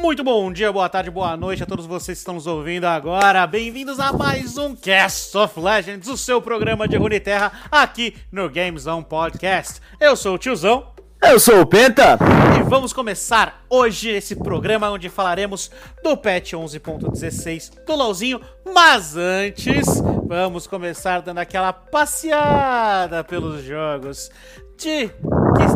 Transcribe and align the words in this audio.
Muito 0.00 0.22
bom 0.22 0.52
dia, 0.52 0.72
boa 0.72 0.88
tarde, 0.88 1.10
boa 1.10 1.36
noite 1.36 1.64
a 1.64 1.66
todos 1.66 1.84
vocês 1.84 2.16
que 2.16 2.20
estão 2.20 2.34
nos 2.34 2.46
ouvindo 2.46 2.84
agora. 2.84 3.44
Bem-vindos 3.48 3.98
a 3.98 4.12
mais 4.12 4.56
um 4.56 4.74
Cast 4.76 5.36
of 5.36 5.58
Legends, 5.58 6.06
o 6.06 6.16
seu 6.16 6.40
programa 6.40 6.86
de 6.86 6.96
Runeterra 6.96 7.50
aqui 7.68 8.14
no 8.30 8.48
Games 8.48 8.86
On 8.86 9.02
Podcast. 9.02 9.80
Eu 9.98 10.14
sou 10.14 10.36
o 10.36 10.38
Tiozão. 10.38 10.92
Eu 11.20 11.40
sou 11.40 11.62
o 11.62 11.66
Penta. 11.66 12.16
E 12.56 12.62
vamos 12.62 12.92
começar 12.92 13.64
hoje 13.68 14.10
esse 14.10 14.36
programa 14.36 14.88
onde 14.88 15.08
falaremos 15.08 15.68
do 16.04 16.16
patch 16.16 16.52
11.16 16.52 17.84
do 17.84 17.96
LoLzinho. 17.96 18.40
Mas 18.72 19.16
antes, 19.16 20.00
vamos 20.28 20.68
começar 20.68 21.22
dando 21.22 21.38
aquela 21.38 21.72
passeada 21.72 23.24
pelos 23.24 23.64
jogos 23.64 24.30
de 24.78 25.10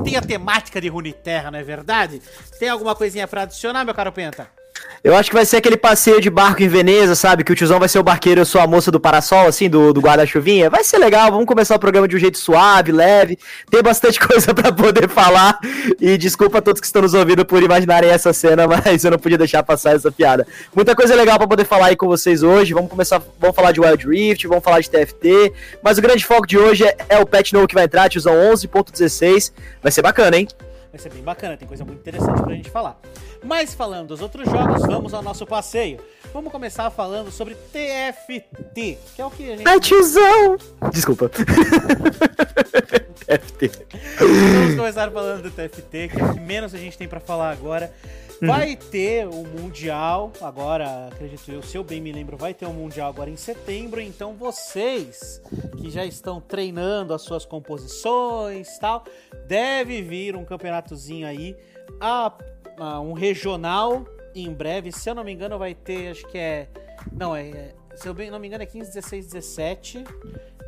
tem 0.04 0.16
a 0.16 0.22
temática 0.22 0.80
de 0.80 0.88
Runeterra, 0.88 1.50
não 1.50 1.58
é 1.58 1.62
verdade? 1.62 2.20
Tem 2.58 2.68
alguma 2.68 2.94
coisinha 2.94 3.26
pra 3.26 3.42
adicionar, 3.42 3.84
meu 3.84 3.94
caro 3.94 4.12
Penta? 4.12 4.61
Eu 5.04 5.16
acho 5.16 5.30
que 5.30 5.34
vai 5.34 5.44
ser 5.44 5.56
aquele 5.56 5.76
passeio 5.76 6.20
de 6.20 6.30
barco 6.30 6.62
em 6.62 6.68
Veneza, 6.68 7.16
sabe? 7.16 7.42
Que 7.42 7.50
o 7.50 7.56
tiozão 7.56 7.80
vai 7.80 7.88
ser 7.88 7.98
o 7.98 8.04
barqueiro 8.04 8.40
eu 8.40 8.46
sou 8.46 8.60
a 8.60 8.68
moça 8.68 8.88
do 8.88 9.00
parasol, 9.00 9.48
assim, 9.48 9.68
do, 9.68 9.92
do 9.92 10.00
guarda-chuvinha. 10.00 10.70
Vai 10.70 10.84
ser 10.84 10.98
legal, 10.98 11.28
vamos 11.28 11.46
começar 11.46 11.74
o 11.74 11.78
programa 11.78 12.06
de 12.06 12.14
um 12.14 12.18
jeito 12.20 12.38
suave, 12.38 12.92
leve. 12.92 13.36
Tem 13.68 13.82
bastante 13.82 14.20
coisa 14.24 14.54
para 14.54 14.72
poder 14.72 15.08
falar. 15.08 15.58
E 16.00 16.16
desculpa 16.16 16.58
a 16.58 16.62
todos 16.62 16.80
que 16.80 16.86
estão 16.86 17.02
nos 17.02 17.14
ouvindo 17.14 17.44
por 17.44 17.60
imaginarem 17.60 18.10
essa 18.10 18.32
cena, 18.32 18.64
mas 18.68 19.04
eu 19.04 19.10
não 19.10 19.18
podia 19.18 19.36
deixar 19.36 19.64
passar 19.64 19.96
essa 19.96 20.12
piada. 20.12 20.46
Muita 20.72 20.94
coisa 20.94 21.16
legal 21.16 21.36
para 21.36 21.48
poder 21.48 21.64
falar 21.64 21.86
aí 21.86 21.96
com 21.96 22.06
vocês 22.06 22.44
hoje. 22.44 22.72
Vamos 22.72 22.88
começar, 22.88 23.20
vamos 23.40 23.56
falar 23.56 23.72
de 23.72 23.80
Wild 23.80 24.06
Rift, 24.06 24.46
vamos 24.46 24.62
falar 24.62 24.78
de 24.80 24.88
TFT. 24.88 25.52
Mas 25.82 25.98
o 25.98 26.02
grande 26.02 26.24
foco 26.24 26.46
de 26.46 26.56
hoje 26.56 26.84
é, 26.84 26.96
é 27.08 27.18
o 27.18 27.26
patch 27.26 27.52
novo 27.52 27.66
que 27.66 27.74
vai 27.74 27.84
entrar, 27.84 28.08
tiozão 28.08 28.34
11.16. 28.52 29.52
Vai 29.82 29.90
ser 29.90 30.02
bacana, 30.02 30.36
hein? 30.36 30.46
Vai 30.92 31.00
ser 31.00 31.10
bem 31.10 31.22
bacana, 31.22 31.56
tem 31.56 31.66
coisa 31.66 31.84
muito 31.84 32.00
interessante 32.00 32.42
pra 32.42 32.54
gente 32.54 32.70
falar. 32.70 33.00
Mas 33.42 33.74
falando 33.74 34.08
dos 34.08 34.20
outros 34.20 34.48
jogos, 34.48 34.82
vamos 34.82 35.12
ao 35.14 35.22
nosso 35.22 35.46
passeio. 35.46 36.00
Vamos 36.32 36.52
começar 36.52 36.88
falando 36.90 37.30
sobre 37.30 37.54
TFT, 37.54 38.98
que 39.14 39.20
é 39.20 39.24
o 39.24 39.30
que 39.30 39.52
a 39.52 39.56
gente. 39.56 39.68
Ai, 39.68 39.80
tiozão! 39.80 40.56
Desculpa. 40.92 41.28
TFT. 43.26 43.70
Vamos 44.18 44.76
começar 44.76 45.10
falando 45.10 45.42
do 45.42 45.50
TFT, 45.50 46.08
que 46.08 46.20
é 46.20 46.24
o 46.24 46.34
que 46.34 46.40
menos 46.40 46.74
a 46.74 46.78
gente 46.78 46.96
tem 46.96 47.08
para 47.08 47.20
falar 47.20 47.50
agora. 47.50 47.92
Vai 48.44 48.74
ter 48.74 49.28
o 49.28 49.44
Mundial, 49.44 50.32
agora, 50.40 51.08
acredito 51.12 51.48
eu, 51.48 51.62
se 51.62 51.76
eu 51.76 51.84
bem 51.84 52.00
me 52.00 52.10
lembro, 52.10 52.36
vai 52.36 52.52
ter 52.52 52.66
o 52.66 52.72
Mundial 52.72 53.08
agora 53.08 53.30
em 53.30 53.36
setembro. 53.36 54.00
Então 54.00 54.34
vocês 54.34 55.40
que 55.78 55.88
já 55.88 56.04
estão 56.04 56.40
treinando 56.40 57.14
as 57.14 57.22
suas 57.22 57.44
composições 57.44 58.76
tal, 58.78 59.04
deve 59.46 60.02
vir 60.02 60.34
um 60.34 60.44
campeonatozinho 60.44 61.24
aí, 61.24 61.56
a, 62.00 62.26
a, 62.26 62.32
um 63.02 63.12
regional 63.12 64.04
em 64.34 64.52
breve. 64.52 64.92
Se 64.92 65.08
eu 65.08 65.14
não 65.14 65.24
me 65.24 65.32
engano, 65.32 65.58
vai 65.58 65.74
ter, 65.74 66.10
acho 66.10 66.26
que 66.28 66.38
é. 66.38 66.68
Não, 67.12 67.34
é. 67.34 67.74
Se 67.94 68.08
eu 68.08 68.14
não 68.14 68.38
me 68.38 68.48
engano, 68.48 68.62
é 68.62 68.66
15, 68.66 68.92
16, 68.92 69.26
17 69.26 70.04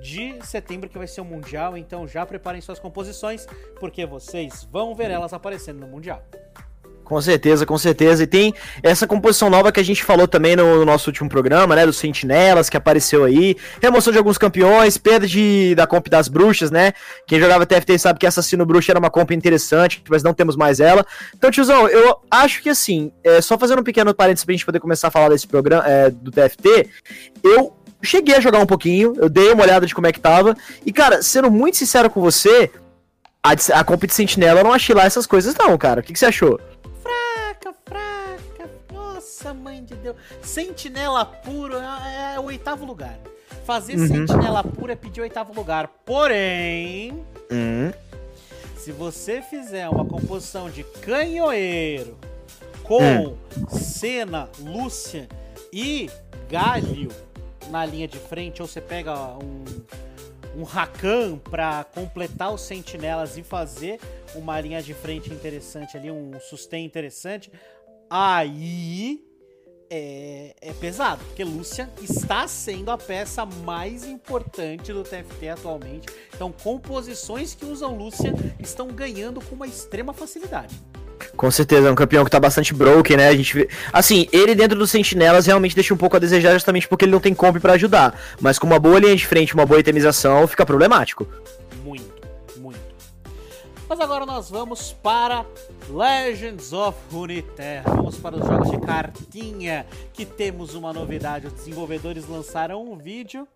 de 0.02 0.44
setembro 0.44 0.88
que 0.90 0.98
vai 0.98 1.06
ser 1.06 1.22
o 1.22 1.24
Mundial. 1.24 1.76
Então 1.76 2.06
já 2.06 2.26
preparem 2.26 2.60
suas 2.60 2.78
composições, 2.78 3.46
porque 3.80 4.04
vocês 4.04 4.64
vão 4.70 4.94
ver 4.94 5.10
elas 5.10 5.32
aparecendo 5.32 5.80
no 5.80 5.86
Mundial. 5.86 6.22
Com 7.04 7.20
certeza, 7.20 7.66
com 7.66 7.76
certeza. 7.76 8.22
E 8.22 8.26
tem 8.26 8.54
essa 8.82 9.06
composição 9.06 9.50
nova 9.50 9.70
que 9.70 9.78
a 9.78 9.84
gente 9.84 10.02
falou 10.02 10.26
também 10.26 10.56
no, 10.56 10.84
nosso 10.84 11.10
último 11.10 11.28
programa, 11.28 11.76
né? 11.76 11.84
Dos 11.84 11.98
Sentinelas, 11.98 12.70
que 12.70 12.76
apareceu 12.76 13.24
aí. 13.24 13.56
Remoção 13.80 14.10
de 14.10 14.18
alguns 14.18 14.38
campeões, 14.38 14.96
perda 14.96 15.26
de, 15.26 15.74
da 15.74 15.86
comp 15.86 16.08
das 16.08 16.28
bruxas, 16.28 16.70
né? 16.70 16.92
Quem 17.26 17.38
jogava 17.38 17.66
TFT 17.66 17.98
sabe 17.98 18.18
que 18.18 18.26
Assassino 18.26 18.64
Bruxa 18.64 18.92
era 18.92 18.98
uma 18.98 19.10
comp 19.10 19.32
interessante, 19.32 20.02
mas 20.08 20.22
não 20.22 20.32
temos 20.32 20.56
mais 20.56 20.80
ela. 20.80 21.04
Então, 21.36 21.50
tiozão, 21.50 21.86
eu 21.88 22.16
acho 22.30 22.62
que 22.62 22.70
assim, 22.70 23.12
é, 23.22 23.40
só 23.42 23.58
fazendo 23.58 23.80
um 23.80 23.84
pequeno 23.84 24.14
parênteses 24.14 24.44
pra 24.44 24.52
gente 24.52 24.64
poder 24.64 24.80
começar 24.80 25.08
a 25.08 25.10
falar 25.10 25.28
desse 25.28 25.46
programa, 25.46 25.84
é, 25.86 26.10
do 26.10 26.30
TFT, 26.30 26.88
eu 27.42 27.76
cheguei 28.02 28.34
a 28.34 28.40
jogar 28.40 28.60
um 28.60 28.66
pouquinho, 28.66 29.14
eu 29.16 29.28
dei 29.28 29.52
uma 29.52 29.62
olhada 29.62 29.86
de 29.86 29.94
como 29.94 30.06
é 30.06 30.12
que 30.12 30.20
tava. 30.20 30.56
E, 30.86 30.92
cara, 30.92 31.22
sendo 31.22 31.50
muito 31.50 31.76
sincero 31.76 32.08
com 32.08 32.20
você, 32.20 32.70
a, 33.42 33.80
a 33.80 33.84
comp 33.84 34.04
de 34.04 34.14
Sentinela 34.14 34.60
eu 34.60 34.64
não 34.64 34.72
achei 34.72 34.94
lá 34.94 35.04
essas 35.04 35.26
coisas, 35.26 35.54
não, 35.54 35.76
cara. 35.76 36.00
O 36.00 36.02
que, 36.02 36.14
que 36.14 36.18
você 36.18 36.26
achou? 36.26 36.58
Nossa, 38.92 39.54
mãe 39.54 39.84
de 39.84 39.94
Deus. 39.94 40.16
Sentinela 40.42 41.24
puro 41.24 41.76
é, 41.76 42.34
é 42.34 42.40
o 42.40 42.44
oitavo 42.44 42.84
lugar. 42.84 43.18
Fazer 43.64 43.96
uhum. 43.96 44.06
sentinela 44.06 44.62
pura 44.62 44.92
é 44.92 44.96
pedir 44.96 45.20
oitavo 45.20 45.52
lugar. 45.54 45.88
Porém, 46.04 47.12
uhum. 47.50 47.92
se 48.76 48.92
você 48.92 49.40
fizer 49.40 49.88
uma 49.88 50.04
composição 50.04 50.68
de 50.68 50.84
canhoeiro 50.84 52.18
com 52.82 52.98
uhum. 53.00 53.36
Senna, 53.70 54.48
Lúcia 54.58 55.28
e 55.72 56.10
Galho 56.50 57.08
na 57.70 57.84
linha 57.86 58.06
de 58.06 58.18
frente, 58.18 58.60
ou 58.60 58.68
você 58.68 58.80
pega 58.80 59.14
um, 59.38 59.64
um 60.56 60.62
Rakan 60.62 61.38
para 61.38 61.84
completar 61.84 62.52
os 62.52 62.62
sentinelas 62.62 63.36
e 63.36 63.42
fazer 63.42 64.00
uma 64.34 64.60
linha 64.60 64.82
de 64.82 64.94
frente 64.94 65.32
interessante 65.32 65.96
ali, 65.96 66.10
um 66.10 66.38
sustain 66.40 66.84
interessante, 66.84 67.50
aí 68.08 69.24
é, 69.90 70.54
é, 70.60 70.72
pesado, 70.74 71.24
porque 71.24 71.44
Lúcia 71.44 71.88
está 72.00 72.48
sendo 72.48 72.90
a 72.90 72.98
peça 72.98 73.44
mais 73.44 74.04
importante 74.04 74.92
do 74.92 75.02
TFT 75.02 75.48
atualmente. 75.50 76.08
Então, 76.34 76.50
composições 76.50 77.54
que 77.54 77.64
usam 77.64 77.96
Lúcia 77.96 78.32
estão 78.58 78.88
ganhando 78.88 79.40
com 79.40 79.54
uma 79.54 79.66
extrema 79.66 80.12
facilidade. 80.12 80.74
Com 81.36 81.50
certeza, 81.50 81.88
é 81.88 81.90
um 81.90 81.94
campeão 81.94 82.24
que 82.24 82.30
tá 82.30 82.40
bastante 82.40 82.72
broken, 82.74 83.16
né? 83.16 83.28
A 83.28 83.36
gente 83.36 83.54
vê... 83.54 83.68
Assim, 83.92 84.28
ele 84.32 84.54
dentro 84.54 84.78
dos 84.78 84.90
sentinelas 84.90 85.46
realmente 85.46 85.74
deixa 85.74 85.92
um 85.92 85.96
pouco 85.96 86.16
a 86.16 86.18
desejar 86.18 86.52
justamente 86.52 86.88
porque 86.88 87.04
ele 87.04 87.12
não 87.12 87.20
tem 87.20 87.34
comp 87.34 87.56
para 87.58 87.74
ajudar. 87.74 88.18
Mas 88.40 88.58
com 88.58 88.66
uma 88.66 88.78
boa 88.78 88.98
linha 88.98 89.16
de 89.16 89.26
frente, 89.26 89.54
uma 89.54 89.66
boa 89.66 89.80
itemização, 89.80 90.46
fica 90.46 90.64
problemático. 90.64 91.26
Mas 93.86 94.00
agora 94.00 94.24
nós 94.24 94.50
vamos 94.50 94.92
para 94.92 95.44
Legends 95.88 96.72
of 96.72 96.98
Runeterra. 97.12 97.94
Vamos 97.94 98.16
para 98.16 98.34
os 98.34 98.46
jogos 98.46 98.70
de 98.70 98.80
cartinha, 98.80 99.86
que 100.12 100.24
temos 100.24 100.74
uma 100.74 100.92
novidade. 100.92 101.46
Os 101.46 101.52
desenvolvedores 101.52 102.26
lançaram 102.26 102.82
um 102.82 102.96
vídeo 102.96 103.46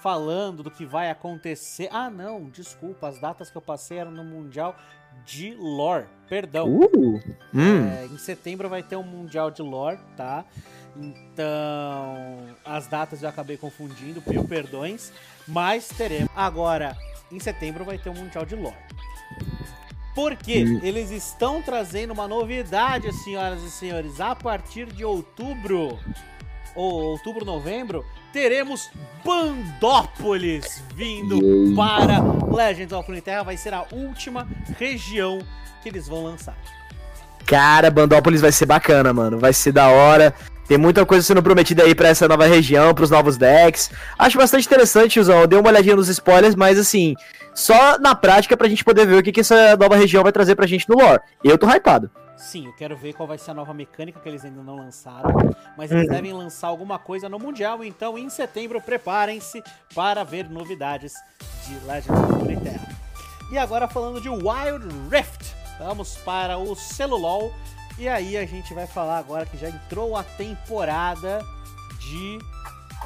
falando 0.00 0.62
do 0.62 0.70
que 0.70 0.86
vai 0.86 1.10
acontecer. 1.10 1.88
Ah, 1.90 2.08
não, 2.08 2.44
desculpa, 2.48 3.08
as 3.08 3.20
datas 3.20 3.50
que 3.50 3.56
eu 3.56 3.60
passei 3.60 3.98
eram 3.98 4.12
no 4.12 4.24
Mundial 4.24 4.76
de 5.26 5.54
Lore. 5.54 6.06
Perdão. 6.28 6.68
Uh, 6.68 7.20
hum. 7.54 7.88
é, 7.88 8.06
em 8.06 8.18
setembro 8.18 8.68
vai 8.68 8.82
ter 8.82 8.96
um 8.96 9.02
Mundial 9.02 9.50
de 9.50 9.62
Lore, 9.62 9.98
tá? 10.16 10.44
Então, 10.96 12.56
as 12.64 12.86
datas 12.86 13.22
eu 13.22 13.28
acabei 13.28 13.56
confundindo, 13.56 14.22
mil 14.26 14.44
perdões. 14.44 15.12
Mas 15.46 15.88
teremos. 15.88 16.30
Agora, 16.34 16.96
em 17.30 17.38
setembro 17.38 17.84
vai 17.84 17.98
ter 17.98 18.08
um 18.08 18.14
Mundial 18.14 18.46
de 18.46 18.56
Lore. 18.56 18.76
Porque 20.14 20.64
hum. 20.64 20.80
eles 20.82 21.10
estão 21.10 21.60
trazendo 21.60 22.12
uma 22.12 22.26
novidade, 22.26 23.12
senhoras 23.22 23.62
e 23.62 23.70
senhores. 23.70 24.20
A 24.20 24.34
partir 24.34 24.86
de 24.86 25.04
outubro, 25.04 25.98
ou 26.76 27.02
outubro, 27.12 27.44
novembro, 27.44 28.04
teremos 28.32 28.90
Bandópolis 29.24 30.82
vindo 30.94 31.40
para 31.74 32.22
Legends 32.54 32.92
of 32.92 33.08
Runeterra. 33.08 33.42
Vai 33.42 33.56
ser 33.56 33.74
a 33.74 33.84
última 33.90 34.46
região 34.78 35.38
que 35.82 35.88
eles 35.88 36.06
vão 36.06 36.22
lançar. 36.22 36.56
Cara, 37.46 37.90
Bandópolis 37.90 38.40
vai 38.40 38.52
ser 38.52 38.66
bacana, 38.66 39.12
mano. 39.12 39.38
Vai 39.38 39.52
ser 39.52 39.72
da 39.72 39.88
hora. 39.88 40.34
Tem 40.68 40.76
muita 40.76 41.06
coisa 41.06 41.24
sendo 41.24 41.42
prometida 41.42 41.84
aí 41.84 41.94
para 41.94 42.08
essa 42.08 42.26
nova 42.26 42.44
região, 42.44 42.92
para 42.92 43.04
os 43.04 43.10
novos 43.10 43.36
decks. 43.36 43.90
Acho 44.18 44.36
bastante 44.36 44.66
interessante, 44.66 45.20
Usão. 45.20 45.40
Eu 45.40 45.46
dei 45.46 45.58
uma 45.58 45.68
olhadinha 45.68 45.94
nos 45.94 46.08
spoilers, 46.08 46.56
mas 46.56 46.76
assim, 46.78 47.14
só 47.54 47.98
na 47.98 48.14
prática 48.14 48.56
pra 48.56 48.68
gente 48.68 48.84
poder 48.84 49.06
ver 49.06 49.18
o 49.18 49.22
que, 49.22 49.32
que 49.32 49.40
essa 49.40 49.76
nova 49.76 49.96
região 49.96 50.24
vai 50.24 50.32
trazer 50.32 50.56
pra 50.56 50.66
gente 50.66 50.88
no 50.88 50.96
lore. 50.98 51.20
Eu 51.42 51.56
tô 51.56 51.66
hypado. 51.68 52.10
Sim, 52.36 52.66
eu 52.66 52.72
quero 52.74 52.96
ver 52.96 53.14
qual 53.14 53.26
vai 53.26 53.38
ser 53.38 53.52
a 53.52 53.54
nova 53.54 53.72
mecânica 53.72 54.20
que 54.20 54.28
eles 54.28 54.44
ainda 54.44 54.62
não 54.62 54.76
lançaram. 54.76 55.30
Mas 55.76 55.90
eles 55.90 56.06
uhum. 56.06 56.14
devem 56.14 56.32
lançar 56.32 56.68
alguma 56.68 56.98
coisa 56.98 57.28
no 57.28 57.38
Mundial, 57.38 57.82
então 57.82 58.18
em 58.18 58.28
setembro 58.28 58.80
preparem-se 58.80 59.62
para 59.94 60.22
ver 60.22 60.48
novidades 60.48 61.14
de 61.66 61.74
Legend 61.86 62.18
of 62.18 62.32
Runeterra. 62.32 62.88
E 63.50 63.58
agora 63.58 63.88
falando 63.88 64.20
de 64.20 64.28
Wild 64.28 64.86
Rift, 65.10 65.54
vamos 65.78 66.16
para 66.18 66.58
o 66.58 66.74
Celulol. 66.74 67.52
E 67.98 68.08
aí 68.08 68.36
a 68.36 68.44
gente 68.44 68.74
vai 68.74 68.86
falar 68.86 69.18
agora 69.18 69.46
que 69.46 69.56
já 69.56 69.68
entrou 69.68 70.16
a 70.16 70.22
temporada 70.22 71.42
de. 71.98 72.38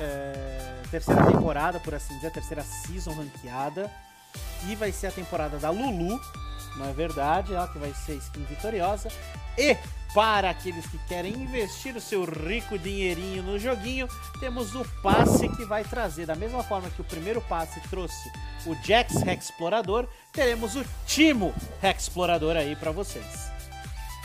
É, 0.00 0.82
terceira 0.90 1.26
temporada, 1.26 1.78
por 1.78 1.94
assim 1.94 2.14
dizer, 2.14 2.28
a 2.28 2.30
terceira 2.30 2.62
season 2.62 3.12
ranqueada 3.12 3.90
e 4.68 4.74
vai 4.74 4.92
ser 4.92 5.08
a 5.08 5.10
temporada 5.10 5.58
da 5.58 5.70
Lulu, 5.70 6.20
não 6.76 6.88
é 6.88 6.92
verdade? 6.92 7.54
Ela 7.54 7.68
que 7.68 7.78
vai 7.78 7.92
ser 7.94 8.14
skin 8.14 8.44
vitoriosa. 8.44 9.08
E 9.58 9.76
para 10.14 10.50
aqueles 10.50 10.86
que 10.86 10.98
querem 11.06 11.32
investir 11.32 11.94
o 11.96 12.00
seu 12.00 12.24
rico 12.24 12.78
dinheirinho 12.78 13.42
no 13.42 13.58
joguinho, 13.58 14.08
temos 14.40 14.74
o 14.74 14.84
passe 15.02 15.48
que 15.48 15.64
vai 15.64 15.84
trazer, 15.84 16.26
da 16.26 16.34
mesma 16.34 16.62
forma 16.64 16.90
que 16.90 17.00
o 17.00 17.04
primeiro 17.04 17.40
passe 17.42 17.80
trouxe 17.88 18.30
o 18.66 18.74
Jax 18.84 19.14
Explorador, 19.22 20.08
teremos 20.32 20.74
o 20.74 20.84
Timo 21.06 21.54
Explorador 21.82 22.56
aí 22.56 22.74
para 22.74 22.90
vocês. 22.90 23.50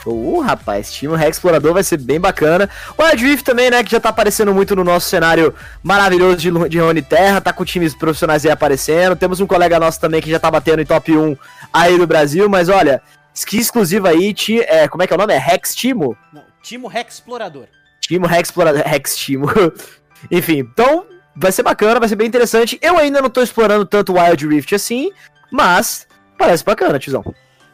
Uh, 0.06 0.40
rapaz, 0.40 1.00
Rex 1.00 1.36
Explorador 1.36 1.74
vai 1.74 1.82
ser 1.82 1.98
bem 1.98 2.20
bacana. 2.20 2.70
O 2.96 3.02
Wild 3.02 3.24
Rift 3.24 3.44
também, 3.44 3.70
né, 3.70 3.82
que 3.82 3.90
já 3.90 3.98
tá 3.98 4.10
aparecendo 4.10 4.54
muito 4.54 4.76
no 4.76 4.84
nosso 4.84 5.08
cenário 5.08 5.52
maravilhoso 5.82 6.36
de, 6.36 6.68
de 6.68 6.78
Rony 6.78 7.02
Terra, 7.02 7.40
tá 7.40 7.52
com 7.52 7.64
times 7.64 7.92
profissionais 7.92 8.44
aí 8.44 8.52
aparecendo. 8.52 9.16
Temos 9.16 9.40
um 9.40 9.46
colega 9.46 9.80
nosso 9.80 9.98
também 9.98 10.22
que 10.22 10.30
já 10.30 10.38
tá 10.38 10.48
batendo 10.48 10.80
em 10.80 10.86
top 10.86 11.16
1 11.16 11.36
aí 11.76 11.98
do 11.98 12.06
Brasil, 12.06 12.48
mas 12.48 12.68
olha, 12.68 13.02
que 13.46 13.58
exclusiva 13.58 14.08
aí, 14.08 14.32
ti, 14.32 14.60
é, 14.60 14.88
como 14.88 15.02
é 15.02 15.06
que 15.06 15.12
é 15.12 15.16
o 15.16 15.18
nome? 15.18 15.34
É 15.34 15.38
Rex 15.38 15.74
Timo? 15.74 16.16
Não, 16.32 16.42
Timo 16.62 16.88
Rex 16.88 17.14
Explorador. 17.14 17.66
Timo 18.00 18.26
Rex 18.26 18.48
Explorador, 18.48 18.82
Rex 18.84 19.16
Timo. 19.16 19.46
Enfim, 20.30 20.58
então 20.58 21.06
vai 21.34 21.52
ser 21.52 21.62
bacana, 21.62 22.00
vai 22.00 22.08
ser 22.08 22.16
bem 22.16 22.26
interessante. 22.26 22.78
Eu 22.80 22.96
ainda 22.96 23.20
não 23.20 23.28
tô 23.28 23.42
explorando 23.42 23.84
tanto 23.84 24.14
Wild 24.14 24.46
Rift 24.46 24.74
assim, 24.74 25.12
mas 25.50 26.06
parece 26.38 26.64
bacana, 26.64 26.98
tizão. 26.98 27.22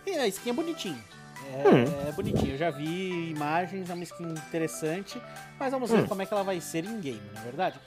E 0.07 0.19
a 0.19 0.27
skin 0.27 0.51
é 0.51 0.53
bonitinho. 0.53 0.99
É, 1.65 1.69
hum. 1.69 1.85
é, 2.09 2.13
bonitinho. 2.13 2.55
Eu 2.55 2.59
já 2.59 2.71
vi 2.71 3.31
imagens, 3.31 3.89
é 3.89 3.95
uma 3.95 4.03
skin 4.03 4.25
interessante. 4.25 5.21
Mas 5.61 5.71
vamos 5.71 5.91
ver 5.91 5.99
hum. 5.99 6.07
como 6.07 6.23
é 6.23 6.27
que 6.27 6.35
ela 6.35 6.43
vai 6.43 6.61
ser 6.61 6.85
em 6.85 6.99
game, 7.01 7.23
não 7.35 7.41
é 7.41 7.45
verdade? 7.45 7.79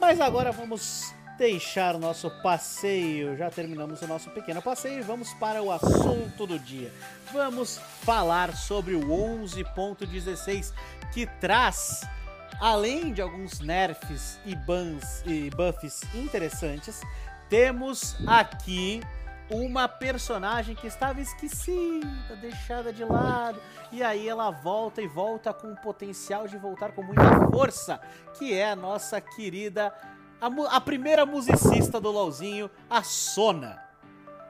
Mas 0.00 0.20
agora 0.20 0.52
vamos 0.52 1.12
deixar 1.38 1.94
o 1.94 1.98
nosso 1.98 2.28
passeio. 2.42 3.36
Já 3.36 3.48
terminamos 3.48 4.02
o 4.02 4.06
nosso 4.08 4.28
pequeno 4.30 4.60
passeio 4.60 4.98
e 4.98 5.02
vamos 5.02 5.32
para 5.34 5.62
o 5.62 5.70
assunto 5.70 6.46
do 6.46 6.58
dia. 6.58 6.92
Vamos 7.32 7.78
falar 8.02 8.54
sobre 8.56 8.94
o 8.94 9.00
11.16 9.06 10.74
que 11.12 11.26
traz, 11.40 12.02
além 12.60 13.12
de 13.12 13.22
alguns 13.22 13.60
nerfs 13.60 14.40
e 14.44 14.54
bans 14.56 15.22
e 15.24 15.48
buffs 15.50 16.02
interessantes, 16.12 17.00
temos 17.48 18.16
aqui 18.26 19.00
uma 19.48 19.88
personagem 19.88 20.74
que 20.74 20.86
estava 20.86 21.20
esquecida, 21.20 22.36
deixada 22.40 22.92
de 22.92 23.02
lado, 23.02 23.58
e 23.90 24.02
aí 24.02 24.28
ela 24.28 24.50
volta 24.50 25.00
e 25.00 25.06
volta 25.06 25.54
com 25.54 25.72
o 25.72 25.76
potencial 25.76 26.46
de 26.46 26.58
voltar 26.58 26.92
com 26.92 27.02
muita 27.02 27.48
força, 27.50 27.98
que 28.38 28.52
é 28.52 28.70
a 28.70 28.76
nossa 28.76 29.20
querida, 29.20 29.94
a, 30.40 30.76
a 30.76 30.80
primeira 30.80 31.26
musicista 31.26 32.00
do 32.00 32.10
LoLzinho, 32.10 32.70
a 32.88 33.02
Sona. 33.02 33.78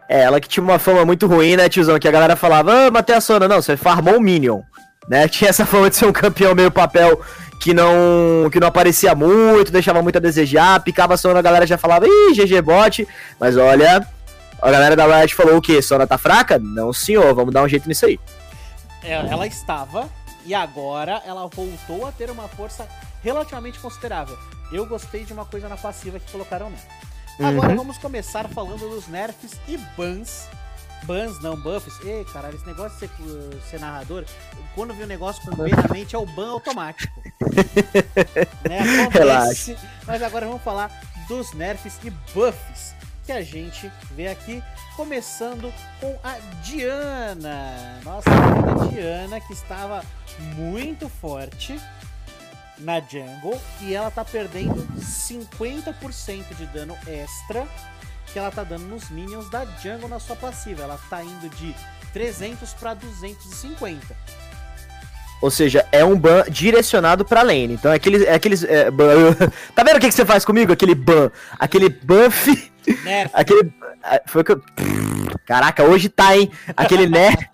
É, 0.08 0.22
ela 0.22 0.40
que 0.40 0.48
tinha 0.48 0.64
uma 0.64 0.78
fama 0.78 1.04
muito 1.04 1.26
ruim, 1.26 1.56
né, 1.56 1.68
tiozão? 1.68 1.98
Que 1.98 2.08
a 2.08 2.10
galera 2.10 2.34
falava, 2.34 2.72
ah, 2.72 2.90
matei 2.90 3.14
a 3.14 3.20
Sona. 3.20 3.46
Não, 3.46 3.60
você 3.60 3.76
farmou 3.76 4.16
o 4.16 4.20
Minion, 4.20 4.62
né? 5.08 5.28
Tinha 5.28 5.50
essa 5.50 5.66
fama 5.66 5.90
de 5.90 5.96
ser 5.96 6.06
um 6.06 6.12
campeão 6.12 6.54
meio 6.54 6.70
papel 6.70 7.20
que 7.60 7.74
não 7.74 8.48
que 8.50 8.60
não 8.60 8.68
aparecia 8.68 9.14
muito, 9.14 9.72
deixava 9.72 10.00
muito 10.00 10.16
a 10.16 10.20
desejar, 10.20 10.80
picava 10.82 11.14
a 11.14 11.16
Sona, 11.16 11.40
a 11.40 11.42
galera 11.42 11.66
já 11.66 11.76
falava, 11.76 12.06
ih, 12.06 12.32
GG 12.32 12.62
bot. 12.62 13.06
Mas 13.38 13.56
olha, 13.56 14.06
a 14.62 14.70
galera 14.70 14.96
da 14.96 15.04
Riot 15.06 15.34
falou 15.34 15.56
o 15.56 15.62
quê? 15.62 15.82
Sona 15.82 16.06
tá 16.06 16.16
fraca? 16.16 16.58
Não, 16.58 16.92
senhor, 16.92 17.34
vamos 17.34 17.52
dar 17.52 17.62
um 17.62 17.68
jeito 17.68 17.88
nisso 17.88 18.06
aí. 18.06 18.18
É, 19.02 19.14
ela 19.14 19.46
estava 19.46 20.08
e 20.44 20.54
agora 20.54 21.22
ela 21.26 21.46
voltou 21.46 22.06
a 22.06 22.12
ter 22.12 22.30
uma 22.30 22.48
força 22.48 22.86
relativamente 23.22 23.78
considerável. 23.78 24.36
Eu 24.70 24.86
gostei 24.86 25.24
de 25.24 25.32
uma 25.32 25.44
coisa 25.44 25.68
na 25.68 25.76
passiva 25.76 26.18
que 26.18 26.30
colocaram 26.30 26.70
nela. 26.70 27.08
Agora 27.40 27.70
uhum. 27.70 27.76
vamos 27.76 27.98
começar 27.98 28.48
falando 28.48 28.88
dos 28.90 29.06
nerfs 29.06 29.52
e 29.68 29.76
bans. 29.96 30.48
Bans, 31.04 31.40
não 31.40 31.56
buffs. 31.56 31.94
Ei, 32.04 32.24
caralho, 32.24 32.56
esse 32.56 32.66
negócio 32.66 32.98
de 32.98 32.98
ser, 32.98 33.22
uh, 33.22 33.60
ser 33.70 33.78
narrador, 33.78 34.24
quando 34.74 34.92
vê 34.92 35.04
um 35.04 35.06
negócio 35.06 35.40
com 35.44 35.56
B 35.56 35.70
na 35.70 35.86
mente, 35.88 36.16
é 36.16 36.18
o 36.18 36.26
ban 36.26 36.50
automático. 36.50 37.22
né? 38.68 38.80
Acontece. 39.02 39.18
Relaxa. 39.18 39.76
Mas 40.04 40.22
agora 40.22 40.46
vamos 40.46 40.62
falar 40.62 40.90
dos 41.28 41.52
nerfs 41.52 42.00
e 42.02 42.10
buffs 42.34 42.98
que 43.24 43.32
a 43.32 43.42
gente 43.42 43.92
vê 44.16 44.28
aqui, 44.28 44.62
começando 44.96 45.72
com 46.00 46.18
a 46.24 46.38
Diana. 46.62 48.00
Nossa 48.02 48.30
querida 48.30 48.88
Diana, 48.88 49.40
que 49.40 49.52
estava 49.52 50.02
muito 50.56 51.10
forte 51.10 51.78
na 52.80 53.00
jungle 53.00 53.60
e 53.80 53.94
ela 53.94 54.10
tá 54.10 54.24
perdendo 54.24 54.86
50% 54.98 56.54
de 56.56 56.66
dano 56.66 56.96
extra 57.06 57.66
que 58.32 58.38
ela 58.38 58.50
tá 58.50 58.62
dando 58.62 58.86
nos 58.86 59.10
minions 59.10 59.48
da 59.50 59.64
jungle 59.82 60.08
na 60.08 60.18
sua 60.18 60.36
passiva. 60.36 60.82
Ela 60.82 60.98
tá 61.08 61.22
indo 61.22 61.48
de 61.56 61.74
300 62.12 62.72
para 62.74 62.94
250. 62.94 64.16
Ou 65.40 65.50
seja, 65.50 65.86
é 65.92 66.04
um 66.04 66.18
ban 66.18 66.44
direcionado 66.48 67.24
pra 67.24 67.42
lane. 67.42 67.74
Então 67.74 67.92
é 67.92 67.96
aqueles. 67.96 68.22
É 68.22 68.34
aqueles 68.34 68.64
é, 68.64 68.90
ban... 68.90 69.34
tá 69.74 69.84
vendo 69.84 69.96
o 69.96 70.00
que, 70.00 70.08
que 70.08 70.14
você 70.14 70.24
faz 70.24 70.44
comigo? 70.44 70.72
Aquele 70.72 70.94
ban. 70.94 71.30
Aquele 71.58 71.88
buff. 71.88 72.72
Nerf. 73.04 73.30
Aquele. 73.32 73.72
Foi 74.26 74.44
que 74.44 74.52
eu. 74.52 74.62
Caraca, 75.44 75.82
hoje 75.84 76.08
tá, 76.08 76.36
hein? 76.36 76.50
Aquele 76.76 77.06
nerf. 77.08 77.46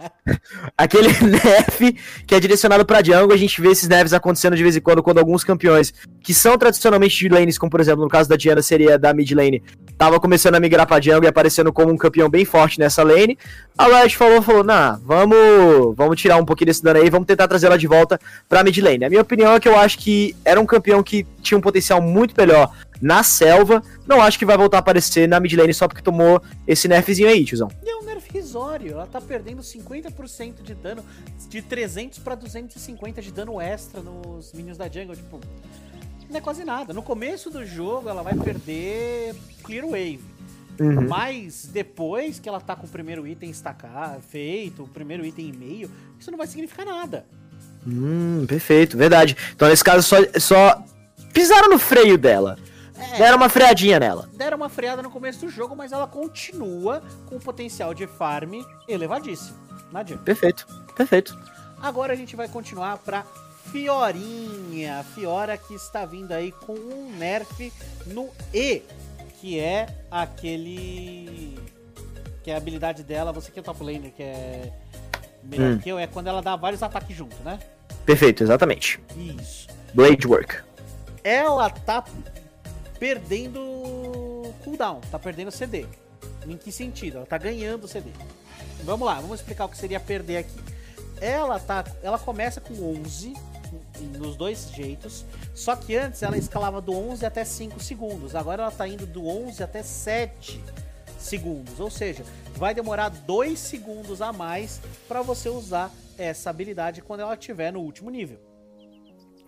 aquele 0.76 1.08
nerf 1.08 1.92
que 2.26 2.34
é 2.34 2.40
direcionado 2.40 2.84
pra 2.84 3.02
jungle. 3.02 3.32
A 3.32 3.36
gente 3.36 3.60
vê 3.60 3.68
esses 3.68 3.88
nerfs 3.88 4.12
acontecendo 4.12 4.56
de 4.56 4.62
vez 4.62 4.76
em 4.76 4.80
quando, 4.80 5.02
quando 5.02 5.18
alguns 5.18 5.44
campeões 5.44 5.94
que 6.22 6.34
são 6.34 6.58
tradicionalmente 6.58 7.16
de 7.16 7.28
lanes, 7.28 7.58
como 7.58 7.70
por 7.70 7.80
exemplo 7.80 8.02
no 8.02 8.08
caso 8.08 8.28
da 8.28 8.36
Diana 8.36 8.62
seria 8.62 8.98
da 8.98 9.12
mid 9.12 9.30
lane, 9.32 9.62
tava 9.96 10.18
começando 10.18 10.54
a 10.54 10.60
migrar 10.60 10.86
pra 10.86 11.00
jungle 11.00 11.24
e 11.24 11.28
aparecendo 11.28 11.72
como 11.72 11.92
um 11.92 11.96
campeão 11.96 12.28
bem 12.28 12.44
forte 12.44 12.78
nessa 12.78 13.02
lane. 13.02 13.38
A 13.76 13.86
Riot 13.86 14.16
falou, 14.16 14.42
falou, 14.42 14.64
nah, 14.64 14.98
vamos, 15.04 15.94
vamos 15.96 16.20
tirar 16.20 16.36
um 16.36 16.44
pouquinho 16.44 16.66
desse 16.66 16.82
dano 16.82 17.00
aí, 17.00 17.10
vamos 17.10 17.26
tentar 17.26 17.46
trazer 17.48 17.66
ela 17.66 17.78
de 17.78 17.86
volta 17.86 18.18
pra 18.48 18.64
mid 18.64 18.76
lane. 18.78 19.04
A 19.04 19.10
minha 19.10 19.22
opinião 19.22 19.52
é 19.52 19.60
que 19.60 19.68
eu 19.68 19.78
acho 19.78 19.98
que 19.98 20.34
era 20.44 20.60
um 20.60 20.66
campeão 20.66 21.02
que 21.02 21.26
tinha 21.42 21.58
um 21.58 21.60
potencial 21.60 22.00
muito 22.00 22.34
melhor 22.36 22.70
na 23.04 23.22
selva. 23.22 23.82
Não 24.06 24.22
acho 24.22 24.38
que 24.38 24.46
vai 24.46 24.56
voltar 24.56 24.78
a 24.78 24.80
aparecer 24.80 25.28
na 25.28 25.38
mid 25.38 25.52
lane 25.52 25.74
só 25.74 25.86
porque 25.86 26.00
tomou 26.00 26.40
esse 26.66 26.88
nerfzinho 26.88 27.28
aí, 27.28 27.44
tiozão. 27.44 27.70
É 27.84 27.96
um 27.96 28.02
nerf 28.02 28.32
risório. 28.32 28.92
Ela 28.92 29.06
tá 29.06 29.20
perdendo 29.20 29.60
50% 29.60 30.62
de 30.62 30.74
dano, 30.74 31.04
de 31.50 31.60
300 31.60 32.18
para 32.20 32.34
250 32.34 33.20
de 33.20 33.30
dano 33.30 33.60
extra 33.60 34.00
nos 34.00 34.54
minions 34.54 34.78
da 34.78 34.88
jungle. 34.88 35.14
Tipo, 35.14 35.38
não 36.30 36.38
é 36.38 36.40
quase 36.40 36.64
nada. 36.64 36.94
No 36.94 37.02
começo 37.02 37.50
do 37.50 37.64
jogo 37.66 38.08
ela 38.08 38.22
vai 38.22 38.34
perder 38.34 39.34
Clear 39.62 39.84
Wave. 39.84 40.20
Uhum. 40.80 41.06
Mas 41.06 41.68
depois 41.70 42.40
que 42.40 42.48
ela 42.48 42.60
tá 42.60 42.74
com 42.74 42.86
o 42.86 42.90
primeiro 42.90 43.26
item 43.26 43.50
estacar, 43.50 44.18
feito, 44.28 44.84
o 44.84 44.88
primeiro 44.88 45.26
item 45.26 45.50
e 45.50 45.52
meio, 45.52 45.90
isso 46.18 46.30
não 46.30 46.38
vai 46.38 46.46
significar 46.46 46.86
nada. 46.86 47.26
Hum, 47.86 48.46
perfeito, 48.48 48.96
verdade. 48.96 49.36
Então 49.54 49.68
nesse 49.68 49.84
caso 49.84 50.02
só, 50.02 50.16
só 50.40 50.82
pisaram 51.34 51.68
no 51.68 51.78
freio 51.78 52.16
dela. 52.16 52.56
É, 52.96 53.18
deram 53.18 53.36
uma 53.36 53.48
freadinha 53.48 53.98
nela. 53.98 54.28
Deram 54.34 54.56
uma 54.56 54.68
freada 54.68 55.02
no 55.02 55.10
começo 55.10 55.40
do 55.40 55.48
jogo, 55.48 55.74
mas 55.74 55.92
ela 55.92 56.06
continua 56.06 57.02
com 57.26 57.36
o 57.36 57.40
potencial 57.40 57.92
de 57.92 58.06
farm 58.06 58.62
elevadíssimo. 58.88 59.56
Não 59.92 60.00
adianta. 60.00 60.22
Perfeito, 60.22 60.66
perfeito. 60.94 61.38
Agora 61.80 62.12
a 62.12 62.16
gente 62.16 62.36
vai 62.36 62.48
continuar 62.48 62.98
pra 62.98 63.24
Fiorinha. 63.70 65.04
Fiora 65.14 65.56
que 65.56 65.74
está 65.74 66.04
vindo 66.04 66.32
aí 66.32 66.52
com 66.52 66.74
um 66.74 67.12
nerf 67.16 67.72
no 68.06 68.30
E, 68.52 68.82
que 69.40 69.58
é 69.58 69.86
aquele. 70.10 71.58
Que 72.42 72.50
é 72.50 72.54
a 72.54 72.58
habilidade 72.58 73.02
dela, 73.02 73.32
você 73.32 73.50
que 73.50 73.58
é 73.58 73.62
top 73.62 73.82
laner, 73.82 74.12
que 74.12 74.22
é 74.22 74.72
melhor 75.42 75.72
hum. 75.72 75.78
que 75.78 75.88
eu, 75.88 75.98
é 75.98 76.06
quando 76.06 76.28
ela 76.28 76.42
dá 76.42 76.56
vários 76.56 76.82
ataques 76.82 77.16
junto, 77.16 77.36
né? 77.42 77.58
Perfeito, 78.04 78.42
exatamente. 78.42 79.00
Isso. 79.16 79.66
Blade 79.94 80.26
Work. 80.26 80.56
Ela 81.22 81.70
tá 81.70 82.04
perdendo 83.04 83.60
cooldown, 84.64 84.98
tá 85.10 85.18
perdendo 85.18 85.50
CD. 85.50 85.84
Em 86.48 86.56
que 86.56 86.72
sentido? 86.72 87.18
Ela 87.18 87.26
tá 87.26 87.36
ganhando 87.36 87.86
CD. 87.86 88.08
Vamos 88.82 89.06
lá, 89.06 89.20
vamos 89.20 89.40
explicar 89.40 89.66
o 89.66 89.68
que 89.68 89.76
seria 89.76 90.00
perder 90.00 90.38
aqui. 90.38 90.58
Ela 91.20 91.60
tá, 91.60 91.84
ela 92.02 92.18
começa 92.18 92.62
com 92.62 92.72
11 92.72 93.34
nos 94.18 94.36
dois 94.36 94.70
jeitos, 94.70 95.26
só 95.54 95.76
que 95.76 95.94
antes 95.94 96.22
ela 96.22 96.38
escalava 96.38 96.80
do 96.80 96.94
11 96.94 97.26
até 97.26 97.44
5 97.44 97.78
segundos. 97.78 98.34
Agora 98.34 98.62
ela 98.62 98.72
tá 98.72 98.88
indo 98.88 99.04
do 99.04 99.26
11 99.26 99.62
até 99.62 99.82
7 99.82 100.64
segundos, 101.18 101.80
ou 101.80 101.90
seja, 101.90 102.24
vai 102.56 102.74
demorar 102.74 103.10
2 103.10 103.58
segundos 103.58 104.22
a 104.22 104.32
mais 104.32 104.80
para 105.06 105.20
você 105.20 105.50
usar 105.50 105.92
essa 106.16 106.48
habilidade 106.48 107.02
quando 107.02 107.20
ela 107.20 107.34
estiver 107.34 107.70
no 107.70 107.80
último 107.80 108.08
nível. 108.08 108.53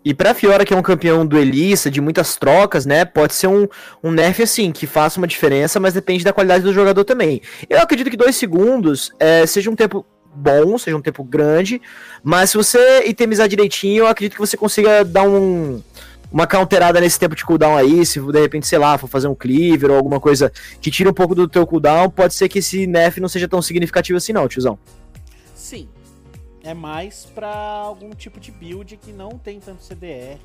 E 0.07 0.15
pra 0.15 0.35
Fiora, 0.35 0.65
que 0.65 0.73
é 0.73 0.77
um 0.77 0.83
campeão 0.83 1.27
duelista, 1.27 1.91
de 1.91 2.01
muitas 2.01 2.37
trocas, 2.37 2.87
né? 2.87 3.05
Pode 3.05 3.35
ser 3.35 3.49
um, 3.49 3.67
um 4.05 4.13
nerf 4.13 4.41
assim, 4.41 4.71
que 4.71 4.87
faça 4.87 5.19
uma 5.19 5.27
diferença, 5.27 5.81
mas 5.81 5.95
depende 5.95 6.23
da 6.23 6.33
qualidade 6.33 6.63
do 6.63 6.73
jogador 6.73 7.03
também. 7.03 7.43
Eu 7.69 7.81
acredito 7.81 8.09
que 8.09 8.17
dois 8.17 8.37
segundos 8.37 9.11
é, 9.19 9.45
seja 9.47 9.69
um 9.69 9.75
tempo 9.75 10.07
bom, 10.33 10.79
seja 10.79 10.97
um 10.97 11.03
tempo 11.03 11.25
grande, 11.25 11.83
mas 12.23 12.51
se 12.51 12.57
você 12.57 13.03
itemizar 13.05 13.49
direitinho, 13.49 14.05
eu 14.05 14.07
acredito 14.07 14.35
que 14.35 14.39
você 14.39 14.57
consiga 14.57 15.05
dar 15.05 15.25
um, 15.25 15.83
uma 16.31 16.47
counterada 16.47 17.01
nesse 17.01 17.19
tempo 17.19 17.35
de 17.35 17.45
cooldown 17.45 17.77
aí, 17.77 18.07
se 18.07 18.21
de 18.21 18.41
repente, 18.41 18.69
sei 18.69 18.79
lá, 18.79 18.97
for 18.97 19.09
fazer 19.09 19.27
um 19.27 19.35
cleaver 19.35 19.91
ou 19.91 19.97
alguma 19.97 20.21
coisa 20.21 20.53
que 20.81 20.89
tire 20.89 21.09
um 21.09 21.15
pouco 21.15 21.35
do 21.35 21.49
teu 21.49 21.67
cooldown, 21.67 22.11
pode 22.11 22.33
ser 22.33 22.49
que 22.49 22.61
esse 22.61 22.87
nerf 22.87 23.21
não 23.21 23.29
seja 23.29 23.49
tão 23.49 23.61
significativo 23.61 24.19
assim 24.19 24.33
não, 24.33 24.47
tiozão. 24.47 24.79
Sim, 25.53 25.89
é 26.67 26.75
mais 26.75 27.25
para 27.33 27.55
algum 27.55 28.11
tipo 28.11 28.41
de 28.41 28.51
build 28.51 28.97
que 28.97 29.13
não 29.13 29.39
tem 29.39 29.61
tanto 29.61 29.85
CDR, 29.85 30.41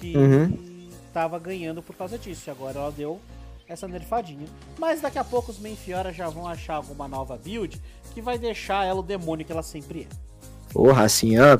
que 0.00 0.16
uhum. 0.16 0.88
tava 1.12 1.36
ganhando 1.36 1.82
por 1.82 1.96
causa 1.96 2.16
disso. 2.16 2.48
E 2.48 2.50
agora 2.52 2.78
ela 2.78 2.92
deu 2.92 3.20
essa 3.66 3.88
nerfadinha. 3.88 4.46
Mas 4.78 5.00
daqui 5.00 5.18
a 5.18 5.24
pouco 5.24 5.50
os 5.50 5.58
Menfiora 5.58 6.12
já 6.12 6.28
vão 6.28 6.46
achar 6.46 6.76
alguma 6.76 7.08
nova 7.08 7.36
build 7.36 7.80
que 8.14 8.22
vai 8.22 8.38
deixar 8.38 8.86
ela 8.86 9.00
o 9.00 9.02
demônio 9.02 9.44
que 9.44 9.50
ela 9.50 9.64
sempre 9.64 10.06
é. 10.10 10.72
Porra, 10.72 11.02
assim, 11.02 11.36
ah. 11.36 11.58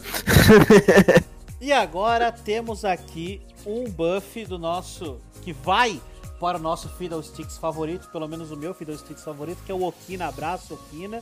e 1.60 1.72
agora 1.72 2.30
temos 2.30 2.84
aqui 2.84 3.42
um 3.66 3.90
buff 3.90 4.44
do 4.44 4.60
nosso. 4.60 5.18
que 5.42 5.52
vai 5.52 6.00
para 6.38 6.56
o 6.56 6.60
nosso 6.60 6.88
Fiddlesticks 6.90 7.58
favorito, 7.58 8.08
pelo 8.12 8.28
menos 8.28 8.52
o 8.52 8.56
meu 8.56 8.72
Fiddlesticks 8.72 9.24
favorito, 9.24 9.58
que 9.66 9.72
é 9.72 9.74
o 9.74 9.82
Okina 9.82 10.28
Abraço 10.28 10.74
Okina, 10.74 11.20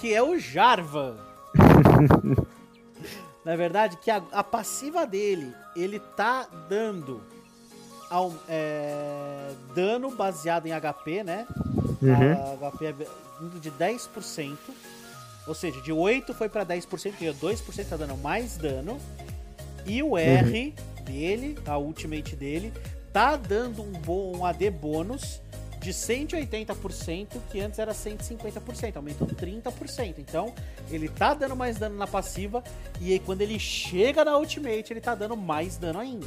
que 0.00 0.14
é 0.14 0.22
o 0.22 0.38
Jarvan. 0.38 1.27
Na 3.44 3.56
verdade, 3.56 3.96
que 3.96 4.10
a, 4.10 4.22
a, 4.32 4.44
passiva 4.44 5.06
dele, 5.06 5.54
ele 5.74 5.98
tá 5.98 6.46
dando 6.68 7.22
ao, 8.10 8.34
é, 8.48 9.50
dano 9.74 10.10
baseado 10.10 10.66
em 10.66 10.72
HP, 10.72 11.24
né? 11.24 11.46
Uhum. 12.02 12.66
A 12.66 12.70
HP 12.70 12.86
é 12.86 12.94
indo 13.40 13.58
de 13.58 13.70
10%. 13.70 14.56
Ou 15.46 15.54
seja, 15.54 15.80
de 15.80 15.90
8 15.90 16.34
foi 16.34 16.48
para 16.48 16.66
10%, 16.66 17.14
e 17.20 17.24
2% 17.26 17.88
tá 17.88 17.96
dando 17.96 18.16
mais 18.18 18.58
dano. 18.58 18.98
E 19.86 20.02
o 20.02 20.18
R 20.18 20.74
uhum. 20.76 21.04
dele, 21.04 21.58
a 21.66 21.78
ultimate 21.78 22.36
dele, 22.36 22.72
tá 23.12 23.36
dando 23.36 23.82
um, 23.82 23.92
bom, 23.92 24.36
um 24.36 24.44
AD 24.44 24.70
bônus 24.70 25.40
de 25.80 25.92
180%, 25.92 27.26
que 27.50 27.60
antes 27.60 27.78
era 27.78 27.92
150%, 27.92 28.96
aumentou 28.96 29.26
30%. 29.26 30.14
Então, 30.18 30.52
ele 30.90 31.08
tá 31.08 31.34
dando 31.34 31.56
mais 31.56 31.78
dano 31.78 31.96
na 31.96 32.06
passiva, 32.06 32.62
e 33.00 33.12
aí 33.12 33.18
quando 33.18 33.42
ele 33.42 33.58
chega 33.58 34.24
na 34.24 34.36
ultimate, 34.36 34.92
ele 34.92 35.00
tá 35.00 35.14
dando 35.14 35.36
mais 35.36 35.76
dano 35.76 36.00
ainda. 36.00 36.26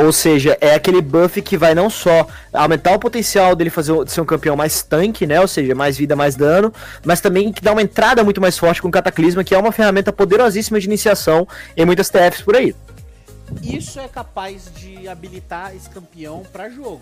Ou 0.00 0.12
seja, 0.12 0.56
é 0.60 0.74
aquele 0.74 1.00
buff 1.02 1.42
que 1.42 1.56
vai 1.56 1.74
não 1.74 1.90
só 1.90 2.24
aumentar 2.52 2.92
o 2.92 3.00
potencial 3.00 3.56
dele 3.56 3.68
fazer 3.68 3.92
de 4.04 4.12
ser 4.12 4.20
um 4.20 4.24
campeão 4.24 4.54
mais 4.54 4.80
tanque, 4.80 5.26
né? 5.26 5.40
Ou 5.40 5.48
seja, 5.48 5.74
mais 5.74 5.96
vida, 5.96 6.14
mais 6.14 6.36
dano, 6.36 6.72
mas 7.04 7.20
também 7.20 7.52
que 7.52 7.60
dá 7.60 7.72
uma 7.72 7.82
entrada 7.82 8.22
muito 8.22 8.40
mais 8.40 8.56
forte 8.56 8.80
com 8.80 8.86
o 8.86 8.92
Cataclisma, 8.92 9.42
que 9.42 9.56
é 9.56 9.58
uma 9.58 9.72
ferramenta 9.72 10.12
poderosíssima 10.12 10.78
de 10.78 10.86
iniciação 10.86 11.48
em 11.76 11.84
muitas 11.84 12.08
TFs 12.10 12.42
por 12.42 12.54
aí. 12.54 12.76
Isso 13.60 13.98
é 13.98 14.06
capaz 14.06 14.70
de 14.72 15.08
habilitar 15.08 15.74
esse 15.74 15.90
campeão 15.90 16.44
para 16.52 16.68
jogo. 16.68 17.00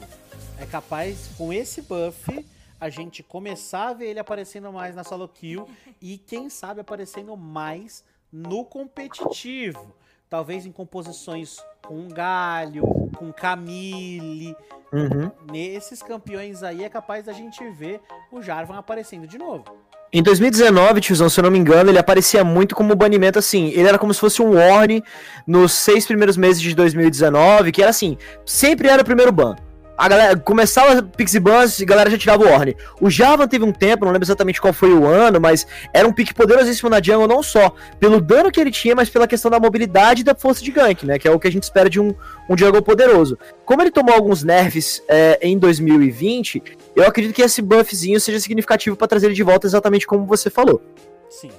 É 0.59 0.65
capaz, 0.65 1.31
com 1.37 1.53
esse 1.53 1.83
buff, 1.83 2.45
a 2.81 2.89
gente 2.89 3.23
começar 3.23 3.89
a 3.89 3.93
ver 3.93 4.07
ele 4.07 4.19
aparecendo 4.19 4.73
mais 4.73 4.95
na 4.95 5.05
solo 5.05 5.29
kill 5.29 5.69
e, 6.01 6.17
quem 6.17 6.49
sabe, 6.49 6.81
aparecendo 6.81 7.37
mais 7.37 8.03
no 8.33 8.65
competitivo. 8.65 9.95
Talvez 10.29 10.65
em 10.67 10.73
composições 10.73 11.59
com 11.87 12.09
Galho, 12.09 12.83
com 13.17 13.33
Camille. 13.33 14.57
Uhum. 14.93 15.31
Nesses 15.53 16.03
campeões 16.03 16.63
aí 16.63 16.85
é 16.85 16.89
capaz 16.89 17.27
da 17.27 17.33
gente 17.33 17.63
ver 17.71 18.01
o 18.33 18.41
Jarvan 18.41 18.79
aparecendo 18.79 19.27
de 19.27 19.37
novo. 19.39 19.65
Em 20.13 20.23
2019, 20.23 21.01
tiozão, 21.01 21.29
se 21.29 21.39
eu 21.39 21.45
não 21.45 21.51
me 21.51 21.59
engano, 21.59 21.91
ele 21.91 21.99
aparecia 21.99 22.43
muito 22.43 22.75
como 22.75 22.97
banimento 22.97 23.39
assim. 23.39 23.69
Ele 23.69 23.89
era 23.89 23.99
como 23.99 24.15
se 24.15 24.21
fosse 24.21 24.41
um 24.41 24.55
warning 24.55 25.03
nos 25.47 25.73
seis 25.73 26.07
primeiros 26.07 26.37
meses 26.37 26.63
de 26.63 26.75
2019, 26.75 27.73
que 27.73 27.83
era 27.83 27.91
assim, 27.91 28.17
sempre 28.45 28.89
era 28.89 29.03
o 29.03 29.05
primeiro 29.05 29.31
ban 29.31 29.57
a 29.97 30.09
galera 30.09 30.37
começava 30.37 31.03
Pixie 31.03 31.41
Bans 31.41 31.79
e 31.81 31.85
a 31.85 31.87
galera 31.87 32.11
já 32.11 32.19
tirava 32.19 32.45
o 32.45 32.49
Orne. 32.49 32.77
O 33.01 33.09
Java 33.09 33.49
teve 33.49 33.65
um 33.65 33.73
tempo, 33.73 34.05
não 34.05 34.13
lembro 34.13 34.27
exatamente 34.27 34.61
qual 34.61 34.73
foi 34.73 34.93
o 34.93 35.07
ano, 35.07 35.41
mas 35.41 35.67
era 35.93 36.07
um 36.07 36.13
pique 36.13 36.35
poderosíssimo 36.35 36.91
na 36.91 37.01
jungle, 37.03 37.27
não 37.27 37.43
só 37.43 37.75
pelo 37.99 38.21
dano 38.21 38.51
que 38.51 38.61
ele 38.61 38.71
tinha, 38.71 38.95
mas 38.95 39.09
pela 39.09 39.27
questão 39.27 39.51
da 39.51 39.59
mobilidade 39.59 40.21
e 40.21 40.25
da 40.25 40.35
força 40.35 40.63
de 40.63 40.71
gank, 40.71 41.07
né? 41.07 41.19
Que 41.19 41.27
é 41.27 41.31
o 41.31 41.39
que 41.39 41.49
a 41.49 41.53
gente 41.53 41.63
espera 41.63 41.89
de 41.89 42.01
um, 42.01 42.15
um 42.49 42.57
jungle 42.57 42.83
poderoso. 42.83 43.39
Como 43.65 43.83
ele 43.83 43.91
tomou 43.91 44.15
alguns 44.15 44.43
nerfs 44.43 45.03
é, 45.09 45.39
em 45.41 45.59
2020, 45.59 46.63
eu 46.95 47.07
acredito 47.07 47.35
que 47.35 47.43
esse 47.43 47.63
buffzinho 47.63 48.21
seja 48.21 48.39
significativo 48.39 48.97
para 48.97 49.09
trazer 49.09 49.27
ele 49.27 49.35
de 49.35 49.43
volta 49.43 49.67
exatamente 49.67 50.07
como 50.07 50.27
você 50.27 50.51
falou. 50.51 50.83
Sim. 51.31 51.51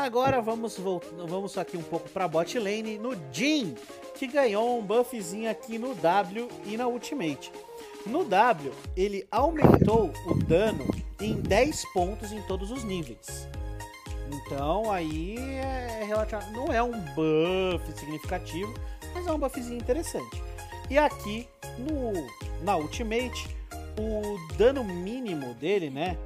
Agora 0.00 0.40
vamos, 0.40 0.78
vamos 1.28 1.58
aqui 1.58 1.76
um 1.76 1.82
pouco 1.82 2.08
para 2.08 2.26
bot 2.26 2.58
lane 2.58 2.96
no 2.96 3.14
Jin 3.30 3.74
que 4.14 4.26
ganhou 4.26 4.78
um 4.78 4.82
buffzinho 4.82 5.50
aqui 5.50 5.78
no 5.78 5.94
W 5.94 6.48
e 6.64 6.74
na 6.74 6.88
Ultimate. 6.88 7.52
No 8.06 8.24
W, 8.24 8.72
ele 8.96 9.26
aumentou 9.30 10.10
o 10.26 10.34
dano 10.34 10.86
em 11.20 11.34
10 11.34 11.84
pontos 11.92 12.32
em 12.32 12.40
todos 12.42 12.70
os 12.70 12.82
níveis. 12.82 13.46
Então 14.32 14.90
aí 14.90 15.36
é 15.36 16.02
relativo, 16.06 16.50
não 16.50 16.72
é 16.72 16.82
um 16.82 16.98
buff 17.14 17.92
significativo, 17.94 18.72
mas 19.12 19.26
é 19.26 19.32
um 19.32 19.38
buffzinho 19.38 19.78
interessante. 19.78 20.42
E 20.88 20.96
aqui 20.96 21.46
no 21.78 22.64
na 22.64 22.74
Ultimate, 22.74 23.54
o 23.98 24.56
dano 24.56 24.82
mínimo 24.82 25.52
dele, 25.54 25.90
né, 25.90 26.16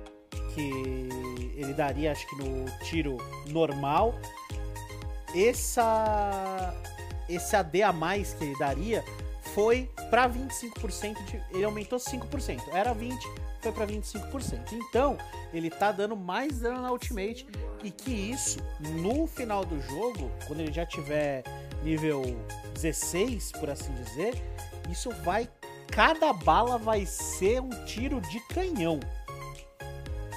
que 0.54 1.08
ele 1.56 1.72
daria 1.72 2.12
acho 2.12 2.26
que 2.28 2.36
no 2.36 2.64
tiro 2.84 3.16
normal, 3.48 4.14
essa 5.34 6.74
esse 7.28 7.56
AD 7.56 7.82
a 7.82 7.92
mais 7.92 8.34
que 8.34 8.44
ele 8.44 8.58
daria 8.58 9.02
foi 9.54 9.90
para 10.10 10.28
25%, 10.28 11.24
de, 11.24 11.40
ele 11.52 11.64
aumentou 11.64 11.98
5%. 11.98 12.60
Era 12.72 12.92
20, 12.92 13.16
foi 13.62 13.72
para 13.72 13.86
25%. 13.86 14.72
Então, 14.72 15.16
ele 15.52 15.70
tá 15.70 15.92
dando 15.92 16.16
mais 16.16 16.58
dano 16.58 16.82
na 16.82 16.90
ultimate 16.90 17.46
e 17.82 17.90
que 17.90 18.10
isso 18.10 18.58
no 18.80 19.26
final 19.26 19.64
do 19.64 19.80
jogo, 19.80 20.30
quando 20.46 20.60
ele 20.60 20.72
já 20.72 20.84
tiver 20.84 21.44
nível 21.82 22.22
16, 22.74 23.52
por 23.52 23.70
assim 23.70 23.92
dizer, 23.94 24.34
isso 24.90 25.10
vai 25.24 25.48
cada 25.88 26.32
bala 26.32 26.76
vai 26.76 27.06
ser 27.06 27.60
um 27.60 27.70
tiro 27.84 28.20
de 28.20 28.40
canhão. 28.48 28.98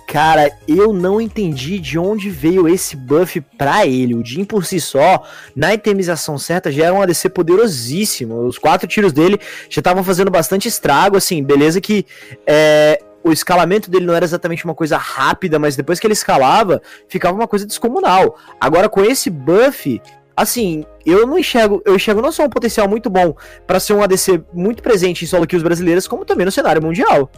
Cara, 0.08 0.50
eu 0.66 0.94
não 0.94 1.20
entendi 1.20 1.78
de 1.80 2.00
onde 2.00 2.30
veio 2.30 2.66
esse 2.66 2.96
buff 2.96 3.42
pra 3.58 3.86
ele. 3.86 4.16
O 4.16 4.24
Jin 4.24 4.46
por 4.46 4.66
si 4.66 4.80
só, 4.80 5.22
na 5.54 5.74
itemização 5.74 6.38
certa, 6.38 6.72
já 6.72 6.86
era 6.86 6.94
um 6.94 7.02
ADC 7.02 7.28
poderosíssimo. 7.30 8.46
Os 8.46 8.58
quatro 8.58 8.88
tiros 8.88 9.12
dele 9.12 9.38
já 9.70 9.82
estavam 9.82 10.06
fazendo 10.06 10.32
bastante 10.32 10.66
estrago, 10.66 11.18
assim, 11.18 11.44
beleza 11.44 11.82
que 11.82 12.06
é, 12.48 13.04
o 13.22 13.34
escalamento 13.34 13.92
dele 13.92 14.06
não 14.06 14.14
era 14.14 14.24
exatamente 14.24 14.64
uma 14.64 14.74
coisa 14.74 14.96
rápida, 14.96 15.60
mas 15.60 15.76
depois 15.76 16.00
que 16.00 16.08
ele 16.08 16.14
escalava, 16.14 16.82
ficava 17.10 17.36
uma 17.36 17.48
coisa 17.48 17.66
descomunal. 17.66 18.38
Agora 18.62 18.88
com 18.88 19.04
esse 19.04 19.30
buff, 19.30 20.02
assim, 20.38 20.86
eu 21.06 21.28
não 21.28 21.38
enxergo, 21.38 21.82
eu 21.86 21.98
enxergo 21.98 22.22
não 22.22 22.32
só 22.32 22.46
um 22.46 22.50
potencial 22.50 22.88
muito 22.88 23.10
bom 23.10 23.36
para 23.68 23.78
ser 23.78 23.92
um 23.92 24.02
ADC 24.02 24.42
muito 24.54 24.82
presente 24.82 25.26
em 25.26 25.28
solo 25.28 25.46
kills 25.46 25.66
brasileiras, 25.66 26.08
como 26.08 26.24
também 26.24 26.46
no 26.46 26.52
cenário 26.52 26.82
mundial. 26.82 27.30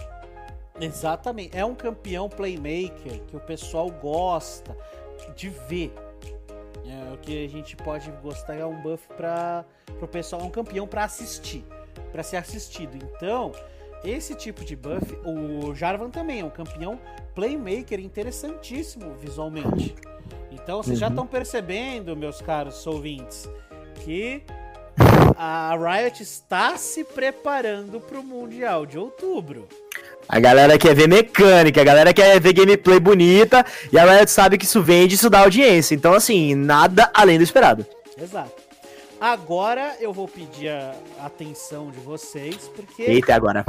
Exatamente. 0.79 1.57
É 1.57 1.63
um 1.65 1.75
campeão 1.75 2.29
playmaker 2.29 3.21
que 3.27 3.35
o 3.35 3.39
pessoal 3.39 3.89
gosta 3.89 4.75
de 5.35 5.49
ver. 5.49 5.93
É, 6.85 7.13
o 7.13 7.17
que 7.17 7.45
a 7.45 7.49
gente 7.49 7.75
pode 7.75 8.09
gostar 8.23 8.55
é 8.55 8.65
um 8.65 8.81
buff 8.81 9.07
para 9.15 9.65
o 10.01 10.07
pessoal, 10.07 10.41
é 10.41 10.45
um 10.45 10.49
campeão 10.49 10.87
para 10.87 11.03
assistir, 11.03 11.63
para 12.11 12.23
ser 12.23 12.37
assistido. 12.37 12.97
Então, 12.97 13.51
esse 14.03 14.33
tipo 14.33 14.63
de 14.63 14.75
buff, 14.75 15.15
o 15.25 15.75
Jarvan 15.75 16.09
também 16.09 16.39
é 16.39 16.45
um 16.45 16.49
campeão 16.49 16.99
playmaker 17.35 17.99
interessantíssimo 17.99 19.13
visualmente. 19.15 19.95
Então, 20.51 20.81
vocês 20.81 20.97
uhum. 20.97 21.01
já 21.01 21.07
estão 21.09 21.27
percebendo, 21.27 22.15
meus 22.15 22.41
caros 22.41 22.85
ouvintes, 22.87 23.47
que 24.03 24.43
a 25.37 25.75
Riot 25.75 26.23
está 26.23 26.77
se 26.77 27.03
preparando 27.03 27.99
para 27.99 28.19
o 28.19 28.23
Mundial 28.23 28.85
de 28.85 28.97
outubro. 28.97 29.67
A 30.31 30.39
galera 30.39 30.77
quer 30.77 30.93
ver 30.93 31.07
mecânica, 31.07 31.81
a 31.81 31.83
galera 31.83 32.13
quer 32.13 32.39
ver 32.39 32.53
gameplay 32.53 32.99
bonita, 32.99 33.65
e 33.91 33.97
a 33.97 34.05
Riot 34.05 34.29
sabe 34.29 34.59
que 34.59 34.65
isso 34.65 34.79
vende, 34.83 35.15
isso 35.15 35.27
dá 35.27 35.39
audiência. 35.39 35.95
Então, 35.95 36.13
assim, 36.13 36.53
nada 36.53 37.09
além 37.15 37.39
do 37.39 37.43
esperado. 37.43 37.83
Exato. 38.15 38.51
Agora 39.19 39.97
eu 39.99 40.13
vou 40.13 40.27
pedir 40.27 40.69
a 40.69 40.93
atenção 41.25 41.89
de 41.89 41.99
vocês, 41.99 42.69
porque. 42.75 43.01
Eita, 43.01 43.33
agora. 43.33 43.65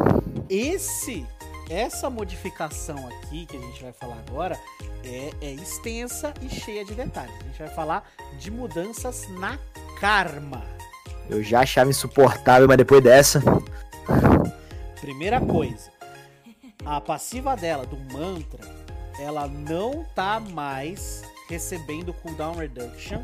Esse. 0.51 1.27
Essa 1.71 2.11
modificação 2.11 3.09
aqui 3.09 3.47
que 3.47 3.57
a 3.57 3.61
gente 3.61 3.83
vai 3.83 3.93
falar 3.93 4.19
agora 4.29 4.59
é, 5.05 5.31
é 5.41 5.53
extensa 5.53 6.35
e 6.43 6.49
cheia 6.49 6.85
de 6.85 6.95
detalhes. 6.95 7.33
A 7.41 7.45
gente 7.45 7.59
vai 7.59 7.69
falar 7.69 8.05
de 8.39 8.51
mudanças 8.51 9.27
na 9.39 9.57
karma. 9.99 10.63
Eu 11.29 11.43
já 11.43 11.61
achava 11.61 11.89
insuportável, 11.89 12.69
mas 12.69 12.77
depois 12.77 13.03
dessa. 13.03 13.41
Primeira 15.01 15.41
coisa, 15.41 15.91
a 16.85 17.01
passiva 17.01 17.57
dela, 17.57 17.85
do 17.87 17.97
mantra, 18.13 18.61
ela 19.19 19.47
não 19.47 20.05
tá 20.15 20.41
mais 20.41 21.23
recebendo 21.49 22.13
cooldown 22.15 22.55
reduction 22.55 23.23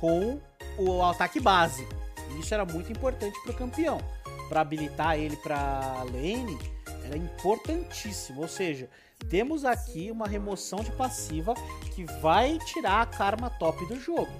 com 0.00 0.40
o 0.78 1.02
ataque 1.02 1.40
básico. 1.40 1.94
Isso 2.38 2.52
era 2.52 2.64
muito 2.64 2.90
importante 2.90 3.38
pro 3.42 3.54
campeão. 3.54 4.00
Para 4.48 4.60
habilitar 4.60 5.18
ele 5.18 5.36
para 5.36 6.02
lane, 6.04 6.58
era 7.04 7.16
importantíssimo. 7.16 8.42
Ou 8.42 8.48
seja, 8.48 8.88
temos 9.30 9.64
aqui 9.64 10.10
uma 10.10 10.26
remoção 10.26 10.80
de 10.80 10.90
passiva 10.92 11.54
que 11.94 12.04
vai 12.20 12.58
tirar 12.66 13.02
a 13.02 13.06
karma 13.06 13.48
top 13.50 13.86
do 13.86 13.98
jogo. 13.98 14.32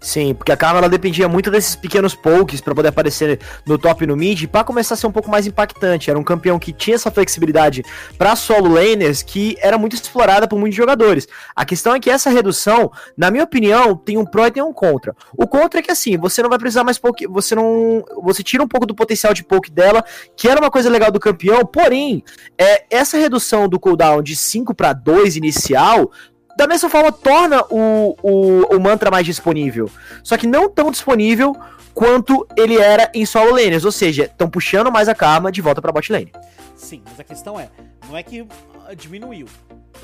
Sim, 0.00 0.32
porque 0.32 0.52
a 0.52 0.56
Karma 0.56 0.78
ela 0.78 0.88
dependia 0.88 1.28
muito 1.28 1.50
desses 1.50 1.74
pequenos 1.74 2.14
pokes 2.14 2.60
para 2.60 2.72
poder 2.72 2.88
aparecer 2.88 3.40
no 3.66 3.76
top 3.76 4.04
e 4.04 4.06
no 4.06 4.16
mid, 4.16 4.46
para 4.46 4.62
começar 4.62 4.94
a 4.94 4.96
ser 4.96 5.08
um 5.08 5.12
pouco 5.12 5.28
mais 5.28 5.46
impactante. 5.46 6.08
Era 6.08 6.18
um 6.18 6.22
campeão 6.22 6.56
que 6.56 6.72
tinha 6.72 6.94
essa 6.94 7.10
flexibilidade 7.10 7.82
para 8.16 8.36
solo 8.36 8.72
laners 8.72 9.22
que 9.24 9.56
era 9.60 9.76
muito 9.76 9.94
explorada 9.94 10.46
por 10.46 10.58
muitos 10.58 10.76
jogadores. 10.76 11.26
A 11.54 11.64
questão 11.64 11.94
é 11.94 12.00
que 12.00 12.08
essa 12.08 12.30
redução, 12.30 12.92
na 13.16 13.28
minha 13.30 13.42
opinião, 13.42 13.96
tem 13.96 14.16
um 14.16 14.24
pró 14.24 14.46
e 14.46 14.52
tem 14.52 14.62
um 14.62 14.72
contra. 14.72 15.16
O 15.36 15.48
contra 15.48 15.80
é 15.80 15.82
que 15.82 15.90
assim, 15.90 16.16
você 16.16 16.42
não 16.42 16.48
vai 16.48 16.58
precisar 16.58 16.84
mais 16.84 16.98
poke, 16.98 17.26
você 17.26 17.56
não, 17.56 18.04
você 18.22 18.42
tira 18.44 18.62
um 18.62 18.68
pouco 18.68 18.86
do 18.86 18.94
potencial 18.94 19.34
de 19.34 19.42
poke 19.42 19.70
dela, 19.70 20.04
que 20.36 20.48
era 20.48 20.60
uma 20.60 20.70
coisa 20.70 20.88
legal 20.88 21.10
do 21.10 21.18
campeão, 21.18 21.66
porém, 21.66 22.22
é, 22.56 22.84
essa 22.88 23.18
redução 23.18 23.68
do 23.68 23.80
cooldown 23.80 24.22
de 24.22 24.36
5 24.36 24.74
para 24.74 24.92
2 24.92 25.36
inicial 25.36 26.12
da 26.58 26.66
mesma 26.66 26.90
forma 26.90 27.12
torna 27.12 27.64
o, 27.70 28.16
o, 28.20 28.74
o 28.74 28.80
mantra 28.80 29.12
mais 29.12 29.24
disponível. 29.24 29.88
Só 30.24 30.36
que 30.36 30.44
não 30.44 30.68
tão 30.68 30.90
disponível 30.90 31.56
quanto 31.94 32.44
ele 32.56 32.76
era 32.76 33.08
em 33.14 33.24
solo 33.24 33.52
lanes, 33.52 33.84
ou 33.84 33.92
seja, 33.92 34.24
estão 34.24 34.50
puxando 34.50 34.90
mais 34.90 35.08
a 35.08 35.14
karma 35.14 35.52
de 35.52 35.62
volta 35.62 35.80
para 35.80 35.92
bot 35.92 36.10
lane. 36.10 36.32
Sim, 36.74 37.00
mas 37.04 37.20
a 37.20 37.22
questão 37.22 37.60
é, 37.60 37.68
não 38.08 38.16
é 38.16 38.24
que 38.24 38.40
uh, 38.40 38.48
diminuiu. 38.96 39.46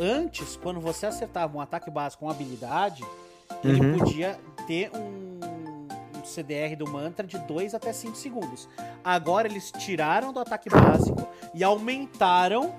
Antes, 0.00 0.56
quando 0.62 0.80
você 0.80 1.06
acertava 1.06 1.56
um 1.56 1.60
ataque 1.60 1.90
básico 1.90 2.24
com 2.24 2.30
habilidade, 2.30 3.02
ele 3.64 3.80
uhum. 3.80 3.98
podia 3.98 4.38
ter 4.64 4.92
um, 4.94 5.40
um, 6.20 6.24
CDR 6.24 6.76
do 6.76 6.88
mantra 6.88 7.26
de 7.26 7.36
2 7.36 7.74
até 7.74 7.92
5 7.92 8.16
segundos. 8.16 8.68
Agora 9.02 9.48
eles 9.48 9.72
tiraram 9.72 10.32
do 10.32 10.38
ataque 10.38 10.70
básico 10.70 11.26
e 11.52 11.64
aumentaram, 11.64 12.76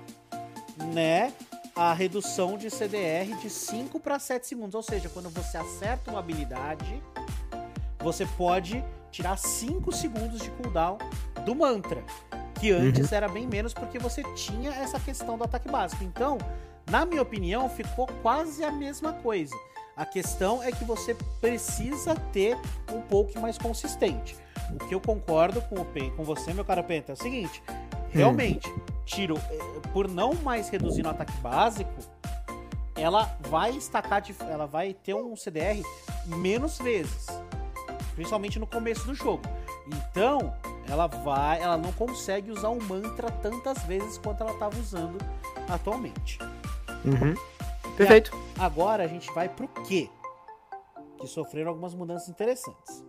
né, 0.94 1.30
a 1.76 1.92
redução 1.92 2.56
de 2.56 2.70
CDR 2.70 3.36
de 3.36 3.50
5 3.50 4.00
para 4.00 4.18
7 4.18 4.46
segundos. 4.46 4.74
Ou 4.74 4.82
seja, 4.82 5.10
quando 5.10 5.28
você 5.28 5.58
acerta 5.58 6.10
uma 6.10 6.20
habilidade, 6.20 7.02
você 7.98 8.24
pode 8.24 8.82
tirar 9.10 9.36
5 9.36 9.92
segundos 9.92 10.40
de 10.40 10.50
cooldown 10.52 10.96
do 11.44 11.54
mantra. 11.54 12.02
Que 12.58 12.72
antes 12.72 13.10
uhum. 13.10 13.16
era 13.16 13.28
bem 13.28 13.46
menos 13.46 13.74
porque 13.74 13.98
você 13.98 14.22
tinha 14.34 14.70
essa 14.70 14.98
questão 14.98 15.36
do 15.36 15.44
ataque 15.44 15.70
básico. 15.70 16.02
Então, 16.02 16.38
na 16.90 17.04
minha 17.04 17.20
opinião, 17.20 17.68
ficou 17.68 18.06
quase 18.22 18.64
a 18.64 18.72
mesma 18.72 19.12
coisa. 19.12 19.54
A 19.94 20.06
questão 20.06 20.62
é 20.62 20.72
que 20.72 20.84
você 20.84 21.14
precisa 21.40 22.14
ter 22.32 22.56
um 22.90 23.02
pouco 23.02 23.38
mais 23.38 23.58
consistente. 23.58 24.34
O 24.72 24.88
que 24.88 24.94
eu 24.94 25.00
concordo 25.00 25.60
com, 25.62 25.76
o, 25.76 25.86
com 26.16 26.24
você, 26.24 26.54
meu 26.54 26.64
cara 26.64 26.82
Penta, 26.82 27.12
é 27.12 27.14
o 27.14 27.16
seguinte: 27.16 27.62
realmente, 28.10 28.68
hum 28.70 28.95
tiro, 29.06 29.38
eh, 29.38 29.80
por 29.92 30.08
não 30.08 30.34
mais 30.34 30.68
reduzir 30.68 31.02
no 31.02 31.08
ataque 31.08 31.32
básico, 31.38 31.94
ela 32.96 33.36
vai 33.48 33.70
estacar, 33.70 34.20
de, 34.20 34.34
ela 34.40 34.66
vai 34.66 34.92
ter 34.92 35.14
um 35.14 35.36
CDR 35.36 35.80
menos 36.26 36.78
vezes, 36.78 37.26
principalmente 38.14 38.58
no 38.58 38.66
começo 38.66 39.06
do 39.06 39.14
jogo. 39.14 39.42
Então, 39.86 40.52
ela 40.88 41.06
vai, 41.06 41.62
ela 41.62 41.76
não 41.76 41.92
consegue 41.92 42.50
usar 42.50 42.68
o 42.68 42.82
mantra 42.82 43.30
tantas 43.30 43.82
vezes 43.84 44.18
quanto 44.18 44.42
ela 44.42 44.52
estava 44.52 44.78
usando 44.78 45.18
atualmente. 45.68 46.38
Uhum. 47.04 47.34
Perfeito. 47.96 48.30
E 48.56 48.60
agora 48.60 49.04
a 49.04 49.06
gente 49.06 49.30
vai 49.32 49.48
pro 49.48 49.68
Q, 49.68 50.10
que 51.18 51.26
sofreram 51.26 51.70
algumas 51.70 51.94
mudanças 51.94 52.28
interessantes. 52.28 53.04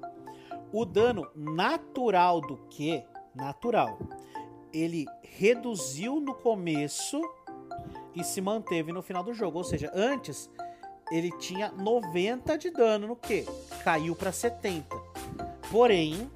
O 0.71 0.85
dano 0.85 1.27
natural 1.35 2.41
do 2.41 2.57
Q, 2.69 3.03
natural, 3.33 3.97
ele 4.74 5.05
reduziu 5.21 6.19
no 6.19 6.33
começo 6.33 7.21
e 8.15 8.24
se 8.24 8.41
manteve 8.41 8.91
no 8.91 9.01
final 9.01 9.24
do 9.24 9.33
jogo. 9.33 9.57
Ou 9.59 9.63
seja, 9.63 9.91
antes 9.93 10.50
ele 11.12 11.31
tinha 11.38 11.71
90 11.71 12.57
de 12.57 12.69
dano 12.69 13.07
no 13.07 13.15
que? 13.15 13.45
Caiu 13.83 14.15
para 14.15 14.31
70. 14.31 14.95
Porém, 15.71 16.29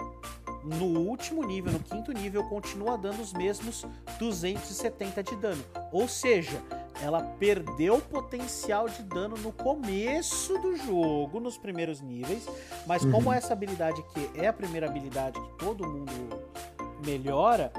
no 0.63 1.00
último 1.00 1.43
nível, 1.43 1.73
no 1.73 1.79
quinto 1.79 2.11
nível, 2.11 2.43
continua 2.43 2.97
dando 2.97 3.21
os 3.21 3.33
mesmos 3.33 3.85
270 4.19 5.23
de 5.23 5.35
dano. 5.35 5.63
Ou 5.91 6.07
seja, 6.07 6.61
ela 7.01 7.21
perdeu 7.39 7.95
o 7.95 8.01
potencial 8.01 8.88
de 8.88 9.01
dano 9.01 9.35
no 9.38 9.51
começo 9.51 10.57
do 10.59 10.75
jogo, 10.77 11.39
nos 11.39 11.57
primeiros 11.57 12.00
níveis, 12.00 12.47
mas 12.85 13.03
como 13.03 13.29
uhum. 13.29 13.33
essa 13.33 13.53
habilidade 13.53 14.01
aqui 14.01 14.29
é 14.35 14.47
a 14.47 14.53
primeira 14.53 14.87
habilidade 14.87 15.39
que 15.39 15.57
todo 15.57 15.87
mundo 15.87 16.11
melhora, 17.03 17.72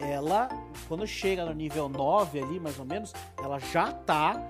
ela, 0.00 0.48
quando 0.88 1.06
chega 1.06 1.44
no 1.44 1.52
nível 1.52 1.88
9 1.88 2.40
ali, 2.40 2.58
mais 2.58 2.78
ou 2.78 2.84
menos, 2.84 3.12
ela 3.38 3.58
já 3.58 3.92
tá 3.92 4.42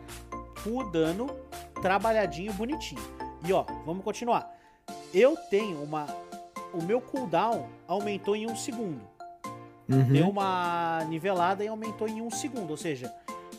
com 0.62 0.78
o 0.78 0.84
dano 0.84 1.28
trabalhadinho, 1.82 2.52
bonitinho. 2.52 3.02
E 3.44 3.52
ó, 3.52 3.64
vamos 3.84 4.04
continuar. 4.04 4.54
Eu 5.12 5.36
tenho 5.50 5.82
uma... 5.82 6.06
O 6.72 6.82
meu 6.82 7.00
cooldown 7.00 7.66
aumentou 7.88 8.36
em 8.36 8.48
um 8.48 8.54
segundo. 8.54 9.00
Uhum. 9.88 10.04
Deu 10.04 10.28
uma 10.28 11.04
nivelada 11.08 11.64
e 11.64 11.68
aumentou 11.68 12.08
em 12.08 12.22
um 12.22 12.30
segundo. 12.30 12.70
Ou 12.70 12.76
seja, 12.76 13.12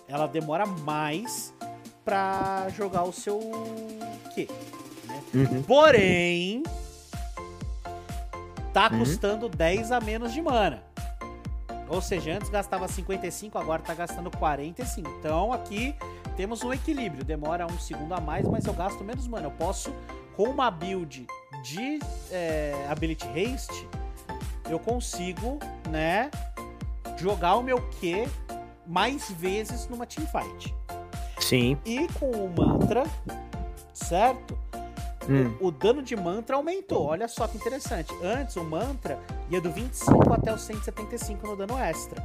ela 0.07 0.27
demora 0.27 0.65
mais 0.65 1.53
pra 2.05 2.67
jogar 2.69 3.03
o 3.03 3.11
seu 3.11 3.37
Q. 4.33 4.47
Né? 5.05 5.23
Uhum. 5.33 5.63
Porém, 5.63 6.63
tá 8.71 8.89
uhum. 8.91 8.99
custando 8.99 9.49
10 9.49 9.91
a 9.91 9.99
menos 9.99 10.31
de 10.31 10.41
mana. 10.41 10.90
Ou 11.91 12.01
seja, 12.01 12.33
antes 12.33 12.49
gastava 12.49 12.87
55, 12.87 13.57
agora 13.57 13.81
tá 13.81 13.93
gastando 13.93 14.31
45. 14.31 15.09
Então 15.19 15.51
aqui 15.51 15.93
temos 16.37 16.63
um 16.63 16.71
equilíbrio. 16.71 17.21
Demora 17.21 17.67
um 17.67 17.77
segundo 17.77 18.13
a 18.13 18.21
mais, 18.21 18.47
mas 18.47 18.65
eu 18.65 18.73
gasto 18.73 19.03
menos 19.03 19.27
mana. 19.27 19.47
Eu 19.47 19.51
posso, 19.51 19.93
com 20.37 20.43
uma 20.43 20.71
build 20.71 21.27
de 21.61 21.99
é, 22.31 22.87
Ability 22.89 23.27
Haste, 23.27 23.87
eu 24.69 24.79
consigo, 24.79 25.59
né, 25.89 26.31
jogar 27.17 27.55
o 27.55 27.61
meu 27.61 27.81
Q 27.99 28.25
mais 28.87 29.29
vezes 29.31 29.85
numa 29.89 30.05
teamfight. 30.05 30.73
Sim. 31.39 31.77
E 31.85 32.07
com 32.19 32.31
o 32.31 32.49
mantra, 32.49 33.03
certo? 33.93 34.57
Hum. 35.29 35.55
O, 35.59 35.67
o, 35.67 35.71
dano 35.71 36.01
de 36.01 36.15
mantra 36.15 36.55
aumentou. 36.55 37.07
Olha 37.07 37.27
só 37.27 37.47
que 37.49 37.57
interessante. 37.57 38.13
Antes 38.23 38.55
o 38.55 38.63
mantra 38.63 39.19
ia 39.51 39.59
do 39.59 39.69
25 39.69 40.33
até 40.33 40.53
o 40.53 40.57
175 40.57 41.45
no 41.45 41.55
dano 41.55 41.77
extra. 41.77 42.23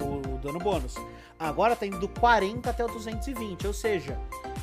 O, 0.00 0.34
o 0.34 0.38
dano 0.38 0.58
bônus. 0.60 0.94
Agora 1.38 1.74
tá 1.74 1.84
indo 1.84 1.98
do 1.98 2.08
40 2.08 2.70
até 2.70 2.84
o 2.84 2.88
220. 2.88 3.66
Ou 3.66 3.74
seja, 3.74 4.18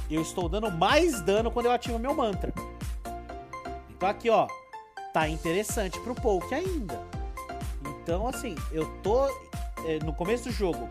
eu 0.09 0.21
estou 0.21 0.47
dando 0.47 0.71
mais 0.71 1.21
dano 1.21 1.51
quando 1.51 1.65
eu 1.65 1.71
ativo 1.71 1.99
meu 1.99 2.13
mantra. 2.13 2.53
Então 3.89 4.07
aqui, 4.07 4.29
ó. 4.29 4.47
Tá 5.13 5.27
interessante 5.27 5.99
pro 6.01 6.15
poke 6.15 6.53
ainda. 6.53 7.01
Então, 7.83 8.27
assim, 8.27 8.55
eu 8.71 8.85
tô 9.01 9.27
é, 9.85 9.99
no 10.05 10.13
começo 10.13 10.45
do 10.45 10.51
jogo. 10.51 10.87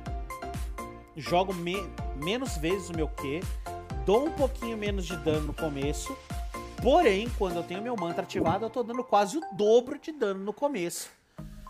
Jogo 1.17 1.55
me 1.55 1.77
menos 2.17 2.57
vezes 2.59 2.91
o 2.91 2.97
meu 2.97 3.09
Q. 3.09 3.41
Dou 4.05 4.27
um 4.27 4.33
pouquinho 4.33 4.77
menos 4.77 5.07
de 5.07 5.17
dano 5.17 5.49
no 5.49 5.55
começo 5.55 6.17
Porém, 6.83 7.29
quando 7.39 7.57
eu 7.57 7.63
tenho 7.63 7.83
meu 7.83 7.97
mantra 7.97 8.23
ativado, 8.23 8.65
eu 8.65 8.71
tô 8.71 8.83
dando 8.83 9.03
quase 9.03 9.37
o 9.37 9.43
dobro 9.53 9.99
de 10.01 10.13
dano 10.13 10.45
no 10.45 10.53
começo. 10.53 11.11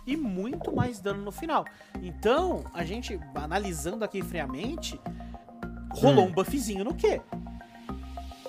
E 0.07 0.17
muito 0.17 0.75
mais 0.75 1.01
dano 1.01 1.23
no 1.23 1.33
final. 1.33 1.65
Então, 2.03 2.65
a 2.73 2.85
gente, 2.85 3.19
analisando 3.35 4.05
aqui 4.05 4.23
friamente, 4.23 4.99
rolou 5.91 6.25
hum. 6.25 6.29
um 6.29 6.33
buffzinho 6.33 6.85
no 6.85 6.95
quê? 6.95 7.21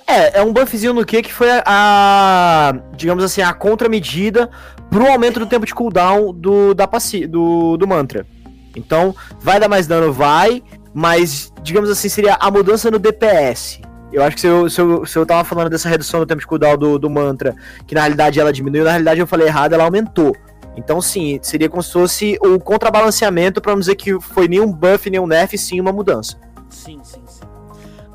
É, 0.08 0.40
é 0.40 0.44
um 0.44 0.52
buffzinho 0.52 0.94
no 0.94 1.06
quê 1.06 1.22
que 1.22 1.32
foi 1.32 1.50
a, 1.52 1.64
a 1.66 2.74
digamos 2.96 3.24
assim, 3.24 3.42
a 3.42 3.54
contramedida 3.54 4.50
pro 4.90 5.06
aumento 5.06 5.40
do 5.40 5.46
tempo 5.46 5.66
de 5.66 5.76
cooldown 5.76 6.34
do, 6.34 6.74
da 6.74 6.88
passi 6.88 7.28
do, 7.28 7.78
do 7.78 7.88
mantra. 7.88 8.26
Então, 8.76 9.16
vai 9.40 9.60
dar 9.60 9.70
mais 9.70 9.88
dano, 9.88 10.12
vai, 10.12 10.64
mas, 10.94 11.52
digamos 11.62 11.90
assim, 11.90 12.10
seria 12.10 12.36
a 12.40 12.50
mudança 12.50 12.90
no 12.90 13.00
DPS. 13.00 13.82
Eu 14.12 14.24
acho 14.24 14.36
que 14.36 14.42
se 14.42 14.48
eu, 14.48 14.70
se 14.70 14.82
eu, 14.82 15.06
se 15.06 15.18
eu 15.18 15.26
tava 15.26 15.44
falando 15.44 15.70
dessa 15.70 15.88
redução 15.88 16.20
do 16.20 16.26
tempo 16.26 16.42
de 16.42 16.48
cooldown 16.48 16.78
do, 16.78 16.98
do 16.98 17.10
mantra, 17.10 17.56
que 17.86 17.94
na 17.94 18.02
realidade 18.02 18.40
ela 18.40 18.52
diminuiu, 18.52 18.84
na 18.84 18.92
realidade 18.92 19.20
eu 19.20 19.28
falei 19.28 19.48
errado, 19.48 19.74
ela 19.74 19.84
aumentou. 19.84 20.36
Então, 20.76 21.02
sim, 21.02 21.40
seria 21.42 21.70
como 21.70 21.84
se 21.84 21.92
fosse 21.92 22.38
o 22.42 22.60
contrabalanceamento 22.60 23.62
para 23.62 23.74
não 23.74 23.80
dizer 23.80 23.96
que 23.96 24.20
foi 24.20 24.48
nem 24.48 24.62
um 24.62 24.72
buff, 24.72 25.10
nem 25.10 25.20
um 25.20 25.28
nerf, 25.28 25.58
sim 25.58 25.80
uma 25.80 25.92
mudança. 25.92 26.38
Sim, 26.70 27.00
sim, 27.04 27.22
sim. 27.28 27.44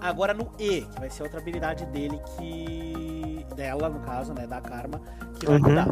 Agora 0.01 0.35
no 0.35 0.51
E, 0.59 0.83
que 0.83 1.01
vai 1.01 1.11
ser 1.11 1.23
outra 1.23 1.41
habilidade 1.41 1.87
dele 1.87 2.21
que. 2.37 3.47
dela, 3.55 3.89
no 3.89 4.01
caso, 4.01 4.35
né? 4.35 4.47
Da 4.47 4.61
Karma, 4.61 5.01
que 5.39 5.47
vai 5.47 5.57
uhum. 5.57 5.69
mudar. 5.69 5.89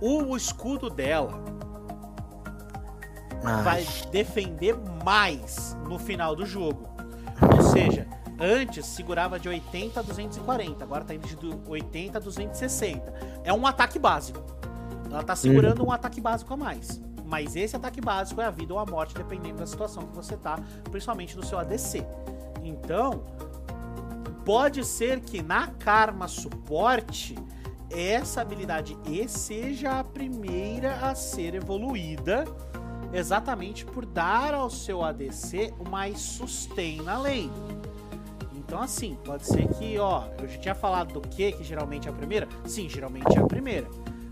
O, 0.00 0.32
o 0.32 0.36
escudo 0.36 0.90
dela 0.90 1.42
Ai. 3.44 3.62
vai 3.62 3.86
defender 4.10 4.76
mais 5.04 5.76
no 5.88 5.98
final 5.98 6.36
do 6.36 6.44
jogo. 6.44 6.88
Ou 7.54 7.62
seja, 7.62 8.06
Antes 8.38 8.86
segurava 8.86 9.38
de 9.38 9.48
80 9.48 10.00
a 10.00 10.02
240, 10.02 10.84
agora 10.84 11.04
tá 11.04 11.14
indo 11.14 11.26
de 11.26 11.70
80 11.70 12.18
a 12.18 12.20
260. 12.20 13.14
É 13.44 13.52
um 13.52 13.66
ataque 13.66 13.98
básico. 13.98 14.40
Ela 15.10 15.22
tá 15.22 15.34
segurando 15.34 15.80
uhum. 15.80 15.88
um 15.88 15.92
ataque 15.92 16.20
básico 16.20 16.52
a 16.52 16.56
mais. 16.56 17.00
Mas 17.24 17.56
esse 17.56 17.74
ataque 17.74 18.00
básico 18.00 18.40
é 18.40 18.44
a 18.44 18.50
vida 18.50 18.72
ou 18.72 18.78
a 18.78 18.86
morte, 18.86 19.14
dependendo 19.14 19.56
da 19.58 19.66
situação 19.66 20.06
que 20.06 20.14
você 20.14 20.36
tá, 20.36 20.58
principalmente 20.90 21.36
no 21.36 21.44
seu 21.44 21.58
ADC. 21.58 22.06
Então, 22.62 23.24
Pode 24.46 24.84
ser 24.84 25.18
que 25.22 25.42
na 25.42 25.66
Karma 25.66 26.28
Suporte 26.28 27.34
essa 27.90 28.40
habilidade 28.40 28.96
E 29.04 29.28
seja 29.28 29.98
a 29.98 30.04
primeira 30.04 30.94
a 31.04 31.16
ser 31.16 31.56
evoluída, 31.56 32.44
exatamente 33.12 33.84
por 33.84 34.06
dar 34.06 34.54
ao 34.54 34.70
seu 34.70 35.02
ADC 35.02 35.74
mais 35.90 36.20
sustain 36.20 37.02
na 37.02 37.18
lane. 37.18 37.50
Então, 38.66 38.82
assim, 38.82 39.16
pode 39.24 39.46
ser 39.46 39.68
que, 39.68 39.96
ó, 39.96 40.24
eu 40.42 40.48
já 40.48 40.58
tinha 40.58 40.74
falado 40.74 41.12
do 41.12 41.20
que, 41.20 41.52
que 41.52 41.62
geralmente 41.62 42.08
é 42.08 42.10
a 42.10 42.14
primeira? 42.14 42.48
Sim, 42.64 42.88
geralmente 42.88 43.38
é 43.38 43.40
a 43.40 43.46
primeira. 43.46 43.86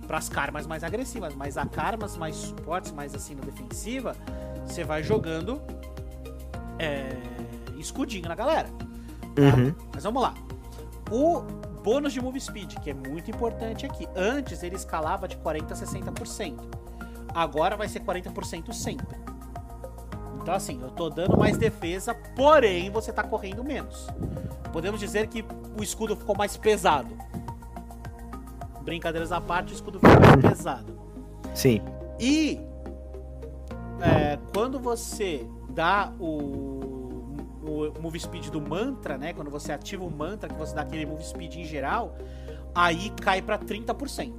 Para 0.08 0.18
as 0.18 0.28
karmas 0.28 0.66
mais 0.66 0.82
agressivas, 0.82 1.34
mas 1.36 1.56
a 1.56 1.64
karmas 1.64 2.16
mais 2.16 2.34
suportes, 2.34 2.90
mais 2.90 3.14
assim 3.14 3.36
na 3.36 3.42
defensiva, 3.42 4.16
você 4.66 4.82
vai 4.82 5.04
jogando 5.04 5.62
é, 6.80 7.16
escudinho 7.78 8.28
na 8.28 8.34
galera. 8.34 8.68
Tá? 8.68 9.40
Uhum. 9.40 9.74
Mas 9.94 10.02
vamos 10.02 10.20
lá. 10.20 10.34
O 11.12 11.42
bônus 11.84 12.12
de 12.12 12.20
move 12.20 12.40
speed, 12.40 12.74
que 12.80 12.90
é 12.90 12.94
muito 12.94 13.30
importante 13.30 13.86
aqui. 13.86 14.08
Antes 14.16 14.64
ele 14.64 14.74
escalava 14.74 15.28
de 15.28 15.36
40% 15.36 15.70
a 15.70 15.74
60%. 15.74 16.58
Agora 17.32 17.76
vai 17.76 17.88
ser 17.88 18.00
40% 18.00 18.72
sempre. 18.72 19.16
Então, 20.44 20.54
assim, 20.54 20.78
eu 20.82 20.90
tô 20.90 21.08
dando 21.08 21.38
mais 21.38 21.56
defesa, 21.56 22.14
porém 22.36 22.90
você 22.90 23.10
tá 23.10 23.22
correndo 23.22 23.64
menos. 23.64 24.06
Podemos 24.74 25.00
dizer 25.00 25.26
que 25.28 25.42
o 25.74 25.82
escudo 25.82 26.14
ficou 26.14 26.36
mais 26.36 26.54
pesado. 26.54 27.16
Brincadeiras 28.82 29.32
à 29.32 29.40
parte, 29.40 29.72
o 29.72 29.74
escudo 29.74 29.98
ficou 29.98 30.20
mais 30.20 30.36
pesado. 30.36 31.00
Sim. 31.54 31.80
E 32.20 32.60
é, 34.02 34.38
quando 34.52 34.78
você 34.78 35.48
dá 35.70 36.12
o, 36.20 37.38
o 37.62 38.02
move 38.02 38.20
speed 38.20 38.50
do 38.50 38.60
mantra, 38.60 39.16
né? 39.16 39.32
Quando 39.32 39.50
você 39.50 39.72
ativa 39.72 40.04
o 40.04 40.10
mantra, 40.10 40.50
que 40.50 40.58
você 40.58 40.74
dá 40.74 40.82
aquele 40.82 41.06
move 41.06 41.24
speed 41.24 41.54
em 41.54 41.64
geral, 41.64 42.18
aí 42.74 43.08
cai 43.22 43.40
pra 43.40 43.58
30%. 43.58 44.30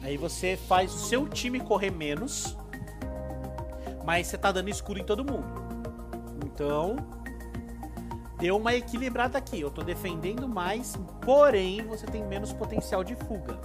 Aí 0.00 0.16
você 0.16 0.56
faz 0.56 0.94
o 0.94 0.98
seu 0.98 1.28
time 1.28 1.58
correr 1.58 1.90
menos 1.90 2.56
mas 4.04 4.26
você 4.26 4.38
tá 4.38 4.50
dando 4.52 4.68
escudo 4.68 5.00
em 5.00 5.04
todo 5.04 5.24
mundo. 5.24 5.46
Então, 6.44 6.96
deu 8.38 8.56
uma 8.56 8.74
equilibrada 8.74 9.38
aqui. 9.38 9.60
Eu 9.60 9.70
tô 9.70 9.82
defendendo 9.82 10.48
mais, 10.48 10.98
porém 11.20 11.82
você 11.86 12.06
tem 12.06 12.24
menos 12.24 12.52
potencial 12.52 13.04
de 13.04 13.14
fuga. 13.14 13.58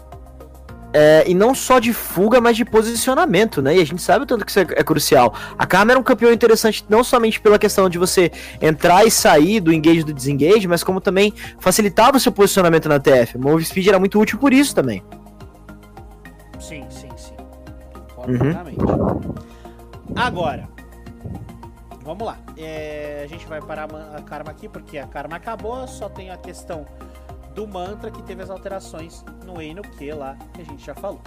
É, 0.97 1.25
e 1.27 1.33
não 1.33 1.53
só 1.53 1.77
de 1.77 1.91
fuga, 1.91 2.39
mas 2.39 2.55
de 2.55 2.63
posicionamento, 2.63 3.61
né? 3.61 3.75
E 3.75 3.81
a 3.81 3.85
gente 3.85 4.01
sabe 4.01 4.23
o 4.23 4.25
tanto 4.25 4.45
que 4.45 4.51
isso 4.51 4.59
é, 4.61 4.67
é 4.77 4.83
crucial. 4.83 5.33
A 5.57 5.65
Karma 5.65 5.91
era 5.91 5.99
um 5.99 6.03
campeão 6.03 6.31
interessante 6.31 6.85
não 6.87 7.03
somente 7.03 7.37
pela 7.41 7.59
questão 7.59 7.89
de 7.89 7.97
você 7.97 8.31
entrar 8.61 9.05
e 9.05 9.11
sair 9.11 9.59
do 9.59 9.73
engage 9.73 9.99
e 9.99 10.03
do 10.05 10.13
desengage, 10.13 10.69
mas 10.69 10.85
como 10.85 11.01
também 11.01 11.33
facilitava 11.59 12.15
o 12.15 12.19
seu 12.19 12.31
posicionamento 12.31 12.87
na 12.87 12.97
TF. 12.97 13.35
O 13.35 13.41
Move 13.41 13.65
Speed 13.65 13.87
era 13.87 13.99
muito 13.99 14.17
útil 14.17 14.39
por 14.39 14.53
isso 14.53 14.73
também. 14.73 15.03
Sim, 16.61 16.85
sim, 16.89 17.09
sim. 17.17 17.35
Completamente. 18.15 18.79
Uhum. 18.79 19.54
Agora, 20.13 20.69
vamos 22.01 22.25
lá. 22.25 22.37
É, 22.57 23.21
a 23.23 23.27
gente 23.27 23.45
vai 23.47 23.61
parar 23.61 23.87
a 24.15 24.21
karma 24.21 24.51
aqui 24.51 24.67
porque 24.67 24.97
a 24.97 25.07
karma 25.07 25.37
acabou. 25.37 25.87
Só 25.87 26.09
tem 26.09 26.29
a 26.29 26.37
questão 26.37 26.85
do 27.53 27.65
mantra 27.67 28.11
que 28.11 28.21
teve 28.23 28.43
as 28.43 28.49
alterações 28.49 29.23
no 29.45 29.61
E 29.61 29.69
e 29.69 29.73
no 29.73 29.81
Q 29.81 30.13
lá 30.13 30.37
que 30.53 30.61
a 30.61 30.65
gente 30.65 30.85
já 30.85 30.93
falou. 30.93 31.21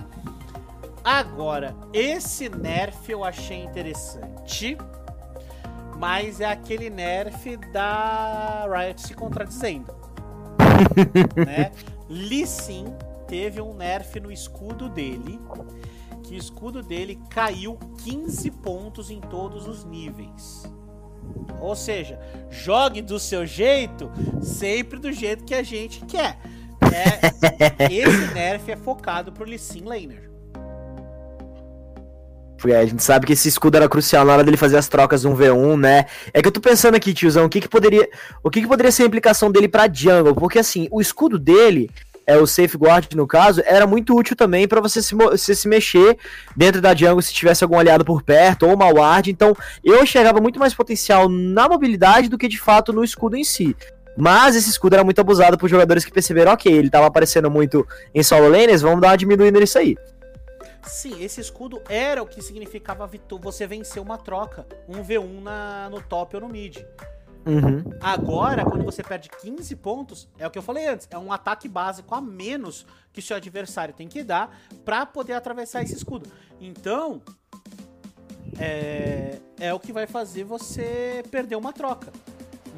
Agora, 1.03 1.75
esse 1.93 2.51
nerf 2.51 3.11
eu 3.11 3.25
achei 3.25 3.65
interessante, 3.65 4.77
mas 5.97 6.41
é 6.41 6.45
aquele 6.45 6.91
nerf 6.91 7.57
da 7.73 8.67
Riot 8.71 9.01
se 9.01 9.15
contradizendo. 9.15 9.95
né? 11.47 11.73
Lee 12.09 12.47
Sin 12.47 12.87
teve 13.27 13.61
um 13.61 13.75
nerf 13.75 14.21
no 14.21 14.31
escudo 14.31 14.89
dele 14.89 15.41
que 16.29 16.35
o 16.35 16.39
escudo 16.39 16.83
dele 16.83 17.19
caiu 17.31 17.79
15 18.05 18.51
pontos 18.51 19.11
em 19.11 19.19
todos 19.19 19.67
os 19.67 19.85
níveis. 19.85 20.71
Ou 21.59 21.75
seja, 21.75 22.21
jogue 22.51 23.01
do 23.01 23.19
seu 23.19 23.47
jeito, 23.47 24.11
sempre 24.43 24.99
do 24.99 25.11
jeito 25.11 25.45
que 25.45 25.55
a 25.55 25.63
gente 25.63 26.05
quer. 26.05 26.39
É, 26.93 27.89
esse 27.91 28.35
nerf 28.35 28.71
é 28.71 28.77
focado 28.77 29.33
pro 29.33 29.45
Lee 29.45 29.59
Sin 29.59 29.85
Laner. 29.85 30.29
A 32.65 32.85
gente 32.85 33.03
sabe 33.05 33.25
que 33.25 33.33
esse 33.33 33.49
escudo 33.49 33.77
era 33.77 33.89
crucial 33.89 34.25
na 34.25 34.33
hora 34.33 34.43
dele 34.43 34.57
fazer 34.57 34.77
as 34.77 34.89
trocas 34.89 35.25
1v1, 35.25 35.79
né? 35.79 36.07
É 36.35 36.43
que 36.43 36.49
eu 36.49 36.53
tô 36.53 36.61
pensando 36.61 36.97
aqui, 36.97 37.15
tiozão, 37.15 37.47
o 37.47 37.49
que 37.49 37.61
que 37.61 37.69
poderia, 37.69 38.09
o 38.43 38.51
que 38.51 38.61
que 38.61 38.67
poderia 38.67 38.91
ser 38.91 39.05
a 39.05 39.07
implicação 39.07 39.51
dele 39.51 39.69
pra 39.69 39.89
jungle? 39.91 40.35
Porque 40.35 40.59
assim, 40.59 40.89
o 40.91 41.01
escudo 41.01 41.39
dele, 41.39 41.89
é 42.29 42.37
o 42.37 42.47
safeguard 42.47 43.15
no 43.17 43.27
caso, 43.27 43.63
era 43.65 43.87
muito 43.87 44.15
útil 44.15 44.37
também 44.37 44.69
para 44.69 44.83
você 44.83 45.01
se, 45.01 45.15
você 45.15 45.55
se 45.55 45.67
mexer 45.67 46.19
dentro 46.55 46.79
da 46.79 46.95
jungle 46.95 47.23
se 47.23 47.33
tivesse 47.33 47.65
algum 47.65 47.79
aliado 47.79 48.05
por 48.05 48.23
perto 48.23 48.67
ou 48.67 48.75
uma 48.75 48.93
ward. 48.93 49.31
Então 49.31 49.57
eu 49.83 50.03
enxergava 50.03 50.39
muito 50.39 50.61
mais 50.61 50.75
potencial 50.75 51.27
na 51.27 51.67
mobilidade 51.67 52.29
do 52.29 52.37
que 52.37 52.47
de 52.47 52.61
fato 52.61 52.93
no 52.93 53.03
escudo 53.03 53.35
em 53.35 53.43
si. 53.43 53.75
Mas 54.15 54.57
esse 54.57 54.69
escudo 54.69 54.95
era 54.95 55.05
muito 55.05 55.19
abusado 55.21 55.57
por 55.57 55.71
jogadores 55.71 56.05
que 56.05 56.13
perceberam, 56.13 56.53
ok, 56.53 56.71
ele 56.71 56.91
tava 56.91 57.07
aparecendo 57.07 57.51
muito 57.51 57.87
em 58.15 58.23
solo 58.23 58.49
lanes, 58.49 58.83
vamos 58.83 59.01
dar 59.01 59.09
uma 59.09 59.17
diminuída 59.17 59.59
nisso 59.59 59.79
aí. 59.79 59.97
Sim, 60.83 61.23
esse 61.23 61.41
escudo 61.41 61.81
era 61.89 62.23
o 62.23 62.27
que 62.27 62.43
significava 62.43 63.09
você 63.41 63.67
vencer 63.67 64.03
uma 64.03 64.19
troca, 64.19 64.67
um 64.87 65.03
V1 65.03 65.41
na, 65.41 65.89
no 65.91 66.03
top 66.03 66.37
ou 66.37 66.43
no 66.43 66.49
mid. 66.49 66.79
Uhum. 67.49 67.83
Agora, 68.03 68.63
quando 68.63 68.85
você 68.85 69.03
perde 69.03 69.31
15 69.31 69.75
pontos, 69.77 70.29
é 70.39 70.47
o 70.47 70.51
que 70.51 70.59
eu 70.59 70.63
falei 70.63 70.87
antes, 70.87 71.09
é 71.11 71.17
um 71.17 71.33
ataque 71.33 71.67
básico 71.67 72.15
a 72.15 72.21
menos 72.21 72.85
que 73.11 73.23
seu 73.23 73.39
adversário 73.39 73.95
tem 73.95 74.07
que 74.07 74.23
dar 74.23 74.55
para 74.85 75.07
poder 75.07 75.33
atravessar 75.33 75.83
esse 75.83 75.95
escudo. 75.95 76.31
Então, 76.61 77.23
é, 78.59 79.39
é 79.59 79.73
o 79.73 79.81
que 79.81 79.95
vai 79.95 80.07
fazer 80.07 80.45
você 80.45 81.23
perder 81.31 81.57
uma 81.57 81.73
troca. 81.73 82.13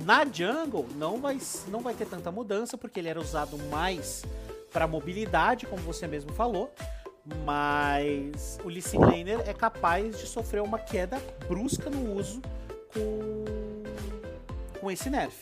Na 0.04 0.24
jungle 0.24 0.86
não 0.96 1.20
vai, 1.20 1.36
não 1.66 1.80
vai 1.80 1.92
ter 1.92 2.06
tanta 2.06 2.30
mudança 2.30 2.78
porque 2.78 3.00
ele 3.00 3.08
era 3.08 3.20
usado 3.20 3.58
mais 3.70 4.24
para 4.72 4.86
mobilidade, 4.86 5.66
como 5.66 5.82
você 5.82 6.06
mesmo 6.06 6.32
falou. 6.32 6.72
Mas 7.44 8.58
o 8.64 8.68
Lee 8.68 8.82
Laner 8.94 9.42
é 9.46 9.52
capaz 9.52 10.18
de 10.18 10.26
sofrer 10.26 10.62
uma 10.62 10.78
queda 10.78 11.20
brusca 11.48 11.90
no 11.90 12.14
uso 12.14 12.40
com 12.94 13.59
com 14.80 14.90
esse 14.90 15.10
nerf. 15.10 15.34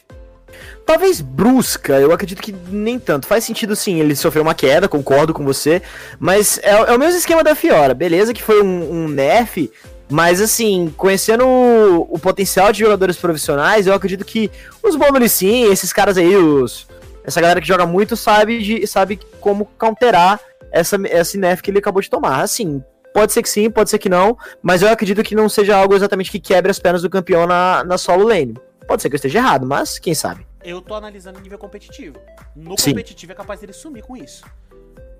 Talvez 0.86 1.20
brusca, 1.20 2.00
eu 2.00 2.12
acredito 2.12 2.40
que 2.40 2.52
nem 2.70 2.98
tanto. 2.98 3.26
Faz 3.26 3.44
sentido 3.44 3.76
sim, 3.76 4.00
ele 4.00 4.16
sofreu 4.16 4.42
uma 4.42 4.54
queda, 4.54 4.88
concordo 4.88 5.34
com 5.34 5.44
você. 5.44 5.82
Mas 6.18 6.58
é, 6.62 6.70
é 6.70 6.94
o 6.94 6.98
mesmo 6.98 7.18
esquema 7.18 7.44
da 7.44 7.54
Fiora. 7.54 7.94
Beleza 7.94 8.32
que 8.32 8.42
foi 8.42 8.62
um, 8.62 9.04
um 9.04 9.08
nerf, 9.08 9.70
mas 10.10 10.40
assim, 10.40 10.92
conhecendo 10.96 11.46
o, 11.46 12.08
o, 12.10 12.18
potencial 12.18 12.72
de 12.72 12.80
jogadores 12.80 13.16
profissionais, 13.16 13.86
eu 13.86 13.92
acredito 13.92 14.24
que 14.24 14.50
os 14.82 14.96
Bomber 14.96 15.28
sim, 15.28 15.70
esses 15.70 15.92
caras 15.92 16.16
aí, 16.16 16.34
os, 16.34 16.86
essa 17.22 17.40
galera 17.40 17.60
que 17.60 17.68
joga 17.68 17.84
muito, 17.84 18.16
sabe, 18.16 18.58
de, 18.58 18.86
sabe 18.86 19.20
como 19.40 19.66
counterar 19.78 20.40
essa, 20.72 20.96
esse 21.10 21.36
nerf 21.36 21.62
que 21.62 21.70
ele 21.70 21.78
acabou 21.78 22.00
de 22.00 22.08
tomar. 22.08 22.40
Assim, 22.40 22.82
pode 23.12 23.34
ser 23.34 23.42
que 23.42 23.50
sim, 23.50 23.70
pode 23.70 23.90
ser 23.90 23.98
que 23.98 24.08
não, 24.08 24.36
mas 24.62 24.80
eu 24.80 24.88
acredito 24.88 25.22
que 25.22 25.34
não 25.34 25.48
seja 25.48 25.76
algo 25.76 25.94
exatamente 25.94 26.30
que 26.30 26.40
quebre 26.40 26.70
as 26.70 26.78
pernas 26.78 27.02
do 27.02 27.10
campeão 27.10 27.46
na, 27.46 27.84
na 27.84 27.98
solo 27.98 28.26
lane. 28.26 28.54
Pode 28.88 29.02
ser 29.02 29.10
que 29.10 29.16
eu 29.16 29.18
esteja 29.18 29.40
errado, 29.40 29.66
mas 29.66 29.98
quem 29.98 30.14
sabe. 30.14 30.46
Eu 30.64 30.80
tô 30.80 30.94
analisando 30.94 31.38
nível 31.40 31.58
competitivo. 31.58 32.16
No 32.56 32.74
Sim. 32.78 32.92
competitivo 32.92 33.32
é 33.32 33.34
capaz 33.34 33.60
dele 33.60 33.74
sumir 33.74 34.02
com 34.02 34.16
isso. 34.16 34.46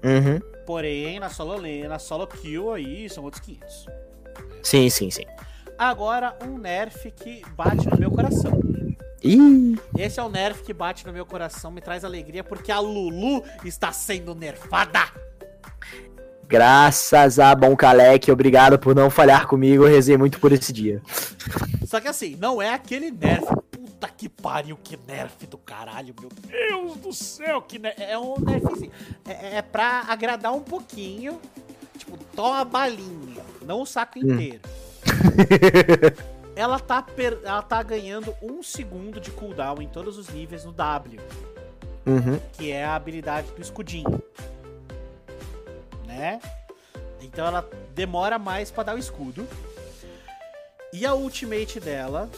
Uhum. 0.03 0.41
Porém, 0.65 1.21
na 1.21 1.29
solo 1.29 1.57
lane, 1.57 1.87
na 1.87 1.99
solo 1.99 2.27
kill 2.27 2.73
aí 2.73 3.11
são 3.11 3.25
outros 3.25 3.43
500. 3.43 3.87
Sim, 4.63 4.89
sim, 4.89 5.11
sim. 5.11 5.25
Agora, 5.79 6.35
um 6.43 6.57
nerf 6.57 7.11
que 7.11 7.43
bate 7.51 7.87
no 7.91 7.99
meu 7.99 8.11
coração. 8.11 8.59
Ih. 9.23 9.77
Esse 9.99 10.19
é 10.19 10.23
o 10.23 10.31
nerf 10.31 10.63
que 10.63 10.73
bate 10.73 11.07
no 11.07 11.13
meu 11.13 11.27
coração, 11.27 11.71
me 11.71 11.83
traz 11.83 12.07
alegria 12.07 12.43
porque 12.43 12.73
a 12.73 12.81
Lulu 12.81 13.45
está 13.67 13.93
sendo 13.93 14.35
nerfada. 14.35 15.13
Graças 16.49 17.39
a 17.39 17.55
Bom 17.55 17.77
Kalec, 17.77 18.31
obrigado 18.33 18.79
por 18.79 18.95
não 18.95 19.11
falhar 19.11 19.47
comigo, 19.47 19.85
eu 19.85 19.91
rezei 19.91 20.17
muito 20.17 20.41
por 20.41 20.51
esse 20.51 20.73
dia. 20.73 21.03
Só 21.87 22.01
que 22.01 22.09
assim, 22.09 22.37
não 22.37 22.63
é 22.63 22.73
aquele 22.73 23.11
nerf. 23.11 23.47
Puta 23.71 24.09
que 24.09 24.31
pariu, 24.31 24.79
que 24.83 24.99
nerf 25.07 25.47
do 25.47 25.59
caralho, 25.59 26.15
meu 26.19 26.31
Deus 26.31 26.97
do 26.97 27.13
céu, 27.13 27.61
que 27.61 27.79
nerf. 27.79 28.03
É 28.03 28.19
um 28.19 28.41
nerf 28.41 28.67
assim. 28.73 28.91
É, 29.27 29.59
é 29.59 29.63
pra 29.63 30.05
agradar 30.09 30.55
um 30.55 30.63
pouquinho. 30.63 31.39
Tipo, 31.99 32.17
toma 32.35 32.61
a 32.61 32.65
balinha, 32.65 33.43
não 33.67 33.83
o 33.83 33.87
saco 33.87 34.19
hum. 34.19 34.33
inteiro. 34.33 34.63
ela, 36.57 36.81
tá 36.81 37.03
per... 37.03 37.39
ela 37.45 37.61
tá 37.61 37.83
ganhando 37.83 38.35
um 38.41 38.63
segundo 38.63 39.21
de 39.21 39.31
cooldown 39.33 39.83
em 39.83 39.89
todos 39.89 40.17
os 40.17 40.31
níveis 40.31 40.65
no 40.65 40.73
W. 40.73 41.21
Uhum. 42.07 42.41
Que 42.55 42.73
é 42.73 42.87
a 42.87 42.95
habilidade 42.95 43.49
do 43.53 43.61
escudinho 43.61 44.23
né? 46.09 46.41
Então 47.21 47.47
ela 47.47 47.69
demora 47.95 48.39
mais 48.39 48.71
para 48.71 48.85
dar 48.85 48.97
o 48.97 48.99
escudo. 48.99 49.47
E 50.93 51.05
a 51.05 51.15
ultimate 51.15 51.79
dela 51.79 52.31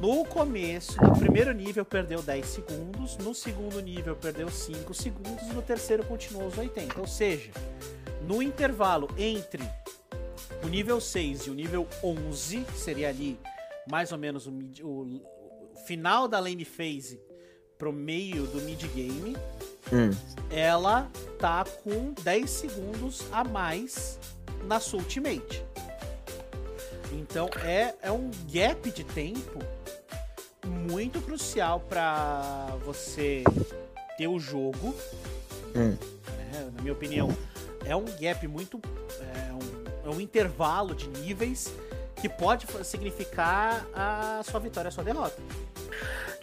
No 0.00 0.24
começo, 0.24 1.02
no 1.02 1.18
primeiro 1.18 1.52
nível 1.52 1.84
perdeu 1.84 2.22
10 2.22 2.46
segundos, 2.46 3.16
no 3.18 3.34
segundo 3.34 3.80
nível 3.80 4.14
perdeu 4.14 4.48
5 4.48 4.94
segundos 4.94 5.48
no 5.48 5.62
terceiro 5.62 6.04
continuou 6.04 6.46
os 6.46 6.56
80. 6.56 7.00
Ou 7.00 7.06
seja, 7.06 7.50
no 8.26 8.42
intervalo 8.42 9.08
entre 9.18 9.62
o 10.62 10.68
nível 10.68 11.00
6 11.00 11.46
e 11.46 11.50
o 11.50 11.54
nível 11.54 11.86
11, 12.02 12.64
seria 12.74 13.08
ali 13.08 13.38
mais 13.90 14.12
ou 14.12 14.18
menos 14.18 14.46
o, 14.46 14.52
o, 14.82 15.20
o 15.72 15.76
final 15.86 16.26
da 16.26 16.38
lane 16.38 16.64
phase 16.64 17.20
pro 17.76 17.92
meio 17.92 18.46
do 18.46 18.62
mid 18.62 18.82
game, 18.94 19.36
hum. 19.94 20.10
ela 20.50 21.08
tá 21.38 21.64
com 21.82 22.12
10 22.22 22.50
segundos 22.50 23.22
a 23.32 23.44
mais 23.44 24.18
na 24.66 24.80
sua 24.80 25.00
ultimate. 25.00 25.64
Então 27.12 27.48
é, 27.62 27.94
é 28.02 28.10
um 28.10 28.30
gap 28.50 28.90
de 28.90 29.04
tempo 29.04 29.60
muito 30.66 31.20
crucial 31.20 31.80
para 31.80 32.76
você 32.84 33.44
ter 34.16 34.28
o 34.28 34.38
jogo. 34.38 34.94
Hum. 35.74 35.96
Né? 36.36 36.70
Na 36.74 36.82
minha 36.82 36.92
opinião, 36.92 37.36
é 37.84 37.94
um 37.94 38.04
gap 38.04 38.46
muito. 38.48 38.80
É 39.20 39.52
um, 39.52 40.10
é 40.10 40.16
um 40.16 40.20
intervalo 40.20 40.94
de 40.94 41.08
níveis 41.08 41.72
que 42.16 42.28
pode 42.28 42.66
significar 42.84 43.86
a 43.94 44.42
sua 44.44 44.58
vitória, 44.58 44.88
a 44.88 44.90
sua 44.90 45.04
derrota. 45.04 45.40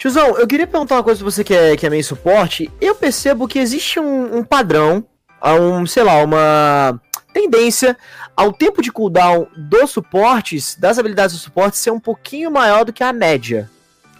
Tiozão, 0.01 0.35
eu 0.35 0.47
queria 0.47 0.65
perguntar 0.65 0.95
uma 0.95 1.03
coisa 1.03 1.19
pra 1.19 1.29
você 1.29 1.43
que 1.43 1.53
é, 1.53 1.77
que 1.77 1.85
é 1.85 1.89
meio 1.89 2.03
suporte. 2.03 2.71
Eu 2.81 2.95
percebo 2.95 3.47
que 3.47 3.59
existe 3.59 3.99
um, 3.99 4.37
um 4.37 4.43
padrão, 4.43 5.05
um, 5.45 5.85
sei 5.85 6.01
lá, 6.01 6.23
uma 6.23 6.99
tendência 7.31 7.95
ao 8.35 8.51
tempo 8.51 8.81
de 8.81 8.91
cooldown 8.91 9.45
dos 9.55 9.91
suportes, 9.91 10.75
das 10.75 10.97
habilidades 10.97 11.35
do 11.35 11.39
suporte, 11.39 11.77
ser 11.77 11.91
um 11.91 11.99
pouquinho 11.99 12.49
maior 12.49 12.83
do 12.83 12.91
que 12.91 13.03
a 13.03 13.13
média. 13.13 13.69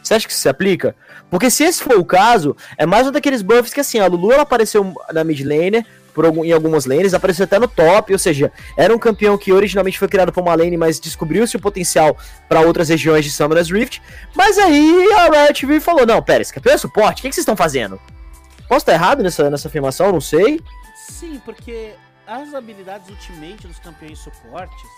Você 0.04 0.14
acha 0.14 0.28
que 0.28 0.32
isso 0.32 0.44
se 0.44 0.50
aplica? 0.50 0.96
Porque 1.32 1.50
se 1.50 1.64
esse 1.64 1.82
for 1.82 1.98
o 1.98 2.06
caso, 2.06 2.56
é 2.78 2.86
mais 2.86 3.08
um 3.08 3.12
daqueles 3.12 3.42
buffs 3.42 3.74
que 3.74 3.80
assim, 3.80 3.98
a 3.98 4.06
Lulu 4.06 4.32
ela 4.32 4.44
apareceu 4.44 4.94
na 5.12 5.24
mid 5.24 5.42
lane, 5.42 5.84
por 6.14 6.26
em 6.26 6.52
algumas 6.52 6.86
lanes, 6.86 7.14
apareceu 7.14 7.46
até 7.46 7.58
no 7.60 7.68
top, 7.68 8.14
ou 8.14 8.20
seja, 8.20 8.52
era 8.78 8.94
um 8.94 9.00
campeão 9.00 9.38
que 9.38 9.52
originalmente 9.52 9.98
foi 9.98 10.08
criado 10.08 10.32
por 10.32 10.42
uma 10.42 10.56
lane, 10.56 10.78
mas 10.78 11.00
descobriu-se 11.00 11.56
o 11.56 11.60
potencial 11.60 12.18
para 12.48 12.62
outras 12.62 12.90
regiões 12.90 13.26
de 13.26 13.32
Summoner's 13.32 13.70
Rift. 13.70 14.02
Mas 14.36 14.58
aí 14.58 15.12
a 15.14 15.46
Riot 15.46 15.66
veio 15.66 15.78
e 15.78 15.82
falou: 15.82 16.06
Não, 16.06 16.22
pera, 16.22 16.42
esse 16.42 16.54
campeão 16.54 16.74
é 16.74 16.78
suporte, 16.78 17.20
o 17.20 17.22
que, 17.24 17.30
que 17.30 17.36
vocês 17.36 17.44
estão 17.44 17.56
fazendo? 17.56 18.00
Posso 18.68 18.84
estar 18.84 18.94
errado 18.94 19.22
nessa, 19.22 19.50
nessa 19.50 19.68
afirmação? 19.68 20.12
Não 20.12 20.22
sei. 20.22 20.62
Sim, 20.96 21.42
porque 21.44 21.94
as 22.26 22.54
habilidades 22.54 23.10
ultimate 23.10 23.68
dos 23.68 23.80
campeões 23.80 24.20
suportes, 24.20 24.90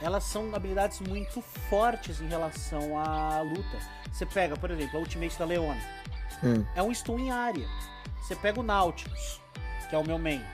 elas 0.00 0.22
são 0.22 0.54
habilidades 0.54 1.00
muito 1.00 1.42
fortes 1.68 2.20
em 2.20 2.28
relação 2.28 2.96
à 2.96 3.40
luta. 3.40 3.78
Você 4.12 4.24
pega, 4.24 4.56
por 4.56 4.70
exemplo, 4.70 4.98
a 4.98 5.00
ultimate 5.00 5.36
da 5.36 5.44
Leona. 5.44 5.80
Hum. 6.44 6.64
É 6.76 6.82
um 6.82 6.94
stun 6.94 7.18
em 7.18 7.32
área. 7.32 7.66
Você 8.22 8.36
pega 8.36 8.60
o 8.60 8.62
Nautilus, 8.62 9.40
que 9.88 9.94
é 9.94 9.98
o 9.98 10.04
meu 10.04 10.18
main. 10.18 10.44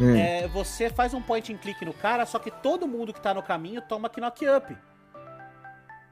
Hum. 0.00 0.16
É, 0.16 0.48
você 0.48 0.88
faz 0.88 1.12
um 1.12 1.20
point 1.20 1.52
and 1.52 1.58
click 1.58 1.84
no 1.84 1.92
cara, 1.92 2.24
só 2.24 2.38
que 2.38 2.50
todo 2.50 2.88
mundo 2.88 3.12
que 3.12 3.20
tá 3.20 3.34
no 3.34 3.42
caminho 3.42 3.82
toma 3.82 4.10
knock 4.16 4.46
up. 4.48 4.76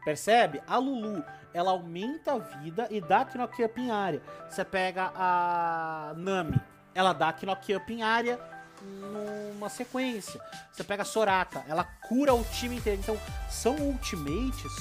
Percebe? 0.05 0.63
A 0.67 0.77
Lulu, 0.79 1.25
ela 1.53 1.71
aumenta 1.71 2.33
a 2.33 2.39
vida 2.39 2.87
e 2.91 3.01
dá 3.01 3.27
knock 3.35 3.63
up 3.63 3.81
em 3.81 3.91
área. 3.91 4.23
Você 4.49 4.65
pega 4.65 5.13
a 5.15 6.13
Nami, 6.17 6.61
ela 6.95 7.13
dá 7.13 7.35
knock 7.43 7.75
up 7.75 7.93
em 7.93 8.03
área 8.03 8.39
numa 8.83 9.69
sequência. 9.69 10.41
Você 10.73 10.83
pega 10.85 11.03
a 11.03 11.07
Soraka, 11.07 11.65
ela 11.69 11.85
cura 11.85 12.35
o 12.35 12.45
time 12.45 12.77
inteiro. 12.77 13.01
Então, 13.01 13.19
são 13.49 13.77
ultimates 13.77 14.73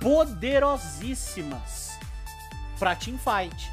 poderosíssimas 0.00 1.98
pra 2.78 2.96
teamfight. 2.96 3.70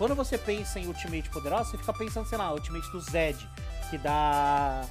Quando 0.00 0.14
você 0.14 0.38
pensa 0.38 0.80
em 0.80 0.86
ultimate 0.86 1.28
poderosa, 1.28 1.72
você 1.72 1.76
fica 1.76 1.92
pensando, 1.92 2.26
sei 2.26 2.38
lá, 2.38 2.50
ultimate 2.54 2.90
do 2.90 2.98
Zed, 3.02 3.36
que 3.90 3.98
dá 3.98 4.82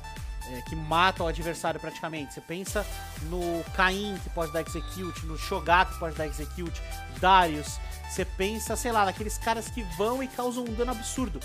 é, 0.48 0.62
que 0.70 0.76
mata 0.76 1.24
o 1.24 1.28
adversário 1.28 1.80
praticamente. 1.80 2.32
Você 2.32 2.42
pensa 2.42 2.86
no 3.24 3.64
Caim, 3.74 4.20
que 4.24 4.30
pode 4.30 4.54
dar 4.54 4.62
execute, 4.62 5.26
no 5.26 5.36
Shogat, 5.36 5.92
que 5.92 5.98
pode 5.98 6.16
dar 6.16 6.28
execute, 6.28 6.80
Darius. 7.20 7.80
Você 8.08 8.24
pensa, 8.24 8.76
sei 8.76 8.92
lá, 8.92 9.04
naqueles 9.04 9.36
caras 9.40 9.68
que 9.68 9.82
vão 9.98 10.22
e 10.22 10.28
causam 10.28 10.64
um 10.64 10.74
dano 10.76 10.92
absurdo. 10.92 11.40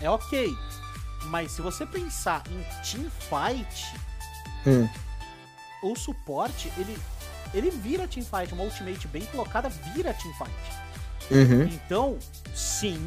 É 0.00 0.08
ok. 0.08 0.48
Mas 1.24 1.52
se 1.52 1.60
você 1.60 1.84
pensar 1.84 2.42
em 2.48 2.62
teamfight, 2.82 3.94
hum. 4.66 4.88
o 5.82 5.94
suporte, 5.94 6.72
ele, 6.78 6.98
ele 7.52 7.70
vira 7.70 8.08
teamfight. 8.08 8.54
Uma 8.54 8.64
ultimate 8.64 9.06
bem 9.08 9.26
colocada 9.26 9.68
vira 9.68 10.14
teamfight. 10.14 10.87
Uhum. 11.30 11.64
Então, 11.64 12.18
sim, 12.54 13.04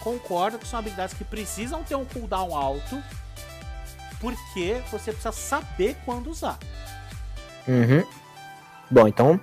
concordo 0.00 0.58
que 0.58 0.66
são 0.66 0.78
habilidades 0.78 1.14
que 1.14 1.24
precisam 1.24 1.82
ter 1.82 1.94
um 1.94 2.04
cooldown 2.04 2.56
alto, 2.56 3.02
porque 4.20 4.80
você 4.90 5.12
precisa 5.12 5.32
saber 5.32 5.96
quando 6.04 6.30
usar. 6.30 6.58
Uhum. 7.68 8.04
Bom, 8.90 9.08
então 9.08 9.40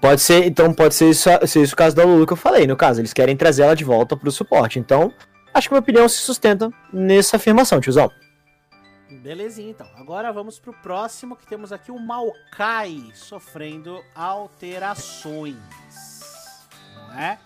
pode 0.00 0.20
ser, 0.20 0.44
então 0.46 0.72
pode 0.72 0.94
ser 0.94 1.10
isso, 1.10 1.28
ser 1.46 1.62
isso 1.62 1.74
o 1.74 1.76
caso 1.76 1.94
da 1.94 2.04
Lulu 2.04 2.26
que 2.26 2.32
eu 2.32 2.36
falei. 2.36 2.66
No 2.66 2.76
caso, 2.76 3.00
eles 3.00 3.12
querem 3.12 3.36
trazer 3.36 3.62
ela 3.62 3.76
de 3.76 3.84
volta 3.84 4.16
pro 4.16 4.30
suporte. 4.30 4.78
Então, 4.78 5.12
Acho 5.54 5.68
que 5.68 5.74
minha 5.74 5.80
opinião 5.80 6.08
se 6.08 6.16
sustenta 6.16 6.68
nessa 6.92 7.36
afirmação, 7.36 7.80
tiozão. 7.80 8.10
Belezinha, 9.22 9.70
então. 9.70 9.86
Agora 9.94 10.32
vamos 10.32 10.58
pro 10.58 10.72
próximo, 10.72 11.36
que 11.36 11.46
temos 11.46 11.72
aqui 11.72 11.92
o 11.92 11.98
Maokai 11.98 13.12
sofrendo 13.14 14.02
alterações. 14.16 15.54
Não 17.14 17.22
é? 17.22 17.38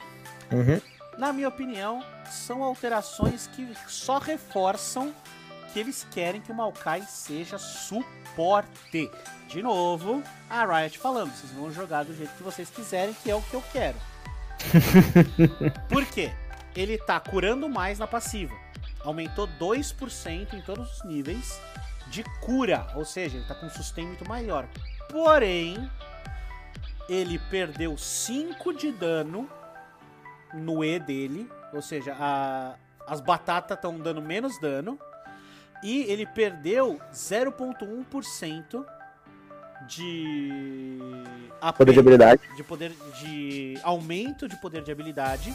Uhum. 0.51 0.81
Na 1.19 1.33
minha 1.33 1.49
opinião, 1.49 2.03
são 2.31 2.63
alterações 2.63 3.49
que 3.49 3.69
só 3.87 4.19
reforçam 4.19 5.15
que 5.73 5.79
eles 5.79 6.07
querem 6.11 6.41
que 6.41 6.51
o 6.51 6.55
Maokai 6.55 7.03
seja 7.03 7.59
suporte. 7.59 9.11
De 9.49 9.63
novo, 9.63 10.23
a 10.49 10.65
Riot 10.65 10.99
falando, 10.99 11.33
vocês 11.33 11.53
vão 11.53 11.71
jogar 11.71 12.05
do 12.05 12.15
jeito 12.15 12.33
que 12.35 12.43
vocês 12.43 12.71
quiserem, 12.71 13.15
que 13.23 13.31
é 13.31 13.35
o 13.35 13.43
que 13.43 13.55
eu 13.55 13.63
quero. 13.73 13.97
Por 15.89 16.05
quê? 16.07 16.33
ele 16.81 16.97
tá 16.97 17.19
curando 17.19 17.69
mais 17.69 17.99
na 17.99 18.07
passiva. 18.07 18.55
Aumentou 19.01 19.49
2% 19.61 20.55
em 20.55 20.61
todos 20.61 20.97
os 20.97 21.05
níveis 21.05 21.61
de 22.09 22.23
cura, 22.41 22.87
ou 22.95 23.05
seja, 23.05 23.37
ele 23.37 23.47
tá 23.47 23.55
com 23.55 23.67
um 23.67 23.71
sustain 23.71 24.07
muito 24.07 24.29
maior. 24.29 24.67
Porém, 25.11 25.91
ele 27.09 27.39
perdeu 27.51 27.97
5 27.97 28.73
de 28.75 28.93
dano 28.93 29.49
no 30.55 30.85
E 30.85 30.99
dele, 30.99 31.49
ou 31.73 31.83
seja, 31.83 32.17
a, 32.19 32.75
as 33.07 33.21
batatas 33.21 33.77
estão 33.77 33.99
dando 33.99 34.23
menos 34.23 34.61
dano. 34.61 34.99
E 35.83 36.03
ele 36.03 36.27
perdeu 36.27 37.01
0,1% 37.13 38.85
de 39.87 40.99
poder 41.77 41.93
de 41.93 42.01
habilidade. 42.01 42.43
De 42.57 42.65
poder 42.65 42.93
de 43.21 43.79
aumento 43.85 44.49
de 44.49 44.57
poder 44.57 44.83
de 44.83 44.91
habilidade 44.91 45.55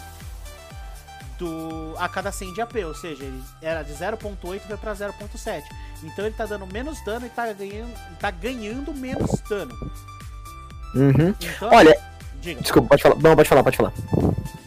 do, 1.37 1.93
a 1.97 2.07
cada 2.07 2.31
100 2.31 2.53
de 2.53 2.61
AP, 2.61 2.75
ou 2.85 2.95
seja, 2.95 3.23
ele 3.23 3.43
era 3.61 3.83
de 3.83 3.93
0.8 3.93 4.59
foi 4.61 4.77
para 4.77 4.93
0.7. 4.93 5.63
Então 6.03 6.25
ele 6.25 6.35
tá 6.35 6.45
dando 6.45 6.65
menos 6.67 7.03
dano 7.03 7.25
e 7.25 7.29
tá 7.29 7.51
ganhando, 7.51 7.93
tá 8.19 8.31
ganhando 8.31 8.93
menos 8.93 9.41
dano. 9.41 9.73
Uhum. 10.95 11.33
Então, 11.41 11.69
Olha, 11.71 11.99
diga. 12.43 12.61
desculpa, 12.61 12.89
pode 12.89 13.01
falar. 13.01 13.15
Não, 13.15 13.35
pode 13.35 13.49
falar, 13.49 13.63
pode 13.63 13.77
falar. 13.77 13.93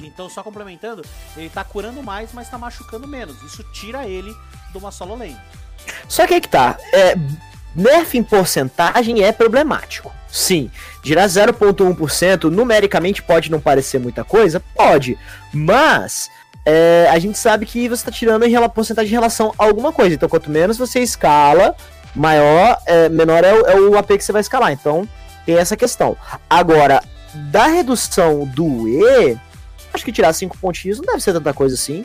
Então, 0.01 0.29
só 0.31 0.43
complementando, 0.43 1.05
ele 1.37 1.51
tá 1.51 1.63
curando 1.63 2.03
mais, 2.03 2.31
mas 2.33 2.49
tá 2.49 2.57
machucando 2.57 3.07
menos. 3.07 3.41
Isso 3.43 3.63
tira 3.73 4.09
ele 4.09 4.35
de 4.73 4.79
uma 4.79 4.91
solo 4.91 5.15
lane. 5.15 5.37
Só 6.09 6.27
que 6.27 6.35
aí 6.35 6.41
que 6.41 6.49
tá. 6.49 6.79
É, 6.93 7.15
nerf 7.75 8.17
em 8.17 8.23
porcentagem 8.23 9.23
é 9.23 9.31
problemático. 9.31 10.11
Sim, 10.29 10.71
girar 11.03 11.27
0,1% 11.29 12.45
numericamente 12.45 13.23
pode 13.23 13.51
não 13.51 13.61
parecer 13.61 13.99
muita 13.99 14.25
coisa? 14.25 14.61
Pode. 14.75 15.19
Mas 15.53 16.29
é, 16.65 17.09
a 17.11 17.19
gente 17.19 17.39
sabe 17.39 17.65
que 17.65 17.89
você 17.89 18.01
está 18.01 18.11
tirando 18.11 18.45
em 18.45 18.69
porcentagem 18.69 19.11
em 19.11 19.15
relação 19.15 19.55
a 19.59 19.65
alguma 19.65 19.93
coisa. 19.93 20.15
Então, 20.15 20.29
quanto 20.29 20.51
menos 20.51 20.77
você 20.77 21.01
escala, 21.01 21.77
maior, 22.15 22.79
é, 22.87 23.09
menor 23.09 23.45
é 23.45 23.55
o, 23.55 23.67
é 23.67 23.81
o 23.81 23.97
AP 23.97 24.09
que 24.17 24.25
você 24.25 24.33
vai 24.33 24.41
escalar. 24.41 24.73
Então, 24.73 25.09
tem 25.45 25.57
essa 25.57 25.77
questão. 25.77 26.17
Agora, 26.51 27.03
da 27.51 27.67
redução 27.67 28.47
do 28.47 28.89
E, 28.89 29.39
acho 29.93 30.05
que 30.05 30.13
tirar 30.13 30.33
5 30.33 30.59
pontinhos 30.59 30.99
não 30.99 31.07
deve 31.07 31.21
ser 31.21 31.33
tanta 31.33 31.53
coisa 31.53 31.75
assim. 31.75 32.05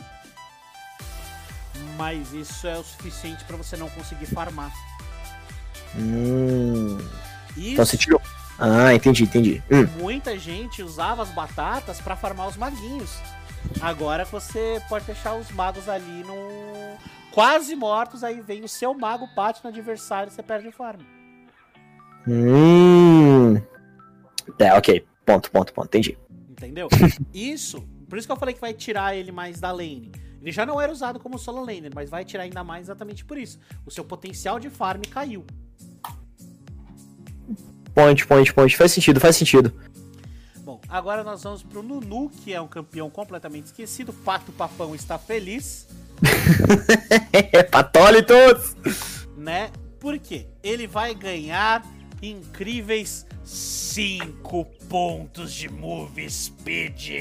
Mas 1.96 2.32
isso 2.32 2.66
é 2.66 2.76
o 2.76 2.82
suficiente 2.82 3.44
para 3.44 3.56
você 3.56 3.76
não 3.76 3.88
conseguir 3.90 4.26
farmar. 4.26 4.72
Hum. 5.96 6.98
Isso... 7.56 7.72
Então 7.72 7.84
você 7.84 7.96
tirou. 7.96 8.20
Ah, 8.58 8.94
entendi, 8.94 9.24
entendi. 9.24 9.62
Hum. 9.70 9.86
Muita 9.98 10.38
gente 10.38 10.82
usava 10.82 11.22
as 11.22 11.30
batatas 11.30 12.00
para 12.00 12.16
farmar 12.16 12.48
os 12.48 12.56
maguinhos. 12.56 13.18
Agora 13.80 14.24
você 14.24 14.82
pode 14.88 15.04
deixar 15.04 15.34
os 15.34 15.50
magos 15.50 15.88
ali 15.88 16.24
no. 16.24 16.96
quase 17.30 17.74
mortos, 17.74 18.24
aí 18.24 18.40
vem 18.40 18.64
o 18.64 18.68
seu 18.68 18.94
mago, 18.94 19.28
bate 19.34 19.60
no 19.62 19.70
adversário 19.70 20.30
e 20.30 20.34
você 20.34 20.42
perde 20.42 20.68
o 20.68 20.72
farm. 20.72 21.00
Hum. 22.26 23.60
É, 24.58 24.74
ok. 24.74 25.04
Ponto, 25.24 25.50
ponto, 25.50 25.72
ponto. 25.72 25.86
Entendi. 25.86 26.18
Entendeu? 26.50 26.88
Isso, 27.32 27.82
por 28.08 28.18
isso 28.18 28.28
que 28.28 28.32
eu 28.32 28.36
falei 28.36 28.54
que 28.54 28.60
vai 28.60 28.74
tirar 28.74 29.16
ele 29.16 29.32
mais 29.32 29.58
da 29.58 29.72
lane. 29.72 30.12
Ele 30.42 30.52
já 30.52 30.66
não 30.66 30.80
era 30.80 30.92
usado 30.92 31.20
como 31.20 31.38
solo 31.38 31.64
laner, 31.64 31.90
mas 31.94 32.10
vai 32.10 32.24
tirar 32.24 32.42
ainda 32.42 32.64
mais 32.64 32.86
exatamente 32.86 33.24
por 33.24 33.38
isso. 33.38 33.60
O 33.86 33.90
seu 33.90 34.04
potencial 34.04 34.58
de 34.58 34.68
farm 34.68 35.00
caiu. 35.08 35.46
Point, 37.94 38.26
point, 38.26 38.52
point. 38.52 38.76
Faz 38.76 38.90
sentido, 38.90 39.20
faz 39.20 39.36
sentido. 39.36 39.72
Bom, 40.64 40.80
agora 40.88 41.22
nós 41.22 41.42
vamos 41.42 41.62
pro 41.62 41.82
Nunu, 41.82 42.28
que 42.28 42.52
é 42.52 42.60
um 42.60 42.66
campeão 42.66 43.08
completamente 43.08 43.66
esquecido. 43.66 44.12
Pato 44.12 44.50
Papão 44.52 44.94
está 44.94 45.16
feliz. 45.16 45.86
Patólitos! 47.70 48.76
Né? 49.36 49.70
Por 50.00 50.18
quê? 50.18 50.48
Ele 50.62 50.86
vai 50.86 51.14
ganhar 51.14 51.86
incríveis 52.22 53.26
5 53.44 54.64
pontos 54.88 55.52
de 55.52 55.68
move 55.68 56.30
speed. 56.30 57.12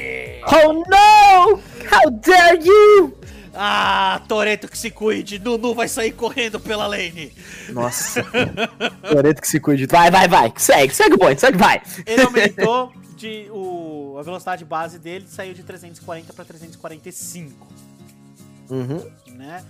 Oh 0.45 0.73
no! 0.73 1.59
How 1.91 2.11
dare 2.11 2.59
you! 2.63 3.17
Ah, 3.53 4.21
Toreto 4.29 4.67
que 4.67 4.77
se 4.77 4.89
cuide, 4.91 5.37
Nunu 5.37 5.73
vai 5.73 5.87
sair 5.87 6.13
correndo 6.13 6.59
pela 6.59 6.87
lane. 6.87 7.33
Nossa. 7.69 8.23
Toreto 9.09 9.41
que 9.41 9.47
se 9.47 9.59
cuide. 9.59 9.87
Vai, 9.87 10.09
vai, 10.09 10.27
vai. 10.27 10.53
Segue, 10.55 10.95
segue 10.95 11.15
o 11.15 11.17
point, 11.17 11.39
segue, 11.39 11.57
vai. 11.57 11.81
Ele 12.05 12.21
aumentou 12.21 12.93
de 13.17 13.47
o, 13.51 14.15
a 14.17 14.23
velocidade 14.23 14.63
base 14.63 14.97
dele, 14.97 15.25
saiu 15.27 15.53
de 15.53 15.63
340 15.63 16.31
para 16.31 16.45
345. 16.45 17.67
Uhum. 18.69 19.11
Né? 19.33 19.65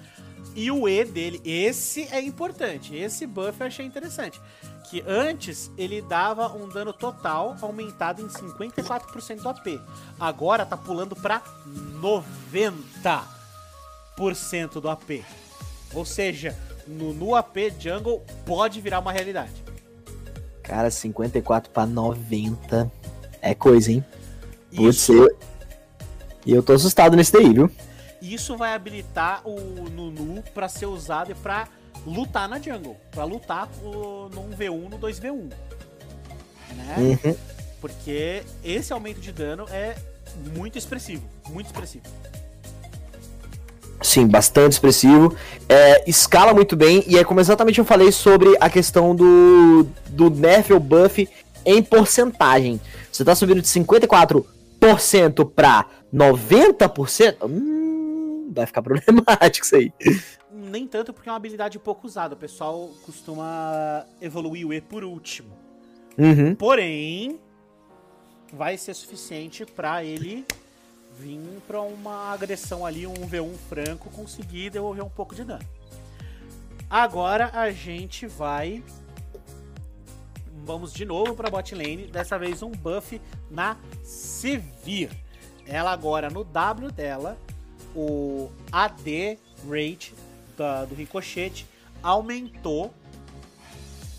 E 0.56 0.70
o 0.70 0.88
E 0.88 1.06
dele, 1.06 1.42
esse 1.44 2.08
é 2.12 2.22
importante. 2.22 2.96
Esse 2.96 3.26
buff 3.26 3.60
eu 3.60 3.68
achei 3.68 3.86
interessante. 3.86 4.40
Que 4.92 5.04
antes 5.08 5.72
ele 5.78 6.02
dava 6.02 6.54
um 6.54 6.68
dano 6.68 6.92
total 6.92 7.56
aumentado 7.62 8.22
em 8.22 8.28
54% 8.28 9.42
do 9.42 9.48
AP. 9.48 9.80
Agora 10.20 10.66
tá 10.66 10.76
pulando 10.76 11.16
para 11.16 11.42
90% 12.02 14.82
do 14.82 14.90
AP. 14.90 15.24
Ou 15.94 16.06
seja, 16.06 16.60
no, 16.86 17.14
no 17.14 17.36
AP 17.36 17.56
Jungle 17.80 18.22
pode 18.46 18.82
virar 18.82 19.00
uma 19.00 19.14
realidade. 19.14 19.64
Cara, 20.62 20.92
54 20.92 21.72
para 21.72 21.86
90 21.86 22.92
é 23.42 23.56
coisa, 23.56 23.94
hein? 23.94 24.04
Isso, 24.72 25.14
Você. 25.14 25.38
E 26.46 26.52
eu 26.52 26.62
tô 26.62 26.74
assustado 26.74 27.16
nesse 27.16 27.32
daí, 27.32 27.54
viu? 27.54 27.72
isso 28.22 28.56
vai 28.56 28.76
habilitar 28.76 29.42
o 29.48 29.90
Nunu 29.90 30.44
para 30.54 30.70
ser 30.70 30.86
usado 30.86 31.32
e 31.32 31.36
para 31.36 31.68
lutar 32.06 32.48
na 32.48 32.60
jungle, 32.60 32.98
Pra 33.12 33.24
lutar 33.24 33.70
no 33.84 34.30
1v1, 34.30 34.90
no 34.90 34.98
2v1. 34.98 35.52
Né? 36.76 36.96
Uhum. 36.98 37.36
Porque 37.80 38.44
esse 38.64 38.94
aumento 38.94 39.20
de 39.20 39.32
dano 39.32 39.66
é 39.70 39.96
muito 40.56 40.78
expressivo, 40.78 41.24
muito 41.50 41.68
expressivo. 41.68 42.06
Sim, 44.02 44.28
bastante 44.28 44.74
expressivo. 44.74 45.36
É, 45.70 46.10
escala 46.10 46.54
muito 46.54 46.76
bem. 46.76 47.04
E 47.08 47.18
é 47.18 47.24
como 47.24 47.40
exatamente 47.40 47.80
eu 47.80 47.86
falei 47.86 48.12
sobre 48.12 48.56
a 48.60 48.70
questão 48.70 49.16
do, 49.16 49.88
do 50.10 50.30
nerf 50.30 50.74
ou 50.74 50.80
buff 50.80 51.30
em 51.66 51.84
porcentagem. 51.84 52.82
Você 53.12 53.24
tá 53.24 53.36
subindo 53.36 53.62
de 53.62 53.68
54% 53.68 55.46
pra 55.54 55.86
90%? 56.14 57.36
Hum, 57.44 58.52
vai 58.54 58.66
ficar 58.66 58.82
problemático 58.84 59.66
isso 59.66 59.76
aí. 59.76 59.94
Nem 60.72 60.88
tanto 60.88 61.12
porque 61.12 61.28
é 61.28 61.32
uma 61.32 61.36
habilidade 61.36 61.78
pouco 61.78 62.08
usada. 62.08 62.34
O 62.34 62.38
pessoal 62.38 62.90
costuma 63.06 64.06
evoluir 64.22 64.66
o 64.66 64.74
E 64.74 64.80
por 64.80 65.04
último. 65.04 65.50
Uhum. 66.18 66.56
Porém, 66.56 67.38
vai 68.54 68.78
ser 68.78 68.94
suficiente 68.94 69.66
pra 69.66 70.02
ele 70.02 70.46
vir 71.20 71.42
pra 71.68 71.82
uma 71.82 72.32
agressão 72.32 72.86
ali, 72.86 73.06
um 73.06 73.14
V1 73.14 73.54
franco, 73.68 74.10
conseguir 74.12 74.70
devolver 74.70 75.04
um 75.04 75.10
pouco 75.10 75.36
de 75.36 75.44
dano. 75.44 75.68
Agora 76.90 77.50
a 77.54 77.70
gente 77.72 78.26
vai. 78.26 78.82
Vamos 80.64 80.94
de 80.94 81.04
novo 81.04 81.36
pra 81.36 81.50
bot 81.50 81.76
lane. 81.76 82.08
Dessa 82.08 82.40
vez 82.40 82.64
um 82.64 82.72
buff 82.72 83.20
na 83.50 83.76
Sivir. 84.04 85.10
Ela 85.66 85.92
agora 85.92 86.30
no 86.30 86.46
W 86.46 86.92
dela, 86.92 87.38
o 87.94 88.50
AD 88.72 89.38
rate 89.70 90.14
da- 90.62 90.86
do 90.86 90.94
ricochete 90.96 91.66
aumentou. 92.04 92.94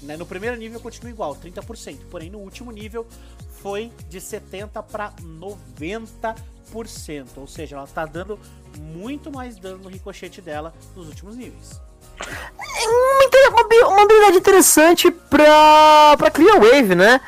né? 0.02 0.16
No 0.16 0.26
primeiro 0.26 0.56
nível 0.56 0.80
continua 0.80 1.10
igual, 1.10 1.36
30%. 1.36 2.00
Porém, 2.10 2.28
no 2.28 2.38
último 2.38 2.72
nível 2.72 3.06
foi 3.62 3.92
de 4.08 4.20
70% 4.20 4.82
para 4.90 5.12
90%. 5.22 6.34
Ou 7.36 7.46
seja, 7.46 7.76
ela 7.76 7.86
tá 7.86 8.04
dando 8.04 8.36
muito 8.78 9.30
mais 9.30 9.56
dano 9.56 9.78
no 9.78 9.88
ricochete 9.88 10.40
dela 10.40 10.74
nos 10.96 11.06
últimos 11.06 11.36
níveis. 11.36 11.80
Uma, 13.48 13.88
uma 13.88 14.02
habilidade 14.02 14.38
interessante 14.38 15.10
pra, 15.10 16.16
pra 16.18 16.30
Clear 16.30 16.58
Wave, 16.60 16.94
né? 16.96 17.20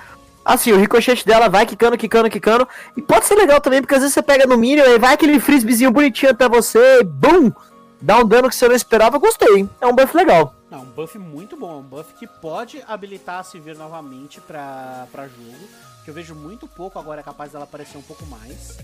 Assim, 0.45 0.73
o 0.73 0.77
ricochete 0.77 1.25
dela 1.25 1.49
vai 1.49 1.65
quicando, 1.65 1.97
quicando, 1.97 2.29
quicando. 2.29 2.69
E 2.97 3.03
pode 3.03 3.25
ser 3.27 3.35
legal 3.37 3.61
também, 3.61 3.81
porque 3.81 3.95
às 3.95 4.01
vezes 4.01 4.13
você 4.15 4.23
pega 4.23 4.47
no 4.47 4.59
minion 4.59 4.85
e 4.85 4.99
vai 4.99 5.15
aquele 5.15 5.39
frisbeezinho 5.41 5.91
bonitinho 5.93 6.33
até 6.33 6.49
você 6.49 6.99
e 7.01 7.05
BUM! 7.05 7.53
Dá 8.05 8.19
um 8.19 8.29
dano 8.29 8.51
que 8.51 8.55
você 8.55 8.69
não 8.69 8.75
esperava, 8.75 9.17
gostei. 9.17 9.61
hein? 9.61 9.71
É 9.81 9.87
um 9.87 9.95
buff 9.95 10.15
legal. 10.15 10.55
Não, 10.71 10.83
um 10.83 10.91
buff 10.91 11.17
muito 11.17 11.57
bom. 11.57 11.73
É 11.73 11.77
um 11.77 11.83
buff 11.83 12.13
que 12.13 12.27
pode 12.27 12.85
habilitar 12.87 13.39
a 13.39 13.43
se 13.43 13.59
vir 13.59 13.75
novamente 13.77 14.43
pra, 14.43 15.09
pra 15.11 15.27
jogo. 15.27 15.57
Que 16.05 16.11
eu 16.11 16.15
vejo 16.15 16.35
muito 16.35 16.69
pouco, 16.69 16.99
agora 16.99 17.23
é 17.23 17.25
capaz 17.25 17.53
dela 17.53 17.65
aparecer 17.65 17.97
um 17.97 18.03
pouco 18.03 18.27
mais. 18.27 18.77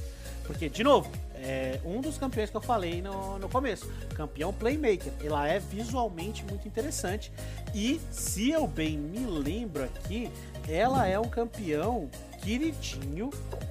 Porque, 0.46 0.70
de 0.70 0.83
novo, 0.83 1.11
é 1.35 1.78
um 1.85 2.00
dos 2.00 2.16
campeões 2.16 2.48
que 2.48 2.56
eu 2.56 2.62
falei 2.62 3.02
no, 3.02 3.38
no 3.38 3.46
começo. 3.46 3.92
Campeão 4.16 4.54
Playmaker. 4.54 5.12
Ela 5.22 5.46
é 5.46 5.59
visualmente 5.59 6.42
muito 6.46 6.66
interessante. 6.66 7.30
E, 7.74 8.00
se 8.11 8.50
eu 8.50 8.66
bem 8.66 8.96
me 8.96 9.18
lembro 9.26 9.85
aqui, 9.85 10.30
ela 10.66 11.06
é 11.06 11.18
um 11.18 11.28
campeão 11.28 12.09
queridinho 12.42 13.28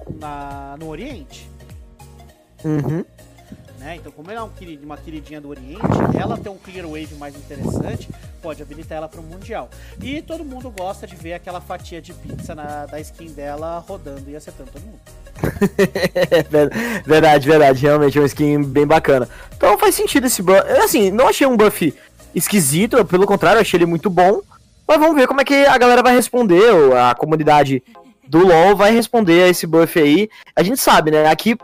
na, 0.08 0.76
no 0.78 0.88
Oriente. 0.88 1.50
Uhum. 2.64 3.04
Né? 3.80 3.96
Então, 3.96 4.12
como 4.12 4.30
ela 4.30 4.40
é 4.40 4.44
um 4.44 4.50
uma 4.84 4.96
queridinha 4.98 5.40
do 5.40 5.48
Oriente, 5.48 5.80
ela 6.16 6.36
tem 6.36 6.52
um 6.52 6.56
clear 6.58 6.86
wave 6.86 7.14
mais 7.18 7.34
interessante, 7.34 8.08
pode 8.42 8.62
habilitar 8.62 8.98
ela 8.98 9.08
para 9.08 9.20
o 9.20 9.22
Mundial. 9.24 9.70
E 10.02 10.20
todo 10.20 10.44
mundo 10.44 10.70
gosta 10.70 11.06
de 11.06 11.16
ver 11.16 11.32
aquela 11.32 11.60
fatia 11.60 12.00
de 12.00 12.12
pizza 12.12 12.54
na- 12.54 12.84
da 12.86 13.00
skin 13.00 13.32
dela 13.32 13.82
rodando 13.88 14.30
e 14.30 14.36
acertando 14.36 14.70
todo 14.70 14.82
mundo. 14.82 15.00
Ver- 16.50 16.70
verdade, 17.04 17.48
verdade. 17.48 17.80
Realmente 17.82 18.18
é 18.18 18.20
uma 18.20 18.26
skin 18.26 18.62
bem 18.62 18.86
bacana. 18.86 19.26
Então 19.56 19.78
faz 19.78 19.94
sentido 19.94 20.26
esse 20.26 20.42
buff. 20.42 20.60
Assim, 20.84 21.10
não 21.10 21.28
achei 21.28 21.46
um 21.46 21.56
buff 21.56 21.94
esquisito, 22.34 23.02
pelo 23.06 23.26
contrário, 23.26 23.60
achei 23.60 23.78
ele 23.78 23.86
muito 23.86 24.10
bom. 24.10 24.42
Mas 24.86 24.98
vamos 24.98 25.16
ver 25.16 25.26
como 25.26 25.40
é 25.40 25.44
que 25.44 25.54
a 25.66 25.78
galera 25.78 26.02
vai 26.02 26.14
responder, 26.14 26.70
ou 26.72 26.96
a 26.96 27.14
comunidade 27.14 27.82
do 28.30 28.46
LoL 28.46 28.76
vai 28.76 28.92
responder 28.92 29.42
a 29.42 29.48
esse 29.48 29.66
buff 29.66 29.98
aí. 29.98 30.30
A 30.54 30.62
gente 30.62 30.80
sabe, 30.80 31.10
né? 31.10 31.28
Aqui 31.28 31.56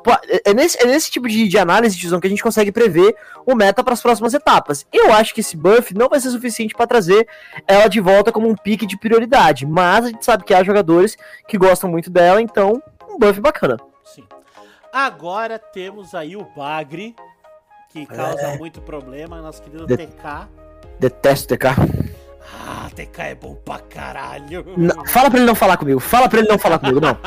é 0.45 0.53
nesse, 0.53 0.77
é 0.83 0.85
nesse 0.85 1.09
tipo 1.13 1.29
de, 1.29 1.47
de 1.47 1.57
análise 1.57 1.97
que 1.97 2.27
a 2.27 2.29
gente 2.29 2.43
consegue 2.43 2.73
prever 2.73 3.15
o 3.47 3.55
meta 3.55 3.85
para 3.85 3.93
as 3.95 4.03
próximas 4.03 4.35
etapas. 4.35 4.85
Eu 4.93 5.13
acho 5.13 5.33
que 5.33 5.41
esse 5.41 5.57
buff 5.57 5.95
não 5.95 6.09
vai 6.09 6.19
ser 6.19 6.31
suficiente 6.31 6.75
para 6.75 6.89
trazer 6.89 7.29
ela 7.69 7.87
de 7.87 8.01
volta 8.01 8.33
como 8.33 8.49
um 8.49 8.57
pique 8.57 8.85
de 8.85 8.99
prioridade, 8.99 9.65
mas 9.65 10.07
a 10.07 10.09
gente 10.09 10.25
sabe 10.25 10.43
que 10.43 10.53
há 10.53 10.65
jogadores 10.65 11.17
que 11.47 11.57
gostam 11.57 11.89
muito 11.89 12.11
dela, 12.11 12.43
então 12.43 12.83
um 13.09 13.17
buff 13.17 13.41
bacana. 13.41 13.77
Sim. 14.05 14.25
Agora 14.93 15.61
temos 15.61 16.17
aí 16.17 16.37
o 16.37 16.45
Bagre, 16.57 17.15
que 17.91 18.05
causa 18.07 18.57
muito 18.57 18.81
problema, 18.81 19.41
nosso 19.41 19.63
querido 19.63 19.87
De- 19.87 19.97
TK. 19.97 20.49
Detesto 20.99 21.55
TK. 21.57 21.67
Ah, 22.53 22.89
TK 22.95 23.23
é 23.23 23.35
bom 23.35 23.55
pra 23.57 23.79
caralho. 23.79 24.65
Não, 24.77 25.05
fala 25.07 25.31
pra 25.31 25.39
ele 25.39 25.47
não 25.47 25.55
falar 25.55 25.77
comigo. 25.77 25.99
Fala 25.99 26.29
pra 26.29 26.39
ele 26.39 26.49
não 26.49 26.59
falar 26.59 26.79
comigo, 26.79 27.01
não. 27.01 27.19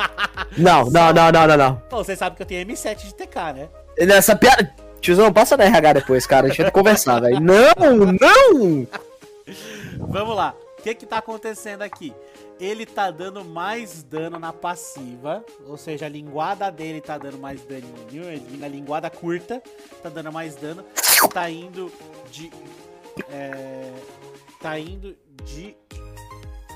Não, 0.57 0.89
não, 0.89 1.13
não, 1.13 1.31
não, 1.31 1.47
não, 1.47 1.57
não. 1.57 1.81
Bom, 1.89 2.03
você 2.03 2.15
sabe 2.15 2.35
que 2.35 2.41
eu 2.41 2.45
tenho 2.45 2.65
M7 2.65 3.05
de 3.05 3.13
TK, 3.13 3.35
né? 3.53 3.69
Nessa 3.99 4.35
piada. 4.35 4.73
Tiozão, 5.01 5.31
passa 5.31 5.55
na 5.55 5.65
RH 5.65 5.93
depois, 5.93 6.25
cara. 6.25 6.47
A 6.47 6.49
gente 6.49 6.61
vai 6.61 6.71
conversar, 6.71 7.21
velho. 7.21 7.39
Não, 7.39 7.65
não! 8.19 8.87
Vamos 9.97 10.35
lá. 10.35 10.53
O 10.77 10.81
que 10.81 10.95
que 10.95 11.05
tá 11.05 11.17
acontecendo 11.17 11.81
aqui? 11.81 12.13
Ele 12.59 12.85
tá 12.85 13.09
dando 13.11 13.43
mais 13.43 14.03
dano 14.03 14.37
na 14.37 14.51
passiva, 14.51 15.43
ou 15.65 15.77
seja, 15.77 16.05
a 16.05 16.09
linguada 16.09 16.69
dele 16.69 16.99
tá 16.99 17.17
dando 17.17 17.37
mais 17.37 17.61
daninho, 17.63 18.41
na 18.57 18.67
linguada 18.67 19.09
curta 19.09 19.61
tá 20.03 20.09
dando 20.09 20.31
mais 20.31 20.55
dano, 20.55 20.83
tá 21.33 21.49
indo 21.49 21.89
de 22.29 22.51
é, 23.31 23.91
tá 24.59 24.77
indo 24.79 25.15
de 25.43 25.75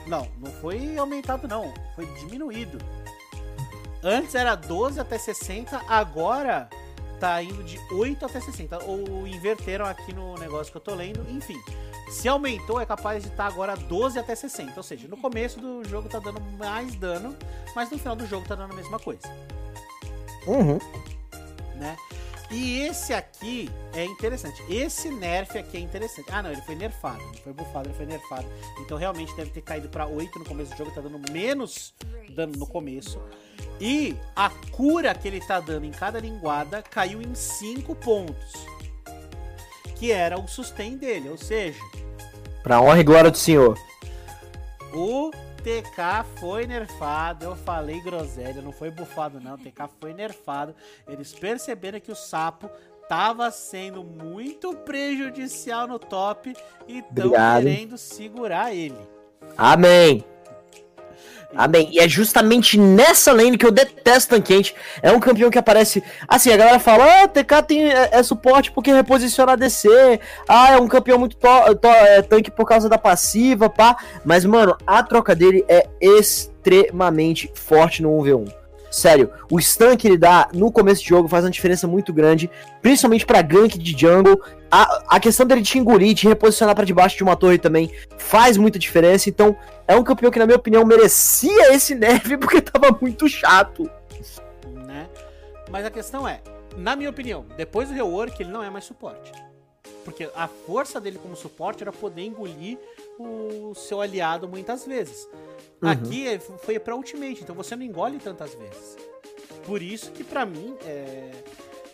Não, 0.07 0.27
não 0.39 0.51
foi 0.53 0.97
aumentado 0.97 1.47
não, 1.47 1.73
foi 1.95 2.05
diminuído. 2.15 2.77
Antes 4.03 4.35
era 4.35 4.55
12 4.55 4.99
até 4.99 5.17
60, 5.17 5.81
agora 5.87 6.69
tá 7.19 7.41
indo 7.41 7.63
de 7.63 7.79
8 7.93 8.25
até 8.25 8.41
60. 8.41 8.83
Ou 8.83 9.25
inverteram 9.25 9.85
aqui 9.85 10.13
no 10.13 10.35
negócio 10.35 10.71
que 10.71 10.77
eu 10.77 10.81
tô 10.81 10.93
lendo, 10.93 11.25
enfim. 11.29 11.57
Se 12.11 12.27
aumentou, 12.27 12.81
é 12.81 12.85
capaz 12.85 13.23
de 13.23 13.29
estar 13.29 13.47
agora 13.47 13.77
12 13.77 14.19
até 14.19 14.35
60. 14.35 14.73
Ou 14.75 14.83
seja, 14.83 15.07
no 15.07 15.15
começo 15.15 15.57
do 15.59 15.87
jogo 15.87 16.09
tá 16.09 16.19
dando 16.19 16.41
mais 16.57 16.93
dano, 16.95 17.33
mas 17.73 17.89
no 17.89 17.97
final 17.97 18.13
do 18.13 18.27
jogo 18.27 18.45
tá 18.45 18.55
dando 18.55 18.73
a 18.73 18.75
mesma 18.75 18.99
coisa. 18.99 19.21
Uhum. 20.45 20.77
Né? 21.75 21.95
E 22.53 22.81
esse 22.81 23.13
aqui 23.13 23.67
é 23.95 24.05
interessante. 24.05 24.61
Esse 24.69 25.09
nerf 25.09 25.57
aqui 25.57 25.77
é 25.77 25.79
interessante. 25.79 26.27
Ah, 26.31 26.43
não, 26.43 26.51
ele 26.51 26.61
foi 26.61 26.75
nerfado. 26.75 27.21
Ele 27.23 27.41
foi 27.43 27.51
bufado, 27.53 27.87
ele 27.89 27.95
foi 27.97 28.05
nerfado. 28.05 28.45
Então 28.79 28.95
realmente 28.97 29.35
deve 29.35 29.49
ter 29.49 29.61
caído 29.61 29.89
pra 29.89 30.05
8 30.05 30.37
no 30.37 30.45
começo 30.45 30.71
do 30.71 30.77
jogo. 30.77 30.91
Tá 30.91 31.01
dando 31.01 31.19
menos 31.31 31.95
dano 32.35 32.53
no 32.55 32.67
começo. 32.67 33.19
E 33.81 34.15
a 34.35 34.49
cura 34.71 35.15
que 35.15 35.27
ele 35.27 35.41
tá 35.41 35.59
dando 35.59 35.85
em 35.85 35.91
cada 35.91 36.19
linguada 36.19 36.83
caiu 36.83 37.21
em 37.21 37.33
5 37.33 37.95
pontos. 37.95 38.53
Que 39.95 40.11
era 40.11 40.39
o 40.39 40.47
sustain 40.47 40.95
dele. 40.95 41.29
Ou 41.29 41.37
seja, 41.37 41.79
Pra 42.61 42.79
honra 42.81 42.99
e 42.99 43.03
glória 43.03 43.31
do 43.31 43.37
senhor. 43.37 43.77
o 44.93 45.31
TK 45.63 46.25
foi 46.39 46.67
nerfado. 46.67 47.45
Eu 47.45 47.55
falei 47.55 48.01
groselha, 48.01 48.61
não 48.61 48.73
foi 48.73 48.91
bufado, 48.91 49.39
não. 49.39 49.55
O 49.55 49.57
TK 49.57 49.89
foi 49.99 50.13
nerfado. 50.13 50.75
Eles 51.07 51.33
perceberam 51.33 51.99
que 51.99 52.11
o 52.11 52.15
sapo 52.15 52.69
tava 53.07 53.49
sendo 53.51 54.03
muito 54.03 54.75
prejudicial 54.75 55.87
no 55.87 55.97
top 55.97 56.53
e 56.87 56.99
estão 56.99 57.27
Obrigado. 57.27 57.63
querendo 57.63 57.97
segurar 57.97 58.73
ele. 58.73 58.99
Amém. 59.57 60.23
Amém. 61.55 61.87
E 61.91 61.99
é 61.99 62.07
justamente 62.09 62.77
nessa 62.79 63.31
lane 63.31 63.57
que 63.57 63.65
eu 63.65 63.71
detesto 63.71 64.35
Tanquente. 64.35 64.73
É 65.01 65.11
um 65.11 65.19
campeão 65.19 65.49
que 65.51 65.57
aparece. 65.57 66.03
Assim, 66.27 66.51
a 66.51 66.57
galera 66.57 66.79
fala: 66.79 67.03
Ah, 67.23 67.27
TK 67.27 67.61
tem, 67.67 67.91
é, 67.91 68.09
é 68.11 68.23
suporte 68.23 68.71
porque 68.71 68.91
reposiciona 68.91 69.53
ADC. 69.53 69.87
Ah, 70.47 70.71
é 70.73 70.77
um 70.77 70.87
campeão 70.87 71.19
muito 71.19 71.35
to- 71.37 71.75
to- 71.79 71.87
é, 71.87 72.21
tanque 72.21 72.49
por 72.49 72.65
causa 72.67 72.89
da 72.89 72.97
passiva, 72.97 73.69
pá. 73.69 73.95
Mas, 74.25 74.45
mano, 74.45 74.75
a 74.87 75.03
troca 75.03 75.35
dele 75.35 75.63
é 75.67 75.87
extremamente 76.01 77.51
forte 77.53 78.01
no 78.01 78.09
1v1. 78.17 78.62
Sério, 78.93 79.31
o 79.49 79.59
stun 79.59 79.97
que 79.97 80.07
ele 80.07 80.19
dá 80.19 80.47
no 80.53 80.71
começo 80.71 81.01
de 81.01 81.09
jogo 81.09 81.27
faz 81.27 81.43
uma 81.43 81.49
diferença 81.49 81.87
muito 81.87 82.13
grande, 82.13 82.47
principalmente 82.79 83.25
pra 83.25 83.41
gank 83.41 83.75
de 83.79 83.99
jungle. 83.99 84.39
A, 84.69 85.15
a 85.15 85.19
questão 85.19 85.47
dele 85.47 85.63
te 85.63 85.79
engolir, 85.79 86.13
te 86.13 86.27
reposicionar 86.27 86.75
pra 86.75 86.85
debaixo 86.85 87.17
de 87.17 87.23
uma 87.23 87.35
torre 87.35 87.57
também 87.57 87.91
faz 88.19 88.55
muita 88.55 88.77
diferença. 88.77 89.27
Então, 89.29 89.57
é 89.87 89.95
um 89.95 90.03
campeão 90.03 90.29
que, 90.29 90.37
na 90.37 90.45
minha 90.45 90.59
opinião, 90.59 90.85
merecia 90.85 91.73
esse 91.73 91.95
nerf 91.95 92.37
porque 92.37 92.61
tava 92.61 92.95
muito 93.01 93.27
chato. 93.27 93.89
né? 94.85 95.09
Mas 95.71 95.87
a 95.87 95.89
questão 95.89 96.27
é, 96.27 96.41
na 96.77 96.95
minha 96.95 97.09
opinião, 97.09 97.47
depois 97.57 97.89
do 97.89 97.95
rework 97.95 98.43
ele 98.43 98.51
não 98.51 98.61
é 98.61 98.69
mais 98.69 98.85
suporte. 98.85 99.31
Porque 100.03 100.29
a 100.35 100.47
força 100.47 100.99
dele 100.99 101.19
como 101.21 101.35
suporte 101.35 101.81
era 101.83 101.91
poder 101.91 102.23
engolir 102.23 102.77
o 103.19 103.73
seu 103.75 104.01
aliado 104.01 104.47
muitas 104.47 104.85
vezes. 104.85 105.27
Uhum. 105.81 105.89
Aqui 105.89 106.27
é- 106.27 106.39
foi 106.39 106.77
pra 106.79 106.95
ultimate, 106.95 107.41
então 107.43 107.55
você 107.55 107.75
não 107.75 107.83
engole 107.83 108.17
tantas 108.19 108.53
vezes. 108.55 108.97
Por 109.65 109.81
isso 109.81 110.11
que 110.11 110.23
pra 110.23 110.45
mim 110.45 110.75
é, 110.85 111.31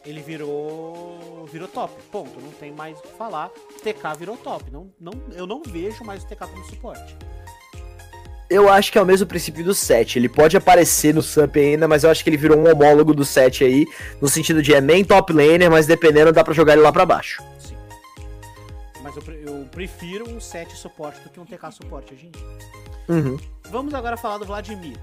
ele 0.06 0.22
virou 0.22 1.46
virou 1.52 1.68
top. 1.68 1.94
Ponto, 2.12 2.40
não 2.40 2.52
tem 2.52 2.72
mais 2.72 2.98
o 3.00 3.02
que 3.02 3.10
falar. 3.10 3.50
TK 3.84 4.16
virou 4.18 4.38
top. 4.38 4.72
Não, 4.72 4.92
não, 5.00 5.14
eu 5.36 5.46
não 5.48 5.62
vejo 5.64 6.04
mais 6.04 6.24
o 6.24 6.28
TK 6.28 6.48
como 6.48 6.66
suporte. 6.66 7.16
Eu 8.50 8.68
acho 8.68 8.92
que 8.92 8.98
é 8.98 9.02
o 9.02 9.06
mesmo 9.06 9.28
princípio 9.28 9.64
do 9.64 9.76
7. 9.76 10.18
Ele 10.18 10.28
pode 10.28 10.58
aparecer 10.58 11.14
no 11.14 11.22
Sup 11.22 11.56
ainda, 11.56 11.88
mas 11.88 12.04
eu 12.04 12.10
acho 12.10 12.24
que 12.24 12.30
ele 12.32 12.38
virou 12.38 12.58
um 12.58 12.68
homólogo 12.68 13.14
do 13.14 13.24
7 13.24 13.64
aí, 13.64 13.86
no 14.20 14.28
sentido 14.28 14.60
de 14.64 14.74
é 14.74 14.82
main 14.82 15.04
top 15.06 15.32
laner, 15.34 15.70
mas 15.70 15.86
dependendo 15.86 16.32
dá 16.34 16.44
pra 16.44 16.52
jogar 16.54 16.74
ele 16.74 16.82
lá 16.82 16.92
pra 16.92 17.06
baixo. 17.06 17.44
Mas 19.10 19.28
eu, 19.28 19.34
eu 19.34 19.66
prefiro 19.66 20.30
um 20.30 20.40
7 20.40 20.76
suporte 20.76 21.20
do 21.22 21.30
que 21.30 21.40
um 21.40 21.46
TK 21.46 21.72
suporte 21.72 22.14
hoje 22.14 22.28
em 22.28 22.32
dia. 22.32 22.48
Uhum. 23.08 23.38
Vamos 23.72 23.94
agora 23.94 24.16
falar 24.16 24.38
do 24.38 24.46
Vladimir. 24.46 24.98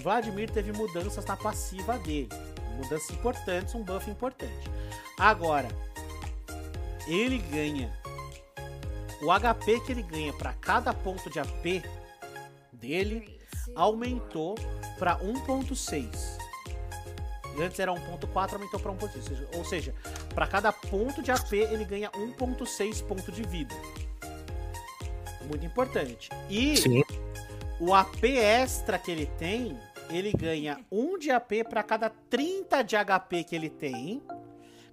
Vladimir 0.00 0.48
teve 0.48 0.72
mudanças 0.72 1.24
na 1.24 1.36
passiva 1.36 1.98
dele. 1.98 2.28
Mudanças 2.76 3.10
importantes, 3.10 3.74
um 3.74 3.82
buff 3.82 4.08
importante. 4.08 4.70
Agora, 5.18 5.66
ele 7.08 7.38
ganha. 7.38 7.92
O 9.20 9.32
HP 9.32 9.80
que 9.80 9.90
ele 9.90 10.02
ganha 10.02 10.32
para 10.34 10.52
cada 10.52 10.94
ponto 10.94 11.28
de 11.28 11.40
AP 11.40 11.82
dele 12.72 13.40
aumentou 13.74 14.54
para 15.00 15.18
1.6. 15.18 16.38
Antes 17.60 17.78
era 17.80 17.92
1.4, 17.92 18.54
aumentou 18.54 18.78
para 18.80 18.92
1.6. 18.92 19.46
Ou 19.56 19.64
seja- 19.64 19.94
para 20.34 20.46
cada 20.46 20.72
ponto 20.72 21.22
de 21.22 21.30
AP 21.30 21.52
ele 21.54 21.84
ganha 21.84 22.10
1.6 22.14 23.00
ponto 23.02 23.30
de 23.32 23.42
vida. 23.42 23.74
Muito 25.46 25.64
importante. 25.64 26.28
E 26.48 26.76
Sim. 26.76 27.02
o 27.80 27.94
AP 27.94 28.24
extra 28.24 28.98
que 28.98 29.10
ele 29.10 29.26
tem, 29.38 29.78
ele 30.10 30.32
ganha 30.32 30.78
1 30.90 31.18
de 31.18 31.30
AP 31.30 31.64
para 31.68 31.82
cada 31.82 32.10
30 32.10 32.82
de 32.82 32.96
HP 32.96 33.44
que 33.44 33.56
ele 33.56 33.70
tem. 33.70 34.22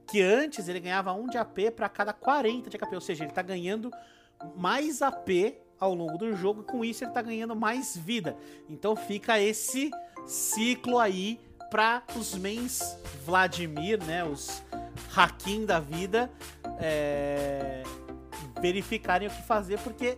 Que 0.07 0.21
antes 0.21 0.67
ele 0.67 0.79
ganhava 0.79 1.11
1 1.13 1.27
de 1.27 1.37
AP 1.37 1.71
para 1.75 1.89
cada 1.89 2.13
40 2.13 2.69
de 2.69 2.77
HP. 2.77 2.95
Ou 2.95 3.01
seja, 3.01 3.23
ele 3.23 3.33
tá 3.33 3.41
ganhando 3.41 3.91
mais 4.55 5.01
AP 5.01 5.57
ao 5.79 5.93
longo 5.95 6.17
do 6.17 6.33
jogo. 6.35 6.61
E 6.61 6.63
com 6.63 6.85
isso 6.85 7.03
ele 7.03 7.11
tá 7.11 7.21
ganhando 7.21 7.55
mais 7.55 7.97
vida. 7.97 8.37
Então 8.69 8.95
fica 8.95 9.39
esse 9.41 9.89
ciclo 10.27 10.99
aí 10.99 11.39
para 11.75 12.03
os 12.15 12.33
mains 12.35 12.95
Vladimir, 13.25 14.01
né? 14.05 14.23
Os 14.23 14.63
Hakim 15.13 15.65
da 15.65 15.77
vida. 15.77 16.31
é, 16.79 17.83
verificarem 18.61 19.27
o 19.27 19.31
que 19.31 19.41
fazer, 19.43 19.77
porque 19.79 20.17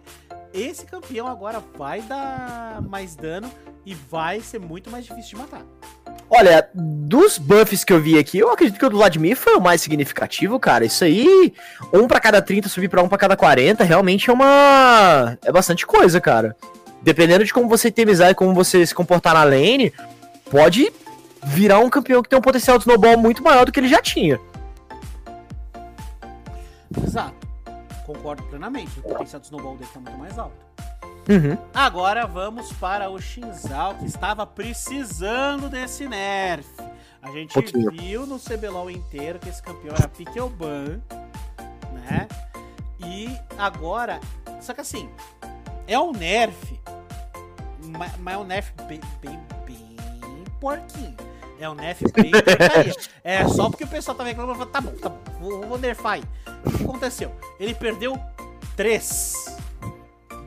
esse 0.53 0.85
campeão 0.85 1.25
agora 1.25 1.59
vai 1.75 2.03
dar 2.03 2.79
mais 2.83 3.15
dano 3.15 3.51
e 3.83 3.95
vai 3.95 4.39
ser 4.39 4.59
muito 4.59 4.91
mais 4.91 5.03
difícil 5.05 5.31
de 5.31 5.37
matar. 5.37 5.63
Olha, 6.29 6.69
dos 6.75 7.39
buffs 7.39 7.83
que 7.83 7.91
eu 7.91 7.99
vi 7.99 8.19
aqui, 8.19 8.37
eu 8.37 8.51
acredito 8.51 8.77
que 8.77 8.85
o 8.85 8.89
do 8.91 8.97
Vladimir 8.97 9.35
foi 9.35 9.55
o 9.55 9.61
mais 9.61 9.81
significativo, 9.81 10.59
cara. 10.59 10.85
Isso 10.85 11.03
aí, 11.03 11.55
um 11.91 12.07
pra 12.07 12.19
cada 12.19 12.39
30 12.39 12.69
subir 12.69 12.87
pra 12.87 13.01
um 13.01 13.09
pra 13.09 13.17
cada 13.17 13.35
40, 13.35 13.83
realmente 13.83 14.29
é 14.29 14.33
uma. 14.33 15.35
É 15.43 15.51
bastante 15.51 15.87
coisa, 15.87 16.21
cara. 16.21 16.55
Dependendo 17.01 17.43
de 17.43 17.51
como 17.51 17.67
você 17.67 17.87
itemizar 17.87 18.29
e 18.29 18.35
como 18.35 18.53
você 18.53 18.85
se 18.85 18.93
comportar 18.93 19.33
na 19.33 19.43
lane, 19.43 19.91
pode 20.51 20.93
virar 21.43 21.79
um 21.79 21.89
campeão 21.89 22.21
que 22.21 22.29
tem 22.29 22.37
um 22.37 22.41
potencial 22.41 22.77
de 22.77 22.83
snowball 22.83 23.17
muito 23.17 23.43
maior 23.43 23.65
do 23.65 23.71
que 23.71 23.79
ele 23.79 23.87
já 23.87 24.01
tinha. 24.01 24.39
Exato. 27.03 27.47
Concordo 28.05 28.43
plenamente. 28.43 28.99
O 28.99 29.03
potencial 29.03 29.39
do 29.39 29.43
snowball 29.45 29.75
dele 29.77 29.89
tá 29.93 29.99
muito 29.99 30.17
mais 30.17 30.37
alto. 30.39 30.65
Uhum. 31.29 31.57
Agora 31.73 32.25
vamos 32.25 32.71
para 32.73 33.09
o 33.09 33.19
Shinzal, 33.19 33.95
que 33.95 34.05
estava 34.05 34.45
precisando 34.45 35.69
desse 35.69 36.07
nerf. 36.07 36.65
A 37.21 37.29
gente 37.31 37.53
Pouquinho. 37.53 37.91
viu 37.91 38.25
no 38.25 38.39
CBLOL 38.39 38.89
inteiro 38.89 39.37
que 39.39 39.49
esse 39.49 39.61
campeão 39.61 39.93
era 39.93 40.07
Piquelban, 40.07 41.01
né? 41.93 42.27
E 42.99 43.29
agora. 43.57 44.21
Só 44.61 44.73
que 44.73 44.79
assim, 44.79 45.09
é 45.85 45.99
um 45.99 46.13
nerf, 46.13 46.79
ma- 47.83 48.09
mas 48.19 48.33
é 48.33 48.37
um 48.37 48.43
nerf 48.45 48.71
bem, 48.87 49.01
bem 49.21 49.37
porquinho. 50.59 51.15
É 51.59 51.95
bem 52.21 52.31
porcaria. 52.31 52.95
É 53.23 53.47
só 53.47 53.69
porque 53.69 53.83
o 53.83 53.87
pessoal 53.87 54.15
tá 54.15 54.23
reclamando, 54.23 54.65
tá 54.67 54.79
bom, 54.79 54.91
tá 54.91 55.09
bom, 55.09 55.19
vou, 55.39 55.67
vou 55.67 55.77
nerfar 55.77 56.13
aí. 56.13 56.23
O 56.65 56.69
que 56.69 56.83
aconteceu? 56.83 57.31
Ele 57.59 57.73
perdeu 57.73 58.19
3 58.75 59.57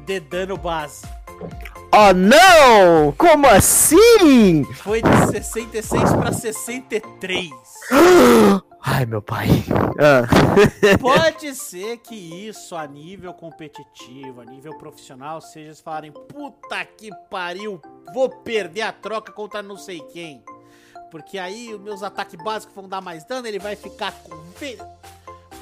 de 0.07 0.21
dano 0.21 0.57
base. 0.57 1.05
Oh 1.93 2.13
não! 2.15 3.13
Como 3.19 3.49
assim? 3.49 4.65
Foi 4.77 5.03
de 5.03 5.27
66 5.33 6.13
pra 6.13 6.33
63. 6.33 7.51
Ai, 8.83 9.05
meu 9.05 9.21
pai. 9.21 9.49
Ah. 9.99 10.27
Pode 10.99 11.55
ser 11.55 11.99
que 11.99 12.15
isso 12.15 12.75
a 12.75 12.87
nível 12.87 13.35
competitivo, 13.35 14.41
a 14.41 14.45
nível 14.45 14.77
profissional, 14.79 15.41
seja 15.41 15.67
eles 15.67 15.81
falarem, 15.81 16.13
puta 16.13 16.85
que 16.85 17.11
pariu, 17.31 17.81
vou 18.15 18.29
perder 18.29 18.83
a 18.83 18.93
troca 18.93 19.33
contra 19.33 19.63
não 19.63 19.77
sei 19.77 20.01
quem. 20.01 20.43
Porque 21.11 21.39
aí 21.39 21.75
os 21.75 21.81
meus 21.81 22.03
ataques 22.03 22.41
básicos 22.43 22.75
vão 22.75 22.89
dar 22.89 23.01
mais 23.01 23.25
dano, 23.25 23.47
ele 23.47 23.59
vai 23.59 23.77
ficar 23.77 24.13
com. 24.13 24.41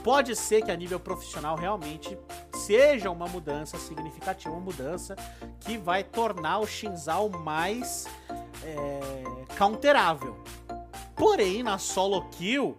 Pode 0.04 0.36
ser 0.36 0.62
que 0.62 0.70
a 0.70 0.76
nível 0.76 1.00
profissional 1.00 1.56
realmente 1.56 2.16
seja 2.54 3.10
uma 3.10 3.26
mudança 3.26 3.78
significativa, 3.78 4.54
uma 4.54 4.60
mudança 4.60 5.16
que 5.60 5.76
vai 5.76 6.04
tornar 6.04 6.58
o 6.58 6.66
Shinzal 6.66 7.28
mais 7.28 8.06
é, 8.62 9.56
counterável. 9.56 10.36
Porém, 11.16 11.62
na 11.62 11.78
solo 11.78 12.28
kill, 12.30 12.78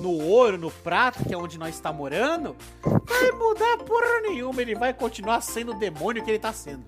no 0.00 0.10
ouro, 0.10 0.58
no 0.58 0.70
prato, 0.70 1.24
que 1.24 1.34
é 1.34 1.36
onde 1.36 1.58
nós 1.58 1.74
está 1.74 1.92
morando, 1.92 2.56
vai 2.82 3.30
mudar 3.32 3.78
porra 3.78 4.20
nenhuma. 4.22 4.60
Ele 4.60 4.74
vai 4.74 4.92
continuar 4.92 5.40
sendo 5.40 5.72
o 5.72 5.74
demônio 5.74 6.24
que 6.24 6.30
ele 6.30 6.38
tá 6.38 6.52
sendo. 6.52 6.84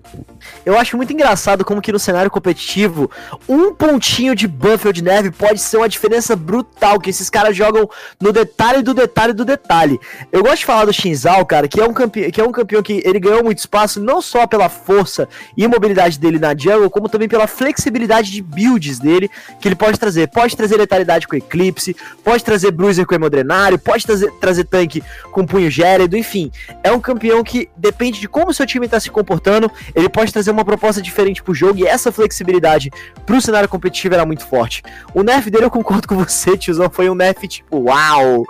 Eu 0.65 0.77
acho 0.77 0.97
muito 0.97 1.11
engraçado 1.13 1.65
como 1.65 1.81
que 1.81 1.91
no 1.91 1.99
cenário 1.99 2.31
competitivo, 2.31 3.09
um 3.47 3.73
pontinho 3.73 4.35
de 4.35 4.47
buff 4.47 4.91
de 4.91 5.03
neve 5.03 5.31
pode 5.31 5.59
ser 5.59 5.77
uma 5.77 5.89
diferença 5.89 6.35
brutal, 6.35 6.99
que 6.99 7.09
esses 7.09 7.29
caras 7.29 7.55
jogam 7.55 7.89
no 8.19 8.31
detalhe 8.31 8.81
do 8.81 8.93
detalhe 8.93 9.33
do 9.33 9.45
detalhe. 9.45 9.99
Eu 10.31 10.43
gosto 10.43 10.59
de 10.59 10.65
falar 10.65 10.85
do 10.85 10.93
Shinzal, 10.93 11.45
cara, 11.45 11.67
que 11.67 11.79
é 11.79 11.85
um 11.85 11.93
campeão 11.93 12.31
que, 12.31 12.41
é 12.41 12.43
um 12.43 12.51
campeão 12.51 12.81
que 12.81 13.01
ele 13.05 13.19
ganhou 13.19 13.43
muito 13.43 13.59
espaço, 13.59 13.99
não 13.99 14.21
só 14.21 14.47
pela 14.47 14.69
força 14.69 15.27
e 15.55 15.67
mobilidade 15.67 16.19
dele 16.19 16.39
na 16.39 16.55
jungle, 16.55 16.89
como 16.89 17.07
também 17.07 17.27
pela 17.27 17.47
flexibilidade 17.47 18.31
de 18.31 18.41
builds 18.41 18.99
dele, 18.99 19.29
que 19.59 19.67
ele 19.67 19.75
pode 19.75 19.99
trazer. 19.99 20.27
Pode 20.27 20.55
trazer 20.55 20.77
letalidade 20.77 21.27
com 21.27 21.35
Eclipse, 21.35 21.95
pode 22.23 22.43
trazer 22.43 22.71
Bruiser 22.99 23.05
com 23.05 23.15
Hemodrenário, 23.15 23.79
pode 23.79 24.05
trazer, 24.05 24.31
trazer 24.39 24.63
tanque 24.65 25.03
com 25.31 25.45
punho 25.45 25.69
gélido, 25.69 26.17
enfim. 26.17 26.51
É 26.83 26.91
um 26.91 26.99
campeão 26.99 27.43
que 27.43 27.69
depende 27.75 28.19
de 28.19 28.27
como 28.27 28.53
seu 28.53 28.65
time 28.65 28.85
está 28.85 28.99
se 28.99 29.09
comportando, 29.09 29.71
ele 29.95 30.09
pode 30.09 30.31
trazer 30.31 30.51
uma 30.51 30.65
proposta 30.65 31.01
diferente 31.01 31.41
pro 31.41 31.53
jogo 31.53 31.79
e 31.79 31.87
essa 31.87 32.11
flexibilidade 32.11 32.91
pro 33.25 33.41
cenário 33.41 33.69
competitivo 33.69 34.15
era 34.15 34.25
muito 34.25 34.45
forte. 34.45 34.83
O 35.13 35.23
nerf 35.23 35.49
dele, 35.49 35.65
eu 35.65 35.71
concordo 35.71 36.07
com 36.07 36.15
você, 36.15 36.57
tiozão, 36.57 36.89
foi 36.89 37.09
um 37.09 37.15
nerf 37.15 37.47
tipo, 37.47 37.77
uau! 37.77 38.45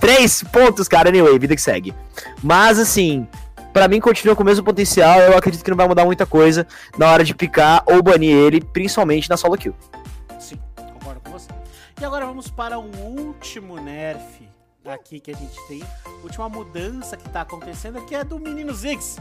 Três 0.00 0.42
pontos, 0.42 0.88
cara, 0.88 1.08
anyway, 1.08 1.38
vida 1.38 1.54
que 1.54 1.62
segue. 1.62 1.94
Mas 2.42 2.78
assim, 2.78 3.26
para 3.72 3.88
mim 3.88 4.00
continua 4.00 4.36
com 4.36 4.42
o 4.42 4.46
mesmo 4.46 4.64
potencial, 4.64 5.20
eu 5.20 5.36
acredito 5.36 5.64
que 5.64 5.70
não 5.70 5.76
vai 5.76 5.88
mudar 5.88 6.04
muita 6.04 6.26
coisa 6.26 6.66
na 6.98 7.10
hora 7.10 7.24
de 7.24 7.34
picar 7.34 7.82
ou 7.86 8.02
banir 8.02 8.36
ele, 8.36 8.60
principalmente 8.60 9.30
na 9.30 9.36
solo 9.36 9.56
kill. 9.56 9.74
E 12.00 12.04
agora 12.04 12.26
vamos 12.26 12.50
para 12.50 12.78
um 12.78 12.90
último 12.98 13.76
nerf 13.80 14.48
aqui 14.84 15.20
que 15.20 15.30
a 15.30 15.34
gente 15.34 15.56
tem. 15.68 15.82
Última 16.22 16.48
mudança 16.48 17.16
que 17.16 17.28
tá 17.28 17.42
acontecendo 17.42 17.98
aqui 17.98 18.14
é 18.14 18.24
do 18.24 18.38
menino 18.38 18.74
Ziggs, 18.74 19.20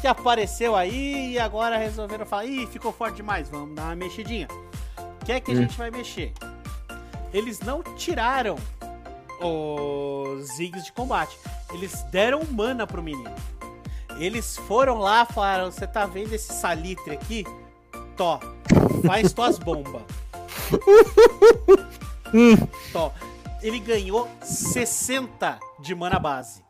que 0.00 0.06
apareceu 0.06 0.76
aí 0.76 1.32
e 1.32 1.38
agora 1.38 1.76
resolveram 1.76 2.24
falar: 2.24 2.46
ih, 2.46 2.66
ficou 2.66 2.92
forte 2.92 3.16
demais, 3.16 3.48
vamos 3.48 3.74
dar 3.74 3.84
uma 3.84 3.96
mexidinha. 3.96 4.46
O 5.20 5.24
que 5.24 5.32
é 5.32 5.40
que 5.40 5.50
a 5.50 5.54
hum. 5.54 5.58
gente 5.58 5.76
vai 5.76 5.90
mexer? 5.90 6.32
Eles 7.32 7.60
não 7.60 7.82
tiraram 7.82 8.56
os 9.40 10.56
Ziggs 10.56 10.84
de 10.84 10.92
combate, 10.92 11.36
eles 11.72 12.02
deram 12.04 12.42
mana 12.44 12.86
pro 12.86 13.02
menino. 13.02 13.34
Eles 14.16 14.56
foram 14.56 14.98
lá 14.98 15.26
e 15.28 15.32
falaram: 15.32 15.70
você 15.70 15.86
tá 15.86 16.06
vendo 16.06 16.32
esse 16.32 16.52
salitre 16.52 17.12
aqui? 17.12 17.44
Tó, 18.16 18.38
faz 19.04 19.32
tuas 19.32 19.58
bombas. 19.58 20.02
hum. 22.34 22.56
Ele 23.62 23.78
ganhou 23.78 24.28
60 24.42 25.58
de 25.80 25.94
mana 25.94 26.18
base. 26.18 26.64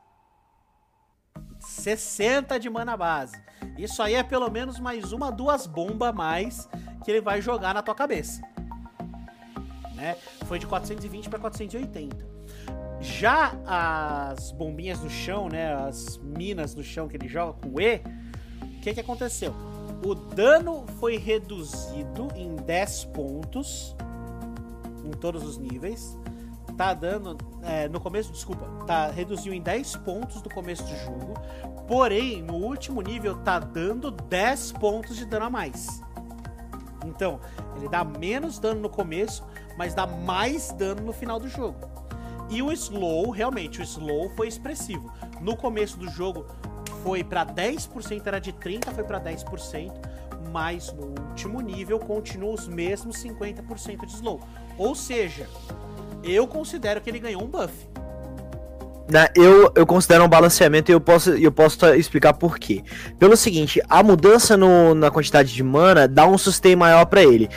60 1.60 2.58
de 2.58 2.68
mana 2.68 2.96
base. 2.96 3.40
Isso 3.78 4.02
aí 4.02 4.14
é 4.14 4.22
pelo 4.22 4.50
menos 4.50 4.78
mais 4.78 5.12
uma, 5.12 5.30
duas 5.30 5.66
bombas 5.66 6.10
a 6.10 6.12
mais 6.12 6.68
que 7.04 7.10
ele 7.10 7.20
vai 7.20 7.40
jogar 7.40 7.74
na 7.74 7.82
tua 7.82 7.94
cabeça. 7.94 8.42
Né? 9.94 10.16
Foi 10.46 10.58
de 10.58 10.66
420 10.66 11.28
para 11.28 11.38
480. 11.38 12.32
Já 13.00 13.54
as 13.66 14.52
bombinhas 14.52 15.00
no 15.00 15.10
chão, 15.10 15.48
né, 15.48 15.74
as 15.74 16.18
minas 16.18 16.74
no 16.74 16.84
chão 16.84 17.08
que 17.08 17.16
ele 17.16 17.26
joga 17.26 17.54
com 17.54 17.80
E, 17.80 17.96
o 17.96 18.80
que 18.80 18.94
que 18.94 19.00
aconteceu? 19.00 19.54
O 20.04 20.14
dano 20.14 20.84
foi 21.00 21.16
reduzido 21.16 22.28
em 22.36 22.54
10 22.54 23.06
pontos 23.06 23.96
em 25.04 25.10
todos 25.10 25.44
os 25.44 25.58
níveis 25.58 26.16
tá 26.76 26.94
dando. 26.94 27.36
É, 27.62 27.88
no 27.88 28.00
começo, 28.00 28.32
desculpa, 28.32 28.66
tá 28.86 29.08
reduziu 29.08 29.52
em 29.52 29.60
10 29.60 29.96
pontos 29.96 30.42
do 30.42 30.50
começo 30.50 30.82
do 30.82 30.96
jogo. 30.96 31.34
Porém, 31.86 32.42
no 32.42 32.54
último 32.54 33.00
nível 33.02 33.36
tá 33.36 33.58
dando 33.58 34.10
10 34.10 34.72
pontos 34.72 35.16
de 35.16 35.24
dano 35.24 35.46
a 35.46 35.50
mais. 35.50 36.02
Então, 37.04 37.40
ele 37.76 37.88
dá 37.88 38.04
menos 38.04 38.58
dano 38.58 38.80
no 38.80 38.88
começo, 38.88 39.44
mas 39.76 39.94
dá 39.94 40.06
mais 40.06 40.72
dano 40.72 41.02
no 41.02 41.12
final 41.12 41.38
do 41.38 41.48
jogo. 41.48 41.78
E 42.48 42.62
o 42.62 42.70
slow, 42.72 43.30
realmente, 43.30 43.80
o 43.80 43.82
slow 43.82 44.30
foi 44.30 44.46
expressivo. 44.48 45.12
No 45.40 45.56
começo 45.56 45.98
do 45.98 46.08
jogo 46.08 46.46
foi 47.02 47.24
para 47.24 47.44
10%, 47.44 48.26
era 48.26 48.38
de 48.38 48.52
30, 48.52 48.90
foi 48.92 49.04
para 49.04 49.20
10%, 49.20 49.92
mas 50.50 50.92
no 50.92 51.06
último 51.28 51.60
nível 51.60 51.98
continua 51.98 52.52
os 52.52 52.66
mesmos 52.68 53.16
50% 53.22 54.06
de 54.06 54.12
slow. 54.12 54.40
Ou 54.76 54.94
seja, 54.94 55.48
eu 56.22 56.46
considero 56.46 57.00
que 57.00 57.10
ele 57.10 57.18
ganhou 57.18 57.42
um 57.42 57.48
buff. 57.48 57.72
Né, 59.08 59.28
eu, 59.34 59.70
eu 59.74 59.84
considero 59.84 60.24
um 60.24 60.28
balanceamento 60.28 60.90
e 60.90 60.94
eu 60.94 61.00
posso, 61.00 61.30
eu 61.30 61.52
posso 61.52 61.84
explicar 61.94 62.32
por 62.32 62.58
quê. 62.58 62.82
Pelo 63.18 63.36
seguinte, 63.36 63.82
a 63.88 64.02
mudança 64.02 64.56
no, 64.56 64.94
na 64.94 65.10
quantidade 65.10 65.52
de 65.52 65.62
mana 65.62 66.08
dá 66.08 66.26
um 66.26 66.38
sustain 66.38 66.76
maior 66.76 67.04
para 67.04 67.22
ele. 67.22 67.48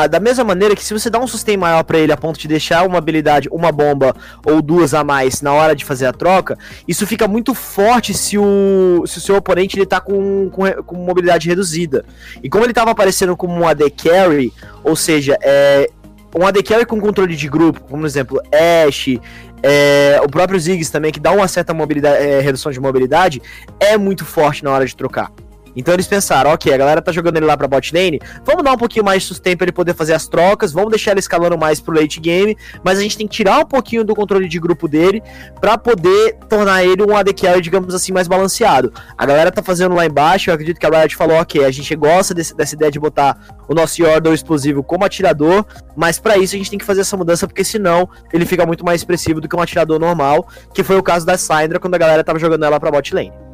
Ah, 0.00 0.06
da 0.06 0.20
mesma 0.20 0.44
maneira 0.44 0.76
que 0.76 0.84
se 0.84 0.94
você 0.94 1.10
dá 1.10 1.18
um 1.18 1.26
sustain 1.26 1.56
maior 1.56 1.82
para 1.82 1.98
ele 1.98 2.12
a 2.12 2.16
ponto 2.16 2.38
de 2.38 2.46
deixar 2.46 2.86
uma 2.86 2.98
habilidade, 2.98 3.48
uma 3.50 3.72
bomba 3.72 4.14
ou 4.46 4.62
duas 4.62 4.94
a 4.94 5.02
mais 5.02 5.42
na 5.42 5.52
hora 5.52 5.74
de 5.74 5.84
fazer 5.84 6.06
a 6.06 6.12
troca, 6.12 6.56
isso 6.86 7.04
fica 7.04 7.26
muito 7.26 7.52
forte 7.52 8.14
se 8.14 8.38
o, 8.38 9.02
se 9.08 9.18
o 9.18 9.20
seu 9.20 9.34
oponente 9.34 9.76
ele 9.76 9.84
tá 9.84 10.00
com, 10.00 10.50
com, 10.50 10.70
com 10.84 10.96
mobilidade 10.98 11.48
reduzida. 11.48 12.04
E 12.40 12.48
como 12.48 12.62
ele 12.62 12.70
estava 12.70 12.92
aparecendo 12.92 13.36
como 13.36 13.52
um 13.54 13.66
AD 13.66 13.90
Carry, 13.90 14.52
ou 14.84 14.94
seja, 14.94 15.36
é, 15.42 15.90
um 16.32 16.46
AD 16.46 16.62
Carry 16.62 16.86
com 16.86 17.00
controle 17.00 17.34
de 17.34 17.48
grupo, 17.48 17.80
como 17.80 18.02
por 18.02 18.06
exemplo 18.06 18.40
Ash, 18.86 19.18
é, 19.64 20.20
o 20.22 20.28
próprio 20.28 20.60
Ziggs 20.60 20.92
também, 20.92 21.10
que 21.10 21.18
dá 21.18 21.32
uma 21.32 21.48
certa 21.48 21.74
mobilidade, 21.74 22.22
é, 22.22 22.38
redução 22.38 22.70
de 22.70 22.78
mobilidade, 22.78 23.42
é 23.80 23.98
muito 23.98 24.24
forte 24.24 24.62
na 24.62 24.70
hora 24.70 24.86
de 24.86 24.94
trocar. 24.94 25.32
Então 25.78 25.94
eles 25.94 26.08
pensaram, 26.08 26.50
ok, 26.50 26.74
a 26.74 26.76
galera 26.76 27.00
tá 27.00 27.12
jogando 27.12 27.36
ele 27.36 27.46
lá 27.46 27.56
pra 27.56 27.68
bot 27.68 27.94
lane, 27.94 28.20
vamos 28.44 28.64
dar 28.64 28.72
um 28.72 28.76
pouquinho 28.76 29.04
mais 29.04 29.22
de 29.22 29.28
sustento 29.28 29.58
pra 29.58 29.64
ele 29.66 29.72
poder 29.72 29.94
fazer 29.94 30.12
as 30.12 30.26
trocas, 30.26 30.72
vamos 30.72 30.90
deixar 30.90 31.12
ele 31.12 31.20
escalando 31.20 31.56
mais 31.56 31.80
pro 31.80 31.94
late 31.94 32.18
game, 32.18 32.56
mas 32.82 32.98
a 32.98 33.02
gente 33.02 33.16
tem 33.16 33.28
que 33.28 33.36
tirar 33.36 33.60
um 33.60 33.64
pouquinho 33.64 34.02
do 34.02 34.12
controle 34.12 34.48
de 34.48 34.58
grupo 34.58 34.88
dele 34.88 35.22
para 35.60 35.78
poder 35.78 36.36
tornar 36.48 36.82
ele 36.82 37.04
um 37.04 37.16
AD 37.16 37.32
carry, 37.32 37.60
digamos 37.60 37.94
assim, 37.94 38.10
mais 38.10 38.26
balanceado. 38.26 38.92
A 39.16 39.24
galera 39.24 39.52
tá 39.52 39.62
fazendo 39.62 39.94
lá 39.94 40.04
embaixo, 40.04 40.50
eu 40.50 40.54
acredito 40.54 40.80
que 40.80 40.86
a 40.86 40.90
Riot 40.90 41.14
falou, 41.14 41.38
ok, 41.40 41.64
a 41.64 41.70
gente 41.70 41.94
gosta 41.94 42.34
desse, 42.34 42.56
dessa 42.56 42.74
ideia 42.74 42.90
de 42.90 42.98
botar 42.98 43.38
o 43.68 43.74
nosso 43.74 44.02
Yordle 44.02 44.34
explosivo 44.34 44.82
como 44.82 45.04
atirador, 45.04 45.64
mas 45.96 46.18
para 46.18 46.36
isso 46.36 46.56
a 46.56 46.58
gente 46.58 46.70
tem 46.70 46.78
que 46.78 46.84
fazer 46.84 47.02
essa 47.02 47.16
mudança, 47.16 47.46
porque 47.46 47.62
senão 47.62 48.08
ele 48.32 48.44
fica 48.44 48.66
muito 48.66 48.84
mais 48.84 49.00
expressivo 49.00 49.40
do 49.40 49.48
que 49.48 49.54
um 49.54 49.62
atirador 49.62 50.00
normal, 50.00 50.48
que 50.74 50.82
foi 50.82 50.98
o 50.98 51.02
caso 51.04 51.24
da 51.24 51.38
Syndra 51.38 51.78
quando 51.78 51.94
a 51.94 51.98
galera 51.98 52.24
tava 52.24 52.40
jogando 52.40 52.64
ela 52.64 52.80
pra 52.80 52.90
bot 52.90 53.14
lane 53.14 53.47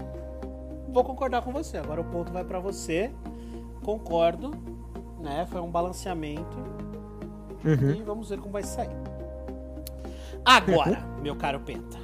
vou 0.94 1.04
concordar 1.04 1.42
com 1.42 1.52
você. 1.52 1.76
Agora 1.76 2.00
o 2.00 2.04
ponto 2.04 2.32
vai 2.32 2.44
para 2.44 2.60
você. 2.60 3.10
Concordo, 3.82 4.52
né? 5.20 5.46
Foi 5.50 5.60
um 5.60 5.70
balanceamento. 5.70 6.56
Uhum. 7.64 7.90
E 7.90 8.02
vamos 8.02 8.30
ver 8.30 8.38
como 8.38 8.52
vai 8.52 8.62
sair. 8.62 8.96
Agora, 10.44 11.04
uhum. 11.16 11.22
meu 11.22 11.36
caro 11.36 11.60
Penta. 11.60 11.98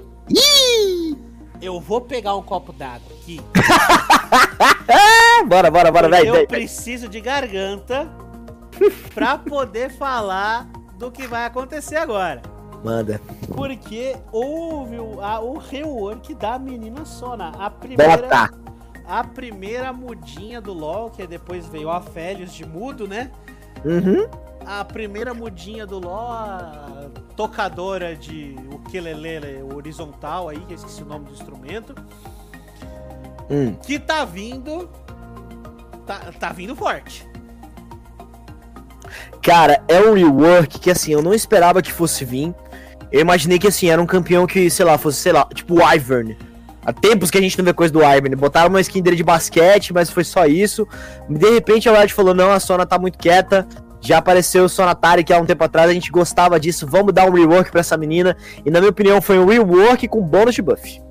Eu 1.62 1.78
vou 1.78 2.00
pegar 2.00 2.34
um 2.34 2.42
copo 2.42 2.72
d'água 2.72 3.12
aqui. 3.20 3.40
bora, 5.46 5.70
bora, 5.70 5.92
bora, 5.92 6.08
vai. 6.08 6.28
Eu 6.28 6.46
preciso 6.46 7.08
de 7.08 7.20
garganta 7.20 8.10
pra 9.14 9.38
poder 9.38 9.90
falar 9.90 10.66
do 10.98 11.10
que 11.10 11.26
vai 11.26 11.44
acontecer 11.44 11.96
agora. 11.96 12.42
Manda. 12.82 13.20
Porque 13.54 14.16
houve 14.32 14.98
o, 14.98 15.20
a, 15.20 15.38
o 15.40 15.58
rework 15.58 16.34
da 16.34 16.58
menina 16.58 17.04
Sona. 17.04 17.50
A 17.58 17.68
primeira. 17.68 18.22
Bota 18.22 18.69
a 19.10 19.24
primeira 19.24 19.92
mudinha 19.92 20.60
do 20.60 20.72
LoL, 20.72 21.10
que 21.10 21.26
depois 21.26 21.66
veio 21.66 21.90
a 21.90 22.00
Félios 22.00 22.54
de 22.54 22.64
mudo, 22.64 23.08
né? 23.08 23.32
Uhum. 23.84 24.28
A 24.64 24.84
primeira 24.84 25.34
mudinha 25.34 25.84
do 25.84 25.98
LoL, 25.98 26.30
a 26.30 27.10
tocadora 27.34 28.14
de 28.14 28.54
ukulele 28.72 29.62
horizontal 29.74 30.48
aí, 30.48 30.60
que 30.60 30.74
eu 30.74 30.76
esqueci 30.76 31.02
o 31.02 31.06
nome 31.06 31.24
do 31.24 31.32
instrumento. 31.32 31.92
Hum. 33.50 33.74
Que 33.82 33.98
tá 33.98 34.24
vindo. 34.24 34.88
Tá, 36.06 36.20
tá 36.38 36.52
vindo 36.52 36.76
forte. 36.76 37.28
Cara, 39.42 39.82
é 39.88 40.00
um 40.02 40.14
rework 40.14 40.78
que 40.78 40.90
assim, 40.90 41.12
eu 41.12 41.22
não 41.22 41.34
esperava 41.34 41.82
que 41.82 41.90
fosse 41.90 42.24
vir. 42.24 42.54
Eu 43.10 43.20
imaginei 43.20 43.58
que 43.58 43.66
assim, 43.66 43.90
era 43.90 44.00
um 44.00 44.06
campeão 44.06 44.46
que, 44.46 44.70
sei 44.70 44.84
lá, 44.84 44.96
fosse, 44.96 45.18
sei 45.18 45.32
lá, 45.32 45.48
tipo 45.52 45.80
o 45.80 45.92
Ivern 45.94 46.36
Há 46.84 46.92
tempos 46.92 47.30
que 47.30 47.36
a 47.36 47.40
gente 47.40 47.58
não 47.58 47.64
vê 47.64 47.74
coisa 47.74 47.92
do 47.92 48.02
Ivan. 48.02 48.30
Botaram 48.36 48.70
uma 48.70 48.80
skin 48.80 49.02
dele 49.02 49.16
de 49.16 49.22
basquete, 49.22 49.92
mas 49.92 50.10
foi 50.10 50.24
só 50.24 50.46
isso. 50.46 50.86
De 51.28 51.50
repente 51.50 51.88
a 51.88 51.98
Riot 51.98 52.14
falou: 52.14 52.34
não, 52.34 52.50
a 52.50 52.58
Sona 52.58 52.86
tá 52.86 52.98
muito 52.98 53.18
quieta. 53.18 53.66
Já 54.00 54.16
apareceu 54.16 54.64
o 54.64 54.68
Sonatari 54.68 55.22
que 55.22 55.32
há 55.32 55.38
um 55.38 55.44
tempo 55.44 55.62
atrás 55.62 55.90
a 55.90 55.92
gente 55.92 56.10
gostava 56.10 56.58
disso. 56.58 56.86
Vamos 56.86 57.12
dar 57.12 57.28
um 57.28 57.32
rework 57.32 57.70
para 57.70 57.80
essa 57.80 57.98
menina. 57.98 58.34
E 58.64 58.70
na 58.70 58.80
minha 58.80 58.90
opinião 58.90 59.20
foi 59.20 59.38
um 59.38 59.44
rework 59.44 60.08
com 60.08 60.22
bônus 60.22 60.54
de 60.54 60.62
buff. 60.62 61.02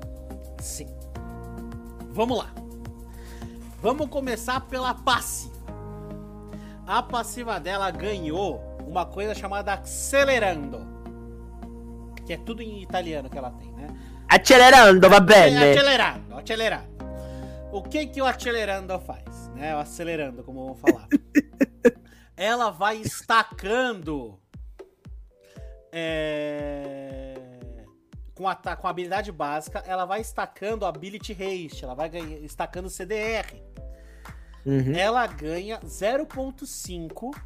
Sim. 0.58 0.88
Vamos 2.12 2.36
lá. 2.38 2.50
Vamos 3.80 4.08
começar 4.08 4.60
pela 4.62 4.92
passiva. 4.92 5.54
A 6.84 7.00
passiva 7.00 7.60
dela 7.60 7.88
ganhou 7.92 8.60
uma 8.84 9.06
coisa 9.06 9.34
chamada 9.34 9.74
Acelerando. 9.74 10.80
Que 12.26 12.32
é 12.32 12.36
tudo 12.36 12.60
em 12.60 12.82
italiano 12.82 13.30
que 13.30 13.38
ela 13.38 13.50
tem, 13.52 13.72
né? 13.72 13.86
Accelerando, 14.30 15.10
va 15.10 15.18
bene. 15.18 15.56
acelerando, 15.56 16.38
acelerando. 16.38 16.88
O 17.72 17.82
que 17.82 18.06
que 18.06 18.22
o 18.22 18.26
acelerando 18.26 18.96
faz? 19.00 19.48
Né? 19.56 19.74
O 19.74 19.80
acelerando, 19.80 20.44
como 20.44 20.66
vamos 20.66 20.80
falar. 20.80 21.08
ela 22.36 22.70
vai 22.70 22.98
estacando 22.98 24.38
é, 25.92 27.34
com, 28.34 28.48
a, 28.48 28.54
com 28.54 28.86
a 28.86 28.90
habilidade 28.90 29.32
básica, 29.32 29.82
ela 29.84 30.04
vai 30.04 30.20
estacando 30.20 30.86
ability 30.86 31.32
haste, 31.32 31.84
ela 31.84 31.94
vai 31.94 32.08
ganha- 32.08 32.38
estacando 32.38 32.88
CDR. 32.88 33.60
Uhum. 34.64 34.94
Ela 34.94 35.26
ganha 35.26 35.80
0.5 35.80 37.36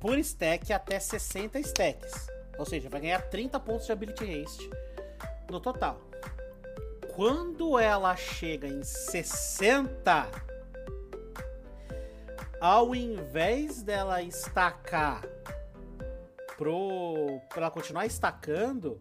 por 0.00 0.18
stack 0.18 0.72
até 0.72 0.98
60 0.98 1.60
stacks. 1.60 2.26
Ou 2.58 2.66
seja, 2.66 2.88
vai 2.88 3.00
ganhar 3.00 3.22
30 3.22 3.60
pontos 3.60 3.86
de 3.86 3.92
ability 3.92 4.24
haste 4.24 4.68
no 5.52 5.60
total. 5.60 6.00
Quando 7.14 7.78
ela 7.78 8.16
chega 8.16 8.66
em 8.66 8.82
60, 8.82 10.28
ao 12.58 12.94
invés 12.94 13.82
dela 13.82 14.22
estacar 14.22 15.22
pro 16.56 17.40
ela 17.54 17.70
continuar 17.70 18.06
estacando, 18.06 18.98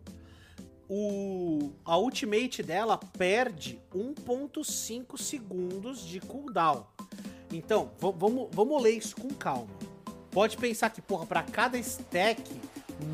o 0.89 1.71
a 1.85 1.97
ultimate 1.97 2.61
dela 2.61 2.97
perde 2.97 3.79
1.5 3.95 5.17
segundos 5.17 6.05
de 6.05 6.19
cooldown. 6.19 6.85
Então, 7.49 7.91
vamos, 7.97 8.49
vamos 8.51 8.83
ler 8.83 8.97
isso 8.97 9.15
com 9.15 9.29
calma. 9.29 9.69
Pode 10.31 10.57
pensar 10.57 10.89
que, 10.89 11.01
porra, 11.01 11.25
pra 11.25 11.43
cada 11.43 11.77
stack 11.77 12.43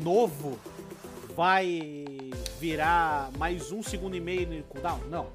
novo 0.02 0.58
vai 1.36 2.27
virar 2.58 3.30
mais 3.38 3.70
um 3.70 3.82
segundo 3.82 4.16
e 4.16 4.20
meio 4.20 4.46
no 4.46 4.62
cooldown? 4.64 5.00
Não. 5.08 5.26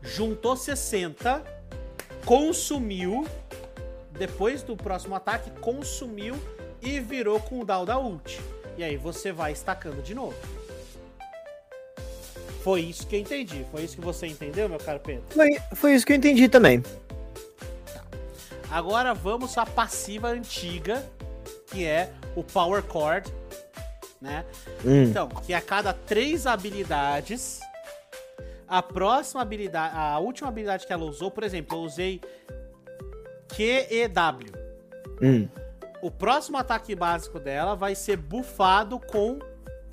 Juntou 0.00 0.56
60, 0.56 1.42
consumiu, 2.24 3.26
depois 4.12 4.62
do 4.62 4.76
próximo 4.76 5.14
ataque, 5.14 5.50
consumiu 5.60 6.36
e 6.80 7.00
virou 7.00 7.40
cooldown 7.40 7.84
da 7.84 7.98
ult. 7.98 8.40
E 8.76 8.84
aí 8.84 8.96
você 8.96 9.32
vai 9.32 9.52
estacando 9.52 10.02
de 10.02 10.14
novo. 10.14 10.36
Foi 12.62 12.80
isso 12.80 13.06
que 13.06 13.16
eu 13.16 13.20
entendi. 13.20 13.66
Foi 13.70 13.82
isso 13.82 13.96
que 13.96 14.00
você 14.00 14.26
entendeu, 14.26 14.68
meu 14.68 14.78
caro 14.78 15.00
Pedro? 15.00 15.24
Foi, 15.30 15.48
foi 15.74 15.94
isso 15.94 16.06
que 16.06 16.12
eu 16.12 16.16
entendi 16.16 16.48
também. 16.48 16.82
Agora 18.70 19.12
vamos 19.12 19.58
à 19.58 19.66
passiva 19.66 20.28
antiga, 20.28 21.04
que 21.66 21.84
é 21.84 22.10
o 22.34 22.42
Power 22.42 22.82
Chord, 22.90 23.30
né? 24.22 24.44
Hum. 24.84 25.02
Então, 25.02 25.28
que 25.28 25.52
a 25.52 25.60
cada 25.60 25.92
três 25.92 26.46
habilidades, 26.46 27.60
a 28.68 28.80
próxima 28.80 29.42
habilidade, 29.42 29.94
a 29.96 30.18
última 30.18 30.48
habilidade 30.48 30.86
que 30.86 30.92
ela 30.92 31.04
usou, 31.04 31.30
por 31.30 31.42
exemplo, 31.42 31.76
eu 31.76 31.82
usei 31.82 32.20
QEW. 33.48 34.52
Hum. 35.20 35.48
O 36.00 36.10
próximo 36.10 36.56
ataque 36.56 36.94
básico 36.94 37.38
dela 37.38 37.74
vai 37.74 37.94
ser 37.94 38.16
buffado 38.16 38.98
com 38.98 39.38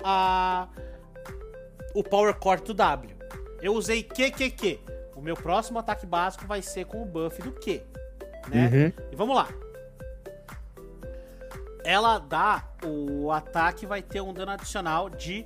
a 0.02 0.68
o 1.92 2.04
Power 2.04 2.36
Chord 2.40 2.64
do 2.64 2.74
W. 2.74 3.16
Eu 3.60 3.74
usei 3.74 4.02
QQQ. 4.02 4.78
O 5.16 5.20
meu 5.20 5.34
próximo 5.34 5.78
ataque 5.78 6.06
básico 6.06 6.46
vai 6.46 6.62
ser 6.62 6.86
com 6.86 7.02
o 7.02 7.04
buff 7.04 7.42
do 7.42 7.52
Q, 7.52 7.82
né? 8.48 8.70
Uhum. 8.72 9.04
E 9.12 9.16
vamos 9.16 9.36
lá. 9.36 9.48
Ela 11.90 12.20
dá. 12.20 12.64
O 12.86 13.32
ataque 13.32 13.84
vai 13.84 14.00
ter 14.00 14.20
um 14.20 14.32
dano 14.32 14.52
adicional 14.52 15.10
de 15.10 15.44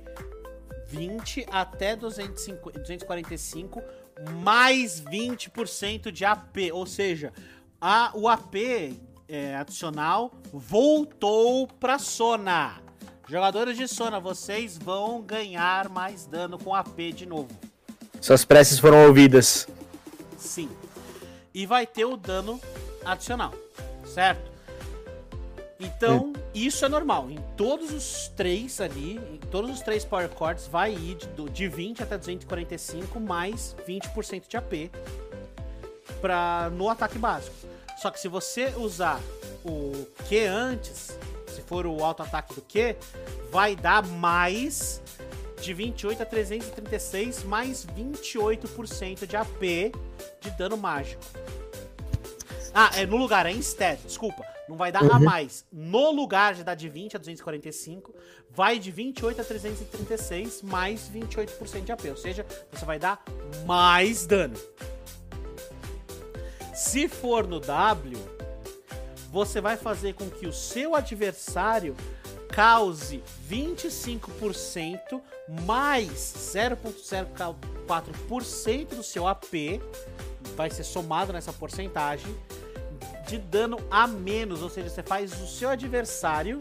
20 0.85 1.43
até 1.49 1.95
250, 1.95 2.81
245, 2.81 3.81
mais 4.43 5.01
20% 5.01 6.11
de 6.11 6.23
AP. 6.23 6.71
Ou 6.71 6.85
seja, 6.85 7.33
a, 7.81 8.11
o 8.13 8.29
AP 8.29 8.57
é, 9.27 9.55
adicional 9.55 10.31
voltou 10.53 11.65
pra 11.65 11.97
Sona. 11.97 12.79
Jogadores 13.27 13.75
de 13.75 13.87
Sona, 13.87 14.19
vocês 14.19 14.77
vão 14.77 15.23
ganhar 15.23 15.89
mais 15.89 16.27
dano 16.27 16.59
com 16.59 16.75
AP 16.75 17.11
de 17.11 17.25
novo. 17.25 17.49
Suas 18.21 18.45
preces 18.45 18.77
foram 18.77 19.07
ouvidas. 19.07 19.67
Sim. 20.37 20.69
E 21.51 21.65
vai 21.65 21.87
ter 21.87 22.05
o 22.05 22.15
dano 22.15 22.61
adicional, 23.03 23.51
certo? 24.05 24.54
Então, 25.79 26.31
isso 26.53 26.85
é 26.85 26.89
normal. 26.89 27.29
Em 27.29 27.37
todos 27.57 27.91
os 27.91 28.29
três 28.29 28.79
ali, 28.79 29.17
em 29.17 29.37
todos 29.51 29.69
os 29.71 29.81
três 29.81 30.05
Power 30.05 30.29
Chords, 30.37 30.67
vai 30.67 30.93
ir 30.93 31.15
de, 31.15 31.27
do- 31.27 31.49
de 31.49 31.67
20 31.67 32.01
até 32.01 32.17
245, 32.17 33.19
mais 33.19 33.75
20% 33.87 34.47
de 34.47 34.55
AP 34.57 34.89
pra, 36.21 36.69
no 36.73 36.89
ataque 36.89 37.17
básico. 37.17 37.55
Só 38.01 38.09
que 38.09 38.19
se 38.19 38.27
você 38.27 38.73
usar 38.77 39.19
o 39.65 40.05
Q 40.27 40.45
antes, 40.45 41.17
se 41.47 41.61
for 41.61 41.85
o 41.85 42.03
auto-ataque 42.03 42.53
do 42.55 42.61
Q, 42.61 42.95
vai 43.51 43.75
dar 43.75 44.05
mais 44.05 45.01
de 45.61 45.73
28 45.73 46.21
a 46.23 46.25
336, 46.25 47.43
mais 47.43 47.85
28% 47.85 49.25
de 49.25 49.35
AP 49.35 49.91
de 50.41 50.51
dano 50.57 50.77
mágico. 50.77 51.21
Ah, 52.73 52.91
é 52.95 53.05
no 53.05 53.15
lugar, 53.17 53.45
é 53.45 53.51
instead, 53.51 53.99
desculpa. 54.05 54.45
Não 54.67 54.75
vai 54.75 54.91
dar 54.91 55.03
a 55.03 55.19
mais. 55.19 55.65
No 55.71 56.11
lugar 56.11 56.55
de 56.55 56.63
dar 56.63 56.75
de 56.75 56.89
20 56.89 57.15
a 57.15 57.19
245, 57.19 58.13
vai 58.49 58.79
de 58.79 58.91
28 58.91 59.41
a 59.41 59.43
336, 59.43 60.61
mais 60.63 61.09
28% 61.09 61.83
de 61.83 61.91
AP. 61.91 62.05
Ou 62.05 62.17
seja, 62.17 62.45
você 62.71 62.85
vai 62.85 62.97
dar 62.97 63.23
mais 63.65 64.25
dano. 64.25 64.55
Se 66.73 67.07
for 67.07 67.47
no 67.47 67.59
W, 67.59 68.17
você 69.31 69.61
vai 69.61 69.77
fazer 69.77 70.13
com 70.13 70.29
que 70.29 70.47
o 70.47 70.53
seu 70.53 70.95
adversário 70.95 71.95
cause 72.55 73.21
25% 73.49 75.21
mais 75.65 76.33
0,04% 76.55 78.95
do 78.95 79.03
seu 79.03 79.27
AP, 79.27 79.81
vai 80.55 80.69
ser 80.69 80.85
somado 80.85 81.33
nessa 81.33 81.51
porcentagem, 81.51 82.33
de 83.27 83.37
dano 83.37 83.79
a 83.89 84.07
menos, 84.07 84.61
ou 84.61 84.69
seja, 84.69 84.89
você 84.89 85.03
faz 85.03 85.41
o 85.41 85.47
seu 85.47 85.69
adversário 85.69 86.59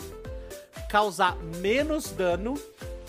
causar 0.88 1.36
menos 1.60 2.10
dano 2.10 2.54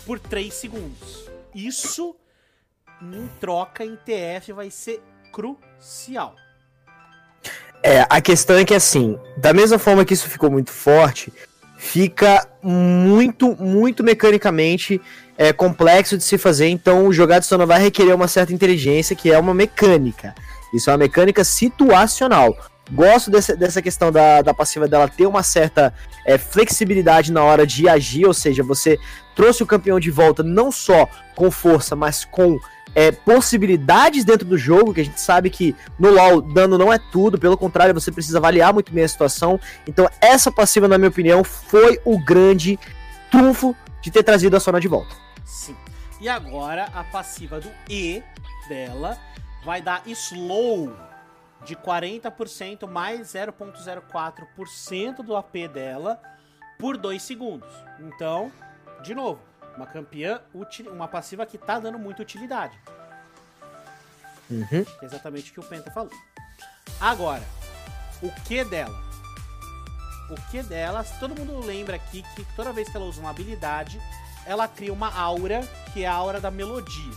por 0.04 0.18
3 0.18 0.52
segundos. 0.52 1.28
Isso, 1.54 2.14
em 3.00 3.28
troca, 3.40 3.84
em 3.84 3.96
TF, 3.96 4.52
vai 4.52 4.70
ser 4.70 5.02
crucial. 5.32 6.34
É, 7.82 8.06
a 8.08 8.20
questão 8.20 8.56
é 8.56 8.64
que 8.64 8.74
assim, 8.74 9.18
da 9.36 9.52
mesma 9.52 9.78
forma 9.78 10.04
que 10.04 10.14
isso 10.14 10.28
ficou 10.28 10.50
muito 10.50 10.70
forte, 10.70 11.32
fica 11.76 12.48
muito, 12.62 13.54
muito 13.56 14.02
mecanicamente 14.02 15.00
é, 15.38 15.52
complexo 15.52 16.16
de 16.16 16.24
se 16.24 16.38
fazer, 16.38 16.68
então 16.68 17.06
o 17.06 17.12
jogar 17.12 17.38
de 17.38 17.46
Sona 17.46 17.66
vai 17.66 17.80
requerer 17.80 18.14
uma 18.14 18.28
certa 18.28 18.52
inteligência, 18.52 19.14
que 19.14 19.30
é 19.30 19.38
uma 19.38 19.54
mecânica. 19.54 20.34
Isso 20.74 20.90
é 20.90 20.92
uma 20.92 20.98
mecânica 20.98 21.44
situacional. 21.44 22.56
Gosto 22.92 23.30
dessa, 23.30 23.56
dessa 23.56 23.82
questão 23.82 24.12
da, 24.12 24.42
da 24.42 24.54
passiva 24.54 24.86
dela 24.86 25.08
ter 25.08 25.26
uma 25.26 25.42
certa 25.42 25.92
é, 26.24 26.38
flexibilidade 26.38 27.32
na 27.32 27.42
hora 27.42 27.66
de 27.66 27.88
agir, 27.88 28.26
ou 28.26 28.34
seja, 28.34 28.62
você 28.62 28.98
trouxe 29.34 29.62
o 29.62 29.66
campeão 29.66 29.98
de 29.98 30.10
volta 30.10 30.42
não 30.42 30.70
só 30.70 31.08
com 31.34 31.50
força, 31.50 31.96
mas 31.96 32.24
com 32.24 32.58
é, 32.94 33.10
possibilidades 33.12 34.24
dentro 34.24 34.46
do 34.46 34.56
jogo, 34.56 34.94
que 34.94 35.00
a 35.00 35.04
gente 35.04 35.20
sabe 35.20 35.50
que 35.50 35.76
no 35.98 36.10
LoL 36.10 36.40
dano 36.40 36.78
não 36.78 36.92
é 36.92 36.98
tudo, 36.98 37.38
pelo 37.38 37.58
contrário, 37.58 37.92
você 37.92 38.10
precisa 38.10 38.38
avaliar 38.38 38.72
muito 38.72 38.92
bem 38.92 39.04
a 39.04 39.08
situação. 39.08 39.60
Então, 39.86 40.08
essa 40.20 40.50
passiva, 40.50 40.88
na 40.88 40.96
minha 40.96 41.10
opinião, 41.10 41.44
foi 41.44 42.00
o 42.04 42.18
grande 42.18 42.78
trunfo 43.30 43.76
de 44.00 44.10
ter 44.10 44.22
trazido 44.22 44.56
a 44.56 44.60
Sona 44.60 44.80
de 44.80 44.88
volta. 44.88 45.14
Sim. 45.44 45.76
E 46.20 46.28
agora 46.28 46.88
a 46.94 47.04
passiva 47.04 47.60
do 47.60 47.70
E 47.88 48.22
dela 48.68 49.18
vai 49.62 49.82
dar 49.82 50.02
slow 50.06 50.90
de 51.66 51.74
40% 51.74 52.88
mais 52.88 53.34
0.04% 53.34 55.16
do 55.16 55.36
AP 55.36 55.68
dela 55.72 56.22
por 56.78 56.96
2 56.96 57.20
segundos. 57.20 57.68
Então, 57.98 58.52
de 59.02 59.14
novo, 59.14 59.40
uma 59.76 59.86
campeã, 59.86 60.40
uma 60.90 61.08
passiva 61.08 61.44
que 61.44 61.58
tá 61.58 61.80
dando 61.80 61.98
muita 61.98 62.22
utilidade. 62.22 62.78
Uhum. 64.48 64.86
É 65.02 65.04
exatamente 65.04 65.50
o 65.50 65.54
que 65.54 65.60
o 65.60 65.64
Penta 65.64 65.90
falou. 65.90 66.12
Agora, 67.00 67.42
o 68.22 68.30
que 68.44 68.62
dela? 68.62 69.04
O 70.30 70.50
que 70.50 70.62
dela, 70.62 71.04
todo 71.18 71.34
mundo 71.34 71.58
lembra 71.66 71.96
aqui 71.96 72.22
que 72.34 72.44
toda 72.54 72.72
vez 72.72 72.88
que 72.88 72.96
ela 72.96 73.06
usa 73.06 73.20
uma 73.20 73.30
habilidade, 73.30 74.00
ela 74.46 74.68
cria 74.68 74.92
uma 74.92 75.12
aura, 75.12 75.62
que 75.92 76.04
é 76.04 76.06
a 76.06 76.14
aura 76.14 76.40
da 76.40 76.50
melodia, 76.50 77.12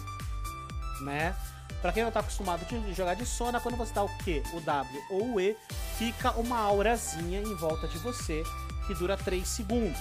né? 1.02 1.36
Pra 1.82 1.94
quem 1.94 2.04
não 2.04 2.12
tá 2.12 2.20
acostumado 2.20 2.66
de 2.66 2.94
jogar 2.94 3.14
de 3.14 3.26
Sona, 3.26 3.60
quando 3.60 3.78
você 3.78 3.94
dá 3.94 4.04
o 4.04 4.10
Q, 4.18 4.44
o 4.54 4.60
W 4.60 5.04
ou 5.10 5.34
o 5.36 5.40
E, 5.40 5.56
fica 5.98 6.32
uma 6.32 6.58
aurazinha 6.58 7.40
em 7.40 7.56
volta 7.56 7.88
de 7.88 7.98
você, 8.00 8.44
que 8.86 8.94
dura 8.94 9.16
3 9.16 9.48
segundos. 9.48 10.00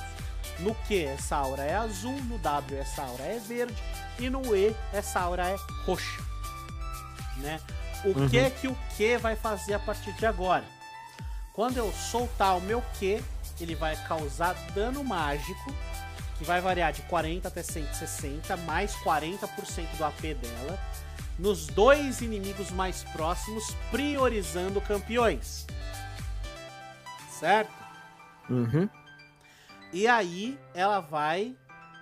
No 0.58 0.74
Q 0.74 1.04
essa 1.04 1.36
aura 1.36 1.62
é 1.62 1.76
azul, 1.76 2.20
no 2.24 2.38
W 2.38 2.78
essa 2.80 3.02
aura 3.02 3.22
é 3.22 3.38
verde 3.38 3.80
e 4.18 4.28
no 4.28 4.56
E 4.56 4.74
essa 4.92 5.20
aura 5.20 5.48
é 5.48 5.56
roxa. 5.84 6.20
Né? 7.36 7.60
O 8.04 8.08
uhum. 8.08 8.28
que 8.28 8.50
que 8.50 8.68
o 8.68 8.76
Q 8.96 9.18
vai 9.18 9.36
fazer 9.36 9.74
a 9.74 9.78
partir 9.78 10.12
de 10.14 10.26
agora? 10.26 10.64
Quando 11.52 11.76
eu 11.76 11.92
soltar 11.92 12.56
o 12.56 12.60
meu 12.60 12.82
Q, 12.98 13.22
ele 13.60 13.74
vai 13.74 13.96
causar 14.06 14.54
dano 14.74 15.02
mágico, 15.04 15.74
que 16.38 16.44
vai 16.44 16.60
variar 16.60 16.92
de 16.92 17.02
40 17.02 17.48
até 17.48 17.62
160, 17.62 18.56
mais 18.58 18.94
40% 18.96 19.48
do 19.96 20.04
AP 20.04 20.34
dela, 20.34 20.78
nos 21.38 21.66
dois 21.68 22.20
inimigos 22.20 22.70
mais 22.70 23.04
próximos, 23.04 23.64
priorizando 23.90 24.80
campeões. 24.80 25.66
Certo? 27.30 27.72
Uhum. 28.50 28.88
E 29.92 30.06
aí 30.06 30.58
ela 30.74 31.00
vai. 31.00 31.56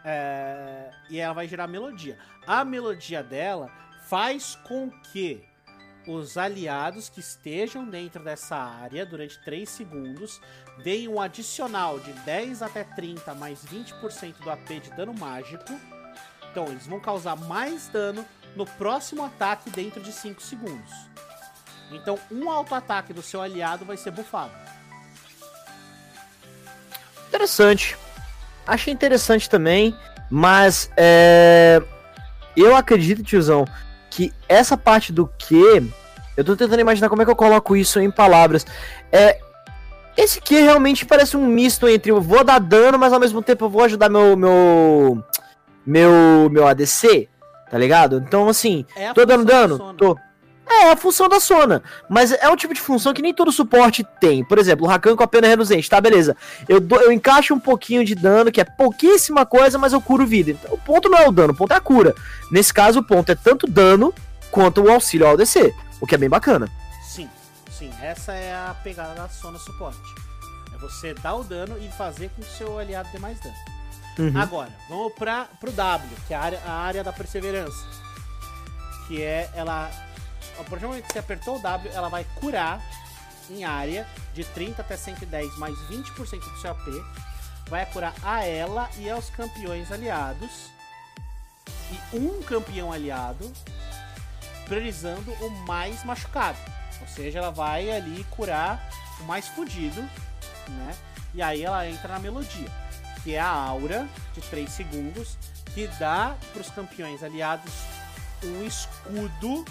É, 0.04 0.90
e 1.10 1.18
ela 1.18 1.34
vai 1.34 1.46
gerar 1.46 1.66
melodia. 1.66 2.16
A 2.46 2.64
melodia 2.64 3.22
dela 3.22 3.70
faz 4.08 4.54
com 4.66 4.90
que 5.12 5.44
os 6.06 6.38
aliados 6.38 7.08
que 7.08 7.18
estejam 7.18 7.84
dentro 7.84 8.22
dessa 8.22 8.56
área 8.56 9.04
durante 9.04 9.42
3 9.44 9.68
segundos 9.68 10.40
deem 10.84 11.08
um 11.08 11.20
adicional 11.20 11.98
de 11.98 12.12
10 12.12 12.62
até 12.62 12.84
30 12.84 13.34
mais 13.34 13.64
20% 13.66 14.36
do 14.38 14.50
AP 14.50 14.68
de 14.80 14.90
dano 14.90 15.12
mágico. 15.12 15.64
Então 16.50 16.66
eles 16.66 16.86
vão 16.86 17.00
causar 17.00 17.34
mais 17.36 17.88
dano 17.88 18.24
no 18.56 18.64
próximo 18.64 19.22
ataque 19.22 19.70
dentro 19.70 20.00
de 20.00 20.10
5 20.10 20.42
segundos. 20.42 20.90
Então 21.92 22.18
um 22.30 22.50
auto-ataque 22.50 23.12
do 23.12 23.22
seu 23.22 23.40
aliado 23.40 23.84
vai 23.84 23.96
ser 23.96 24.10
bufado. 24.10 24.52
Interessante. 27.28 27.96
Achei 28.66 28.92
interessante 28.92 29.48
também, 29.48 29.96
mas 30.30 30.90
é... 30.96 31.80
eu 32.56 32.74
acredito, 32.74 33.22
tiozão, 33.22 33.64
que 34.10 34.32
essa 34.48 34.76
parte 34.76 35.12
do 35.12 35.30
que. 35.38 35.88
Eu 36.36 36.44
tô 36.44 36.56
tentando 36.56 36.80
imaginar 36.80 37.08
como 37.08 37.22
é 37.22 37.24
que 37.24 37.30
eu 37.30 37.36
coloco 37.36 37.76
isso 37.76 38.00
em 38.00 38.10
palavras. 38.10 38.66
É. 39.12 39.38
Esse 40.16 40.40
que 40.40 40.58
realmente 40.60 41.04
parece 41.04 41.36
um 41.36 41.46
misto 41.46 41.86
entre 41.86 42.10
eu 42.10 42.22
vou 42.22 42.42
dar 42.42 42.58
dano, 42.58 42.98
mas 42.98 43.12
ao 43.12 43.20
mesmo 43.20 43.42
tempo 43.42 43.66
eu 43.66 43.68
vou 43.68 43.84
ajudar 43.84 44.08
meu. 44.08 44.34
meu. 44.36 45.22
meu, 45.84 46.50
meu 46.50 46.66
ADC, 46.66 47.28
tá 47.70 47.78
ligado? 47.78 48.22
Então, 48.26 48.48
assim, 48.48 48.84
é 48.96 49.12
tô 49.12 49.24
dando 49.24 49.44
dano? 49.44 49.94
Tô. 49.94 50.16
É, 50.68 50.88
é 50.88 50.92
a 50.92 50.96
função 50.96 51.28
da 51.28 51.38
Sona. 51.38 51.82
Mas 52.08 52.32
é 52.32 52.48
um 52.48 52.56
tipo 52.56 52.74
de 52.74 52.80
função 52.80 53.14
que 53.14 53.22
nem 53.22 53.32
todo 53.32 53.52
suporte 53.52 54.04
tem. 54.20 54.44
Por 54.44 54.58
exemplo, 54.58 54.84
o 54.84 54.88
Rakan 54.88 55.16
com 55.16 55.22
a 55.22 55.28
pena 55.28 55.46
reluzente, 55.46 55.88
tá, 55.88 56.00
beleza. 56.00 56.36
Eu, 56.68 56.80
do, 56.80 56.96
eu 56.96 57.12
encaixo 57.12 57.54
um 57.54 57.60
pouquinho 57.60 58.04
de 58.04 58.14
dano, 58.14 58.50
que 58.50 58.60
é 58.60 58.64
pouquíssima 58.64 59.46
coisa, 59.46 59.78
mas 59.78 59.92
eu 59.92 60.00
curo 60.00 60.26
vida. 60.26 60.50
Então, 60.50 60.74
o 60.74 60.78
ponto 60.78 61.08
não 61.08 61.18
é 61.18 61.28
o 61.28 61.32
dano, 61.32 61.52
o 61.52 61.56
ponto 61.56 61.72
é 61.72 61.76
a 61.76 61.80
cura. 61.80 62.14
Nesse 62.50 62.74
caso, 62.74 63.00
o 63.00 63.04
ponto 63.04 63.30
é 63.30 63.34
tanto 63.34 63.66
dano 63.66 64.12
quanto 64.50 64.82
o 64.82 64.90
auxílio 64.90 65.26
ao 65.26 65.36
DC, 65.36 65.72
o 66.00 66.06
que 66.06 66.14
é 66.14 66.18
bem 66.18 66.28
bacana. 66.28 66.68
Sim, 67.02 67.28
sim. 67.70 67.90
Essa 68.02 68.32
é 68.32 68.54
a 68.54 68.74
pegada 68.82 69.14
da 69.14 69.28
Sona 69.28 69.58
suporte. 69.58 69.98
É 70.74 70.78
você 70.78 71.14
dar 71.14 71.34
o 71.36 71.44
dano 71.44 71.76
e 71.78 71.88
fazer 71.90 72.28
com 72.30 72.42
que 72.42 72.48
o 72.48 72.50
seu 72.52 72.78
aliado 72.78 73.08
dê 73.12 73.18
mais 73.18 73.38
dano. 73.40 73.75
Uhum. 74.18 74.38
Agora, 74.38 74.70
vamos 74.88 75.12
para 75.12 75.44
pro 75.60 75.70
W, 75.70 76.16
que 76.26 76.34
é 76.34 76.36
a 76.36 76.40
área, 76.40 76.62
a 76.66 76.72
área 76.72 77.04
da 77.04 77.12
perseverança. 77.12 77.84
Que 79.06 79.22
é 79.22 79.50
ela 79.54 79.90
a 80.58 80.64
partir 80.64 80.80
do 80.80 80.88
momento 80.88 81.06
que 81.06 81.12
você 81.12 81.18
apertou 81.18 81.56
o 81.56 81.62
W, 81.62 81.92
ela 81.94 82.08
vai 82.08 82.24
curar 82.40 82.80
em 83.50 83.64
área 83.64 84.06
de 84.34 84.44
30 84.44 84.82
até 84.82 84.96
110 84.96 85.58
mais 85.58 85.74
20% 85.88 86.38
do 86.38 86.58
seu 86.60 86.70
AP. 86.70 86.86
Vai 87.68 87.84
curar 87.86 88.14
a 88.22 88.44
ela 88.44 88.88
e 88.98 89.10
aos 89.10 89.28
campeões 89.30 89.92
aliados. 89.92 90.70
E 91.90 92.16
um 92.16 92.42
campeão 92.42 92.92
aliado, 92.92 93.52
priorizando 94.64 95.32
o 95.32 95.50
mais 95.66 96.04
machucado. 96.04 96.58
Ou 97.00 97.08
seja, 97.08 97.38
ela 97.38 97.50
vai 97.50 97.90
ali 97.90 98.24
curar 98.30 98.88
o 99.20 99.24
mais 99.24 99.46
fodido, 99.48 100.00
né? 100.68 100.96
E 101.34 101.42
aí 101.42 101.62
ela 101.62 101.86
entra 101.86 102.14
na 102.14 102.18
melodia, 102.18 102.70
que 103.26 103.34
é 103.34 103.40
a 103.40 103.48
aura 103.48 104.08
de 104.34 104.40
3 104.40 104.70
segundos, 104.70 105.36
que 105.74 105.88
dá 105.98 106.36
para 106.52 106.62
os 106.62 106.70
campeões 106.70 107.24
aliados 107.24 107.72
um 108.44 108.64
escudo 108.64 109.64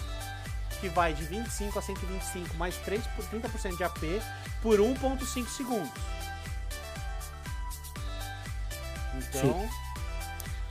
que 0.82 0.90
vai 0.90 1.14
de 1.14 1.24
25 1.24 1.80
a 1.80 1.82
125 1.82 2.54
mais 2.58 2.76
3 2.80 3.08
por 3.16 3.24
30% 3.24 3.78
de 3.78 3.84
AP 3.86 4.02
por 4.62 4.80
1.5 4.80 5.48
segundos. 5.48 5.90
Então, 9.16 9.62
Sim. 9.62 9.70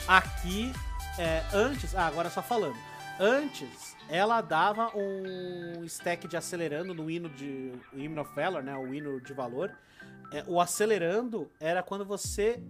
aqui 0.06 0.72
é, 1.18 1.42
antes, 1.54 1.94
ah, 1.94 2.06
agora 2.06 2.28
só 2.28 2.42
falando. 2.42 2.76
Antes, 3.18 3.96
ela 4.10 4.42
dava 4.42 4.94
um 4.94 5.82
stack 5.84 6.28
de 6.28 6.36
acelerando 6.36 6.92
no 6.92 7.10
hino 7.10 7.30
de 7.30 7.72
o 7.94 7.98
hino 7.98 8.20
of 8.20 8.30
Valor, 8.34 8.62
né, 8.62 8.76
o 8.76 8.92
hino 8.92 9.22
de 9.22 9.32
valor. 9.32 9.74
É, 10.30 10.44
o 10.46 10.60
acelerando 10.60 11.50
era 11.60 11.82
quando 11.82 12.04
você 12.04 12.62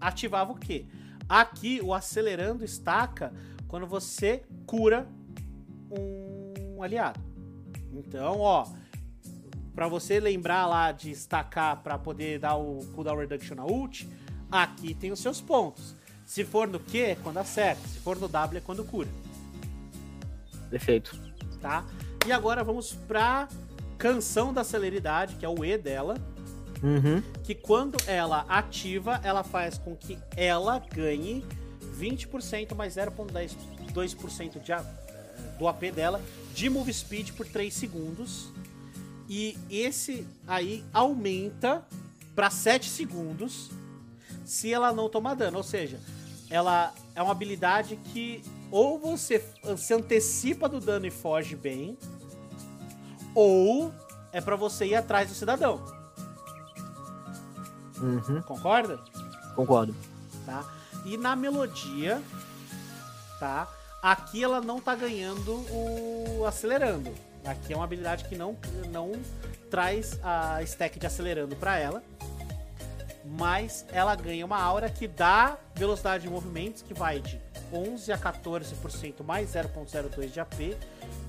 ativava 0.00 0.52
o 0.52 0.56
quê? 0.56 0.86
Aqui 1.28 1.80
o 1.82 1.92
acelerando 1.94 2.64
estaca 2.64 3.32
quando 3.68 3.86
você 3.86 4.42
cura 4.66 5.08
um 5.90 6.82
aliado. 6.82 7.20
Então, 7.92 8.40
ó, 8.40 8.66
para 9.74 9.88
você 9.88 10.20
lembrar 10.20 10.66
lá 10.66 10.92
de 10.92 11.10
estacar 11.10 11.82
para 11.82 11.98
poder 11.98 12.38
dar 12.38 12.56
o 12.56 12.84
cooldown 12.94 13.18
reduction 13.18 13.56
na 13.56 13.64
ult, 13.64 14.08
aqui 14.50 14.94
tem 14.94 15.10
os 15.10 15.20
seus 15.20 15.40
pontos. 15.40 15.96
Se 16.24 16.44
for 16.44 16.66
no 16.68 16.78
Q 16.78 16.98
é 16.98 17.14
quando 17.16 17.38
acerta, 17.38 17.86
se 17.88 17.98
for 17.98 18.18
no 18.18 18.28
W 18.28 18.58
é 18.58 18.60
quando 18.60 18.84
cura. 18.84 19.08
Perfeito. 20.70 21.18
Tá? 21.60 21.84
E 22.26 22.32
agora 22.32 22.62
vamos 22.64 22.92
pra 22.92 23.48
canção 23.98 24.52
da 24.52 24.64
celeridade, 24.64 25.36
que 25.36 25.44
é 25.44 25.48
o 25.48 25.64
E 25.64 25.76
dela. 25.76 26.16
Uhum. 26.84 27.22
Que 27.42 27.54
quando 27.54 27.96
ela 28.06 28.44
ativa, 28.46 29.18
ela 29.24 29.42
faz 29.42 29.78
com 29.78 29.96
que 29.96 30.18
ela 30.36 30.78
ganhe 30.78 31.42
20% 31.98 32.74
mais 32.74 32.94
0,2% 32.96 34.60
de, 34.60 34.72
do 35.58 35.66
AP 35.66 35.82
dela 35.94 36.20
de 36.52 36.68
move 36.68 36.92
speed 36.92 37.32
por 37.32 37.46
3 37.46 37.72
segundos. 37.72 38.50
E 39.26 39.56
esse 39.70 40.26
aí 40.46 40.84
aumenta 40.92 41.82
para 42.34 42.50
7 42.50 42.90
segundos 42.90 43.70
se 44.44 44.70
ela 44.70 44.92
não 44.92 45.08
tomar 45.08 45.34
dano. 45.34 45.56
Ou 45.56 45.64
seja, 45.64 45.98
ela 46.50 46.92
é 47.14 47.22
uma 47.22 47.32
habilidade 47.32 47.96
que 48.12 48.44
ou 48.70 48.98
você 48.98 49.42
se 49.78 49.94
antecipa 49.94 50.68
do 50.68 50.80
dano 50.80 51.06
e 51.06 51.10
foge 51.10 51.56
bem, 51.56 51.96
ou 53.34 53.92
é 54.32 54.40
para 54.40 54.56
você 54.56 54.84
ir 54.86 54.96
atrás 54.96 55.28
do 55.28 55.34
cidadão. 55.34 55.93
Uhum. 57.98 58.42
Concorda? 58.42 58.98
Concordo. 59.54 59.94
Tá? 60.44 60.64
E 61.04 61.16
na 61.16 61.36
melodia, 61.36 62.20
tá? 63.38 63.68
Aqui 64.02 64.42
ela 64.44 64.60
não 64.60 64.80
tá 64.80 64.94
ganhando 64.94 65.52
o 65.70 66.44
acelerando. 66.46 67.12
Aqui 67.44 67.72
é 67.72 67.76
uma 67.76 67.84
habilidade 67.84 68.24
que 68.24 68.36
não, 68.36 68.56
não 68.90 69.12
traz 69.70 70.18
a 70.22 70.62
stack 70.62 70.98
de 70.98 71.06
acelerando 71.06 71.56
para 71.56 71.78
ela. 71.78 72.02
Mas 73.24 73.86
ela 73.90 74.14
ganha 74.14 74.44
uma 74.44 74.60
aura 74.60 74.90
que 74.90 75.08
dá 75.08 75.56
velocidade 75.74 76.24
de 76.24 76.30
movimentos 76.30 76.82
que 76.82 76.92
vai 76.92 77.20
de 77.20 77.40
11 77.72 78.12
a 78.12 78.18
14% 78.18 79.24
mais 79.24 79.54
0.02 79.54 80.30
de 80.30 80.40
AP 80.40 80.76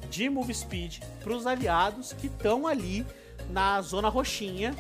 de 0.09 0.30
move 0.30 0.53
speed 0.53 0.99
para 1.24 1.34
os 1.34 1.47
aliados 1.47 2.13
que 2.13 2.28
estão 2.28 2.68
ali 2.68 3.05
na 3.49 3.82
zona 3.82 4.09
roxinha 4.09 4.76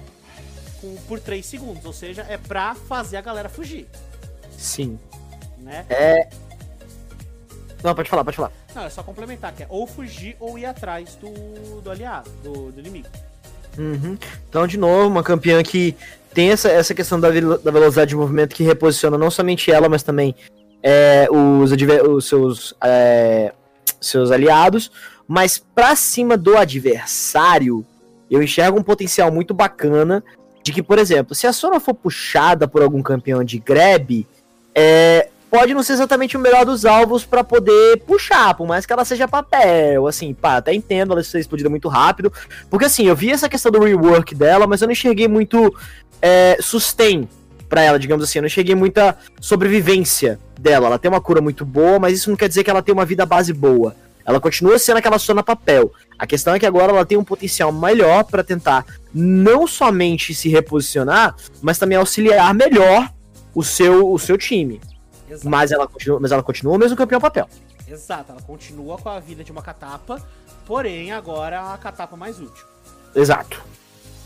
com, 0.85 0.95
por 1.07 1.19
3 1.19 1.45
segundos. 1.45 1.85
Ou 1.85 1.93
seja, 1.93 2.25
é 2.29 2.37
pra 2.37 2.75
fazer 2.75 3.17
a 3.17 3.21
galera 3.21 3.49
fugir. 3.49 3.87
Sim. 4.57 4.99
Né? 5.57 5.85
É, 5.89 6.27
não, 7.85 7.93
pode 7.93 8.09
falar, 8.09 8.23
pode 8.23 8.37
falar. 8.37 8.51
Não, 8.73 8.83
é 8.83 8.89
só 8.89 9.03
complementar, 9.03 9.53
que 9.53 9.61
é 9.61 9.67
ou 9.69 9.85
fugir 9.85 10.35
ou 10.39 10.57
ir 10.57 10.65
atrás 10.65 11.15
do, 11.21 11.81
do 11.81 11.91
aliado, 11.91 12.29
do, 12.43 12.71
do 12.71 12.79
inimigo. 12.79 13.07
Uhum. 13.77 14.17
Então, 14.49 14.65
de 14.65 14.75
novo, 14.75 15.07
uma 15.07 15.21
campeã 15.21 15.61
que 15.61 15.95
tem 16.33 16.49
essa, 16.49 16.67
essa 16.67 16.95
questão 16.95 17.19
da, 17.19 17.29
da 17.29 17.71
velocidade 17.71 18.09
de 18.09 18.15
movimento 18.15 18.55
que 18.55 18.63
reposiciona 18.63 19.19
não 19.19 19.29
somente 19.29 19.71
ela, 19.71 19.87
mas 19.87 20.01
também 20.01 20.33
é, 20.81 21.27
os, 21.29 21.71
os 21.71 22.27
seus, 22.27 22.73
é, 22.83 23.53
seus 24.01 24.31
aliados. 24.31 24.91
Mas 25.27 25.59
pra 25.59 25.95
cima 25.95 26.35
do 26.35 26.57
adversário, 26.57 27.85
eu 28.31 28.41
enxergo 28.41 28.79
um 28.79 28.83
potencial 28.83 29.31
muito 29.31 29.53
bacana 29.53 30.23
de 30.65 30.73
que, 30.73 30.81
por 30.81 30.97
exemplo, 30.97 31.35
se 31.35 31.45
a 31.45 31.53
Sona 31.53 31.79
for 31.79 31.93
puxada 31.93 32.67
por 32.67 32.81
algum 32.81 32.99
campeão 33.03 33.43
de 33.43 33.59
grab, 33.59 34.25
é, 34.73 35.29
pode 35.47 35.75
não 35.75 35.83
ser 35.83 35.93
exatamente 35.93 36.35
o 36.35 36.39
melhor 36.39 36.65
dos 36.65 36.85
alvos 36.85 37.23
para 37.23 37.43
poder 37.43 37.97
puxar, 37.99 38.55
por 38.55 38.65
mais 38.65 38.83
que 38.83 38.91
ela 38.91 39.05
seja 39.05 39.27
papel, 39.27 40.07
assim, 40.07 40.33
pá, 40.33 40.57
até 40.57 40.73
entendo 40.73 41.13
ela 41.13 41.23
ser 41.23 41.39
explodida 41.39 41.69
muito 41.69 41.87
rápido, 41.87 42.33
porque 42.67 42.85
assim, 42.85 43.05
eu 43.05 43.15
vi 43.15 43.29
essa 43.29 43.47
questão 43.47 43.71
do 43.71 43.79
rework 43.79 44.33
dela, 44.33 44.65
mas 44.65 44.81
eu 44.81 44.87
não 44.87 44.93
enxerguei 44.93 45.27
muito 45.27 45.71
é, 46.19 46.57
sustain 46.59 47.29
para 47.69 47.83
ela, 47.83 47.99
digamos 47.99 48.23
assim. 48.23 48.39
Eu 48.39 48.43
não 48.43 48.49
cheguei 48.49 48.73
muita 48.73 49.15
sobrevivência 49.39 50.39
dela. 50.59 50.87
Ela 50.87 50.97
tem 50.97 51.11
uma 51.11 51.21
cura 51.21 51.41
muito 51.41 51.63
boa, 51.63 51.99
mas 51.99 52.17
isso 52.17 52.31
não 52.31 52.37
quer 52.37 52.47
dizer 52.47 52.63
que 52.63 52.71
ela 52.71 52.81
tem 52.81 52.93
uma 52.93 53.05
vida 53.05 53.23
base 53.23 53.53
boa. 53.53 53.95
Ela 54.25 54.39
continua 54.39 54.79
sendo 54.79 54.97
aquela 54.97 55.19
Sona 55.19 55.43
papel. 55.43 55.93
A 56.17 56.25
questão 56.25 56.53
é 56.53 56.59
que 56.59 56.65
agora 56.65 56.91
ela 56.91 57.05
tem 57.05 57.17
um 57.17 57.23
potencial 57.23 57.71
maior 57.71 58.23
para 58.23 58.43
tentar 58.43 58.85
não 59.13 59.67
somente 59.67 60.33
se 60.33 60.49
reposicionar, 60.49 61.35
mas 61.61 61.77
também 61.77 61.97
auxiliar 61.97 62.53
melhor 62.53 63.11
o 63.53 63.63
seu, 63.63 64.11
o 64.11 64.17
seu 64.17 64.37
time. 64.37 64.81
Mas 65.43 65.71
ela, 65.71 65.87
continua, 65.87 66.19
mas 66.19 66.31
ela 66.31 66.43
continua 66.43 66.75
o 66.75 66.77
mesmo 66.77 66.95
campeão 66.95 67.19
papel. 67.19 67.49
Exato, 67.87 68.31
ela 68.31 68.41
continua 68.41 68.97
com 68.97 69.09
a 69.09 69.19
vida 69.19 69.43
de 69.43 69.51
uma 69.51 69.61
catapa, 69.61 70.21
porém 70.65 71.11
agora 71.11 71.73
a 71.73 71.77
catapa 71.77 72.15
mais 72.15 72.39
útil. 72.39 72.65
Exato. 73.13 73.63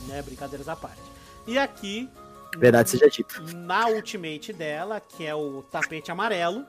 Né, 0.07 0.21
brincadeiras 0.21 0.67
à 0.67 0.75
parte. 0.75 1.01
E 1.45 1.57
aqui. 1.57 2.09
Verdade 2.57 2.89
seja 2.89 3.09
dito. 3.09 3.43
Na 3.55 3.87
ultimate 3.87 4.51
dela, 4.51 4.99
que 4.99 5.25
é 5.25 5.35
o 5.35 5.61
tapete 5.63 6.11
amarelo, 6.11 6.65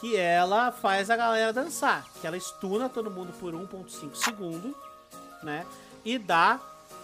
que 0.00 0.16
ela 0.16 0.72
faz 0.72 1.10
a 1.10 1.16
galera 1.16 1.52
dançar. 1.52 2.04
Que 2.20 2.26
ela 2.26 2.36
estuna 2.36 2.88
todo 2.88 3.10
mundo 3.10 3.32
por 3.38 3.54
1.5 3.54 4.14
segundo, 4.14 4.74
né? 5.42 5.64
E 6.04 6.18
dá 6.18 6.60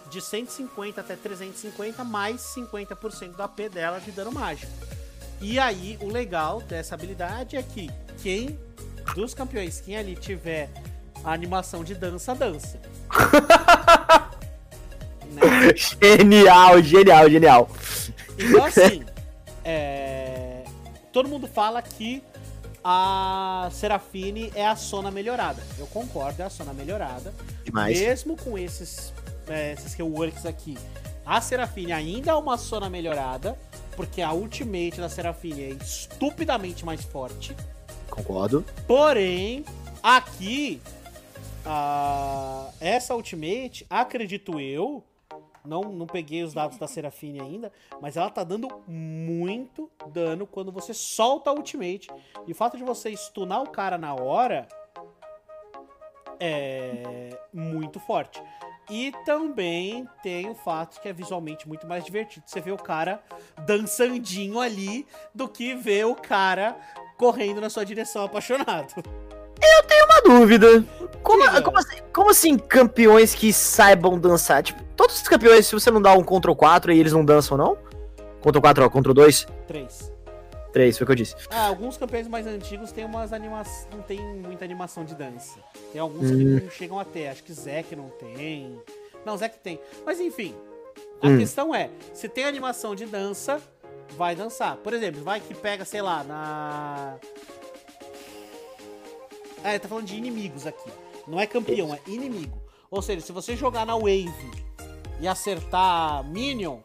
de 0.09 0.21
150 0.21 1.01
até 1.01 1.15
350 1.15 2.03
mais 2.03 2.41
50% 2.55 3.35
do 3.35 3.43
AP 3.43 3.69
dela 3.71 3.99
de 3.99 4.11
dano 4.11 4.31
mágico. 4.31 4.71
E 5.41 5.59
aí, 5.59 5.97
o 6.01 6.07
legal 6.07 6.61
dessa 6.61 6.95
habilidade 6.95 7.57
é 7.57 7.63
que 7.63 7.89
quem 8.21 8.57
dos 9.15 9.33
campeões, 9.33 9.81
quem 9.81 9.97
ali 9.97 10.15
tiver 10.15 10.69
a 11.23 11.33
animação 11.33 11.83
de 11.83 11.95
dança, 11.95 12.33
dança. 12.33 12.79
né? 15.31 15.41
Genial, 15.75 16.81
genial, 16.81 17.29
genial. 17.29 17.69
Então 18.37 18.63
assim, 18.63 19.03
é... 19.63 20.63
todo 21.11 21.27
mundo 21.27 21.47
fala 21.47 21.81
que 21.81 22.23
a 22.83 23.69
Serafine 23.71 24.51
é 24.55 24.65
a 24.65 24.75
Sona 24.75 25.09
melhorada. 25.09 25.63
Eu 25.77 25.87
concordo, 25.87 26.41
é 26.41 26.45
a 26.45 26.49
Sona 26.49 26.73
melhorada. 26.73 27.33
Demais. 27.63 27.99
Mesmo 27.99 28.35
com 28.35 28.57
esses, 28.57 29.13
é, 29.47 29.73
esses 29.73 29.95
keywords 29.95 30.45
aqui, 30.45 30.77
a 31.25 31.39
Serafine 31.39 31.93
ainda 31.93 32.31
é 32.31 32.35
uma 32.35 32.57
Sona 32.57 32.89
melhorada, 32.89 33.57
porque 33.95 34.21
a 34.21 34.33
Ultimate 34.33 34.97
da 34.97 35.07
Serafine 35.07 35.63
é 35.63 35.69
estupidamente 35.69 36.85
mais 36.85 37.03
forte. 37.03 37.55
Concordo. 38.09 38.65
Porém, 38.85 39.63
aqui, 40.01 40.81
a, 41.65 42.69
essa 42.79 43.15
Ultimate, 43.15 43.85
acredito 43.89 44.59
eu, 44.59 45.03
não, 45.65 45.81
não 45.81 46.05
peguei 46.05 46.43
os 46.43 46.53
dados 46.53 46.77
da 46.77 46.87
Serafine 46.87 47.39
ainda, 47.39 47.71
mas 48.01 48.17
ela 48.17 48.29
tá 48.29 48.43
dando 48.43 48.67
muito 48.87 49.89
dano 50.11 50.45
quando 50.45 50.71
você 50.71 50.93
solta 50.93 51.49
a 51.49 51.53
Ultimate. 51.53 52.09
E 52.45 52.51
o 52.51 52.55
fato 52.55 52.77
de 52.77 52.83
você 52.83 53.15
stunar 53.15 53.61
o 53.61 53.69
cara 53.69 53.97
na 53.97 54.13
hora 54.13 54.67
é 56.39 57.39
muito 57.53 57.99
forte. 57.99 58.41
E 58.89 59.13
também 59.25 60.07
tem 60.21 60.49
o 60.49 60.55
fato 60.55 60.99
que 60.99 61.07
é 61.07 61.13
visualmente 61.13 61.67
muito 61.67 61.87
mais 61.87 62.03
divertido 62.03 62.45
você 62.45 62.59
ver 62.59 62.73
o 62.73 62.77
cara 62.77 63.23
dançandinho 63.65 64.59
ali 64.59 65.07
do 65.33 65.47
que 65.47 65.73
ver 65.73 66.05
o 66.05 66.15
cara 66.15 66.77
correndo 67.17 67.61
na 67.61 67.69
sua 67.69 67.85
direção 67.85 68.25
apaixonado. 68.25 68.93
Eu 69.63 69.83
tenho 69.83 70.05
uma 70.05 70.21
dúvida. 70.21 70.83
Como, 71.21 71.63
como, 71.63 71.77
assim, 71.77 71.97
como, 72.11 72.29
assim, 72.29 72.57
campeões 72.57 73.33
que 73.33 73.53
saibam 73.53 74.19
dançar? 74.19 74.61
Tipo, 74.61 74.83
todos 74.95 75.15
os 75.15 75.27
campeões, 75.27 75.65
se 75.65 75.73
você 75.73 75.89
não 75.89 76.01
dá 76.01 76.13
um 76.13 76.23
Ctrl 76.23 76.53
4 76.53 76.91
e 76.91 76.99
eles 76.99 77.13
não 77.13 77.23
dançam, 77.23 77.57
não? 77.57 77.77
Ctrl 78.41 78.59
4, 78.59 78.85
ó, 78.85 78.89
Ctrl 78.89 79.13
2? 79.13 79.47
3. 79.67 80.13
3, 80.73 80.97
foi 80.97 81.03
o 81.03 81.05
que 81.05 81.11
eu 81.11 81.15
disse. 81.15 81.35
Ah, 81.49 81.67
alguns 81.67 81.97
campeões 81.97 82.27
mais 82.27 82.47
antigos 82.47 82.91
tem 82.91 83.05
umas 83.05 83.31
animações. 83.31 83.87
não 83.91 84.01
tem 84.01 84.19
muita 84.19 84.65
animação 84.65 85.05
de 85.05 85.15
dança. 85.15 85.59
Tem 85.91 86.01
alguns 86.01 86.31
hum. 86.31 86.37
que 86.37 86.43
não 86.43 86.69
chegam 86.71 86.99
até. 86.99 87.29
Acho 87.29 87.43
que 87.43 87.53
Zek 87.53 87.95
não 87.95 88.09
tem. 88.09 88.81
Não, 89.23 89.37
Zek 89.37 89.59
tem. 89.59 89.79
Mas 90.05 90.19
enfim. 90.19 90.55
A 91.21 91.27
hum. 91.27 91.37
questão 91.37 91.73
é, 91.73 91.89
se 92.13 92.27
tem 92.27 92.43
animação 92.43 92.95
de 92.95 93.05
dança, 93.05 93.61
vai 94.17 94.35
dançar. 94.35 94.75
Por 94.77 94.93
exemplo, 94.93 95.23
vai 95.23 95.39
que 95.39 95.53
pega, 95.53 95.85
sei 95.85 96.01
lá, 96.01 96.23
na. 96.23 97.15
Ah, 99.63 99.79
tá 99.79 99.87
falando 99.87 100.05
de 100.05 100.15
inimigos 100.15 100.67
aqui. 100.67 100.91
Não 101.27 101.39
é 101.39 101.47
campeão, 101.47 101.93
é 101.93 101.99
inimigo. 102.05 102.61
Ou 102.91 103.01
seja, 103.01 103.21
se 103.21 103.31
você 103.31 103.55
jogar 103.55 103.85
na 103.85 103.95
Wave 103.95 104.33
e 105.19 105.27
acertar 105.27 106.23
Minion, 106.25 106.79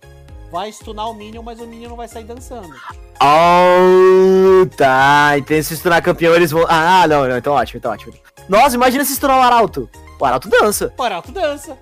vai 0.51 0.71
stunar 0.73 1.11
o 1.11 1.15
Minion, 1.15 1.43
mas 1.43 1.61
o 1.61 1.67
Minion 1.67 1.91
não 1.91 1.97
vai 1.97 2.09
sair 2.09 2.25
dançando. 2.25 2.75
Oh, 3.21 4.65
tá. 4.77 5.37
Então 5.37 5.61
se 5.63 5.77
stunar 5.77 6.03
campeão, 6.03 6.35
eles 6.35 6.51
vão. 6.51 6.65
Ah, 6.69 7.07
não, 7.09 7.29
não. 7.29 7.37
Então 7.37 7.53
ótimo, 7.53 7.79
então 7.79 7.93
ótimo. 7.93 8.15
Nossa, 8.49 8.77
imagina 8.77 9.05
se 9.05 9.15
stunar 9.15 9.39
o 9.39 9.43
Arauto. 9.43 9.91
O 10.19 10.25
Arauto 10.25 10.49
dança. 10.49 10.95
O 10.97 11.03
Arauto 11.03 11.33
dança. 11.33 11.77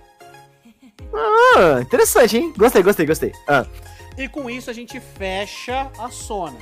Ah, 1.14 1.80
interessante, 1.80 2.36
hein? 2.36 2.53
Gostei, 2.57 2.82
gostei, 2.82 3.07
gostei. 3.07 3.32
Ah. 3.47 3.66
E 4.16 4.28
com 4.28 4.49
isso 4.49 4.70
a 4.70 4.72
gente 4.72 4.99
fecha 4.99 5.90
a 5.99 6.11
Sona. 6.11 6.59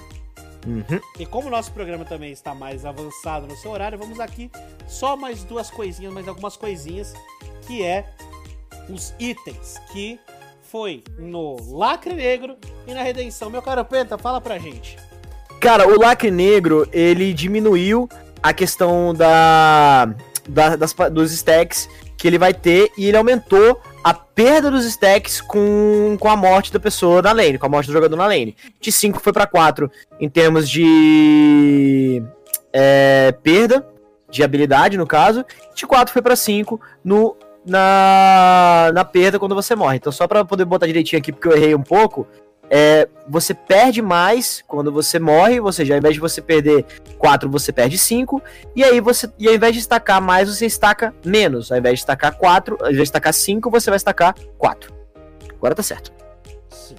Uhum. 0.67 1.01
E 1.19 1.27
como 1.27 1.49
o 1.49 1.51
nosso 1.51 1.73
programa 1.73 2.05
também 2.05 2.33
está 2.33 2.55
mais 2.55 2.85
avançado 2.87 3.47
no 3.47 3.57
seu 3.57 3.71
horário, 3.71 3.99
vamos 3.99 4.19
aqui 4.19 4.51
só 4.87 5.17
mais 5.17 5.45
duas 5.45 5.71
coisinhas, 5.71 6.12
mais 6.12 6.27
algumas 6.27 6.57
coisinhas, 6.57 7.12
que 7.67 7.83
é 7.83 8.07
os 8.89 9.15
itens, 9.19 9.81
que 9.93 10.19
foi 10.62 11.05
no 11.19 11.57
Lacre 11.77 12.15
Negro 12.15 12.57
e 12.87 12.95
na 12.95 13.03
Redenção. 13.03 13.51
Meu 13.51 13.62
caro 13.62 13.85
Penta, 13.85 14.19
fala 14.19 14.41
pra 14.41 14.59
gente. 14.59 14.97
Cara, 15.61 15.87
o 15.87 15.99
Lacre 15.99 16.31
Negro, 16.31 16.89
ele 16.93 17.33
diminuiu 17.33 18.09
a 18.43 18.53
questão 18.53 19.15
da, 19.15 20.07
da 20.49 20.77
das, 20.77 20.95
dos 21.12 21.33
stacks 21.33 21.89
que 22.25 22.29
ele 22.29 22.39
vai 22.39 22.55
ter 22.55 22.91
e 22.97 23.07
ele 23.07 23.18
aumentou 23.18 23.79
a 24.03 24.14
perda 24.14 24.70
dos 24.70 24.87
stacks 24.87 25.43
com, 25.43 26.16
com 26.18 26.27
a 26.27 26.35
morte 26.35 26.72
da 26.72 26.81
pessoa 26.81 27.20
na 27.20 27.33
lane, 27.33 27.59
com 27.59 27.66
a 27.66 27.68
morte 27.68 27.89
do 27.89 27.93
jogador 27.93 28.16
na 28.16 28.27
lane. 28.27 28.57
De 28.81 28.91
5 28.91 29.20
foi 29.20 29.31
para 29.31 29.47
4 29.47 29.93
em 30.18 30.27
termos 30.27 30.66
de 30.70 32.22
é, 32.72 33.31
perda 33.43 33.87
de 34.31 34.43
habilidade, 34.43 34.97
no 34.97 35.07
caso. 35.07 35.45
De 35.75 35.87
4 35.87 36.11
foi 36.14 36.22
para 36.22 36.35
5 36.35 36.81
no 37.05 37.37
na, 37.62 38.91
na 38.95 39.05
perda 39.05 39.39
quando 39.39 39.55
você 39.55 39.77
morre. 39.77 39.99
Então, 39.99 40.11
só 40.11 40.27
para 40.27 40.47
poder 40.47 40.64
botar 40.64 40.87
direitinho 40.87 41.20
aqui, 41.20 41.31
porque 41.31 41.49
eu 41.49 41.55
errei 41.55 41.75
um 41.75 41.83
pouco, 41.83 42.27
é, 42.77 43.09
você 43.29 43.55
perde 43.55 44.03
mais 44.03 44.64
quando 44.66 44.91
você 44.91 45.20
morre, 45.20 45.61
ou 45.61 45.70
seja, 45.70 45.95
ao 45.95 45.99
invés 45.99 46.14
de 46.14 46.20
você 46.20 46.43
perder 46.43 46.85
4, 47.18 47.49
você 47.49 47.72
perde 47.72 47.97
5, 47.97 48.43
e 48.75 48.83
aí 48.83 49.01
você, 49.01 49.31
e 49.39 49.47
ao 49.47 49.55
invés 49.55 49.75
de 49.75 49.79
estacar 49.79 50.20
mais, 50.20 50.49
você 50.49 50.66
estaca 50.66 51.14
menos. 51.25 51.70
Ao 51.70 51.79
invés 51.79 51.95
de 51.95 52.01
estacar 52.01 52.37
4, 52.37 52.79
ao 52.81 52.87
invés 52.87 52.97
de 52.97 53.03
estacar 53.05 53.33
5, 53.33 53.70
você 53.70 53.91
vai 53.91 53.97
estacar 53.97 54.35
4. 54.59 54.93
Agora 55.57 55.72
tá 55.72 55.85
certo. 55.85 56.12
Sim. 56.68 56.97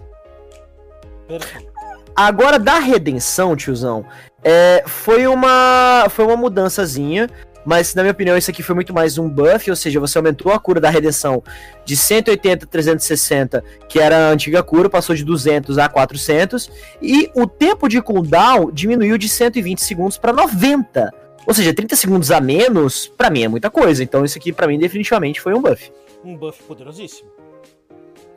Perfeito. 1.28 1.70
Agora 2.16 2.58
da 2.58 2.80
redenção, 2.80 3.54
tiozão, 3.54 4.06
é, 4.42 4.82
foi 4.88 5.28
uma 5.28 6.06
foi 6.10 6.24
uma 6.24 6.38
mudançazinha 6.38 7.30
mas 7.66 7.96
na 7.96 8.04
minha 8.04 8.12
opinião 8.12 8.38
isso 8.38 8.52
aqui 8.52 8.62
foi 8.62 8.76
muito 8.76 8.94
mais 8.94 9.18
um 9.18 9.28
buff, 9.28 9.70
ou 9.70 9.76
seja, 9.76 10.00
você 10.00 10.18
aumentou 10.18 10.52
a 10.52 10.60
cura 10.60 10.80
da 10.80 10.90
redenção 10.90 11.44
de 11.84 11.98
180 11.98 12.66
a 12.66 12.68
360, 12.68 13.64
que 13.90 14.00
era 14.00 14.28
a 14.28 14.30
antiga 14.30 14.62
cura, 14.62 14.90
passou 14.90 15.16
de 15.16 15.26
200 15.26 15.78
a 15.78 15.90
400, 15.90 16.72
e 17.02 17.30
o 17.36 17.48
tempo 17.48 17.90
de 17.90 18.02
cooldown 18.02 18.72
diminuiu 18.72 19.18
de 19.18 19.28
120 19.28 19.82
segundos 19.82 20.18
para 20.18 20.32
90. 20.32 21.12
Ou 21.48 21.54
seja, 21.54 21.74
30 21.74 21.96
segundos 21.96 22.32
a 22.32 22.40
menos, 22.40 23.08
para 23.08 23.30
mim 23.30 23.44
é 23.44 23.48
muita 23.48 23.70
coisa. 23.70 24.04
Então 24.04 24.24
isso 24.24 24.38
aqui 24.38 24.52
para 24.52 24.68
mim 24.68 24.80
definitivamente 24.80 25.42
foi 25.42 25.54
um 25.54 25.62
buff. 25.62 25.92
Um 26.24 26.36
buff 26.36 26.62
poderosíssimo. 26.64 27.30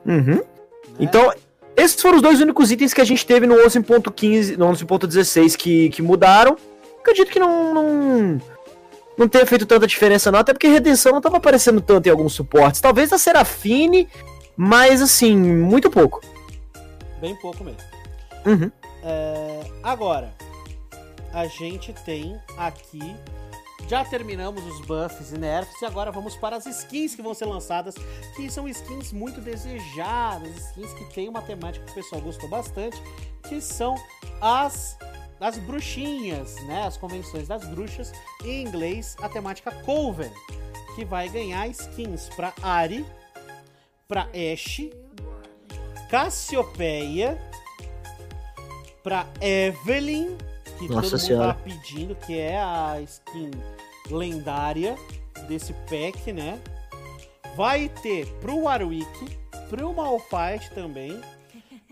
Uhum. 0.05 0.37
Né? 0.37 0.43
Então, 1.01 1.33
esses 1.77 2.01
foram 2.01 2.17
os 2.17 2.23
dois 2.23 2.41
únicos 2.41 2.71
itens 2.71 2.93
que 2.93 3.01
a 3.01 3.05
gente 3.05 3.25
teve 3.25 3.47
no 3.47 3.55
11.15, 3.55 4.57
no 4.57 4.67
11.16 4.67 5.57
que, 5.57 5.89
que 5.91 6.03
mudaram. 6.03 6.57
Acredito 7.01 7.31
que 7.31 7.39
não, 7.39 7.73
não 7.73 8.41
não 9.19 9.29
tenha 9.29 9.45
feito 9.45 9.67
tanta 9.67 9.87
diferença, 9.87 10.31
não, 10.31 10.39
até 10.39 10.53
porque 10.53 10.69
Redenção 10.69 11.13
não 11.13 11.21
tava 11.21 11.39
aparecendo 11.39 11.81
tanto 11.81 12.07
em 12.07 12.11
alguns 12.11 12.33
suportes. 12.33 12.81
Talvez 12.81 13.13
a 13.13 13.19
Serafine, 13.19 14.09
mas 14.57 15.03
assim, 15.03 15.37
muito 15.37 15.91
pouco. 15.91 16.23
Bem 17.21 17.35
pouco 17.37 17.65
mesmo. 17.65 17.81
Uhum. 18.47 18.71
É, 19.03 19.61
agora, 19.83 20.33
a 21.33 21.47
gente 21.47 21.93
tem 22.05 22.39
aqui. 22.57 23.17
Já 23.89 24.05
terminamos 24.05 24.63
os 24.65 24.81
buffs 24.83 25.33
e 25.33 25.39
nerfs 25.39 25.81
e 25.81 25.87
agora 25.87 26.13
vamos 26.13 26.37
para 26.37 26.57
as 26.57 26.67
skins 26.67 27.15
que 27.15 27.23
vão 27.23 27.33
ser 27.33 27.47
lançadas, 27.47 27.95
que 28.37 28.51
são 28.51 28.69
skins 28.69 29.13
muito 29.13 29.41
desejadas, 29.41 30.51
skins 30.51 30.93
que 30.93 31.05
tem 31.15 31.27
uma 31.27 31.41
temática 31.41 31.85
que 31.87 31.93
o 31.93 31.95
pessoal 31.95 32.21
gostou 32.21 32.51
bastante, 32.51 33.03
que 33.49 33.63
são 33.63 33.97
as 34.43 34.99
das 35.39 35.59
bruxinhas, 35.59 36.57
né? 36.67 36.83
As 36.87 36.97
convenções 36.97 37.49
das 37.49 37.65
bruxas, 37.67 38.13
em 38.45 38.63
inglês 38.63 39.17
a 39.21 39.29
temática 39.29 39.71
Coven, 39.71 40.31
que 40.95 41.05
vai 41.05 41.29
ganhar 41.29 41.69
skins 41.69 42.29
para 42.31 42.53
Ari, 42.63 43.05
para 44.07 44.29
Ashe, 44.35 44.93
Cassiopeia 46.11 47.39
pra 49.03 49.27
Evelyn, 49.41 50.37
que 50.79 50.89
Nossa 50.89 51.03
todo 51.03 51.03
mundo 51.03 51.19
Senhora. 51.19 51.55
tá 51.55 51.61
pedindo, 51.63 52.15
que 52.15 52.39
é 52.39 52.59
a 52.59 53.01
skin 53.03 53.51
lendária 54.11 54.97
desse 55.47 55.73
pack, 55.89 56.33
né? 56.33 56.61
Vai 57.57 57.89
ter 57.89 58.27
pro 58.41 58.61
Warwick, 58.61 59.39
pro 59.69 59.93
Malphite 59.93 60.71
também. 60.75 61.21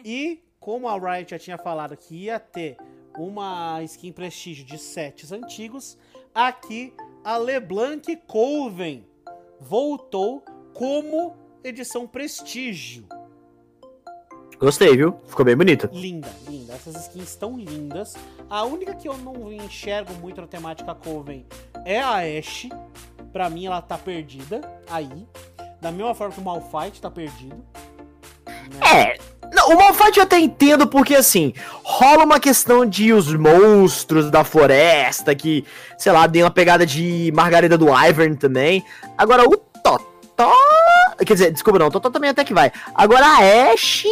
E 0.05 0.43
como 0.61 0.89
a 0.89 0.99
Riot 0.99 1.31
já 1.31 1.39
tinha 1.39 1.59
falado 1.59 1.97
que 1.97 2.25
ia 2.25 2.39
ter 2.39 2.77
uma 3.19 3.83
skin 3.83 4.13
prestígio 4.13 4.65
de 4.65 4.79
sets 4.79 5.33
antigos, 5.33 5.99
aqui 6.35 6.93
a 7.25 7.37
LeBlanc 7.37 8.15
Colven 8.27 9.07
voltou 9.61 10.45
como 10.75 11.35
edição 11.65 12.07
prestígio. 12.07 13.07
Gostei, 14.59 14.97
viu? 14.97 15.19
Ficou 15.27 15.45
bem 15.45 15.57
bonita. 15.57 15.91
Linda, 15.93 16.33
linda. 16.49 16.73
Essas 16.73 16.97
skins 16.97 17.29
estão 17.29 17.59
lindas. 17.59 18.15
A 18.49 18.65
única 18.65 18.95
que 18.95 19.07
eu 19.07 19.17
não 19.19 19.53
enxergo 19.53 20.15
muito 20.15 20.41
na 20.41 20.47
temática 20.47 20.95
Coven 20.95 21.45
é 21.85 22.01
a 22.01 22.17
Ashe. 22.39 22.71
Pra 23.33 23.51
mim, 23.51 23.67
ela 23.67 23.83
tá 23.83 23.99
perdida 23.99 24.63
aí. 24.89 25.27
Da 25.81 25.93
mesma 25.93 26.15
forma 26.15 26.33
que 26.33 26.41
o 26.41 26.45
Malphite 26.45 27.03
tá 27.03 27.11
perdido. 27.11 27.63
né? 28.47 29.15
É. 29.15 29.36
Não, 29.53 29.71
o 29.71 29.77
Malphite 29.77 30.19
eu 30.19 30.25
até 30.25 30.39
entendo 30.39 30.87
porque, 30.87 31.15
assim, 31.15 31.53
rola 31.83 32.25
uma 32.25 32.39
questão 32.41 32.85
de 32.85 33.13
os 33.13 33.33
monstros 33.35 34.31
da 34.31 34.45
floresta, 34.45 35.35
que, 35.35 35.65
sei 35.99 36.13
lá, 36.13 36.29
tem 36.29 36.43
uma 36.43 36.51
pegada 36.51 36.85
de 36.85 37.33
Margarida 37.35 37.79
do 37.79 37.87
Ivern 37.89 38.37
também. 38.37 38.85
Agora, 39.17 39.45
o 39.49 39.57
Totó... 39.57 40.53
Quer 41.19 41.33
dizer, 41.33 41.53
desculpa, 41.53 41.79
não, 41.79 41.87
o 41.87 41.91
Totó 41.91 42.11
também 42.11 42.31
até 42.31 42.45
que 42.45 42.53
vai. 42.53 42.71
Agora, 42.95 43.25
a 43.27 43.73
Ashe... 43.73 44.09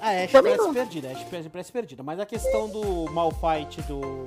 A 0.00 0.10
Ashe 0.10 0.28
Também 0.32 0.52
parece 0.52 0.66
não. 0.68 0.74
perdida, 0.74 1.08
a 1.08 1.12
Ashe 1.12 1.48
parece- 1.50 1.72
perdida. 1.72 2.02
Mas 2.02 2.20
a 2.20 2.26
questão 2.26 2.68
do 2.68 3.10
Malphite 3.12 3.82
do 3.82 4.24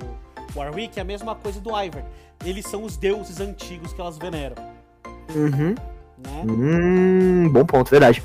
Warwick 0.54 0.98
é 0.98 1.02
a 1.02 1.04
mesma 1.04 1.34
coisa 1.34 1.60
do 1.60 1.70
Ivern. 1.70 2.04
Eles 2.44 2.66
são 2.66 2.82
os 2.84 2.96
deuses 2.96 3.40
antigos 3.40 3.92
que 3.92 4.00
elas 4.00 4.18
veneram, 4.18 4.56
Uhum. 5.34 5.74
né? 6.18 6.42
Hum, 6.44 7.48
bom 7.50 7.64
ponto, 7.64 7.90
verdade. 7.90 8.22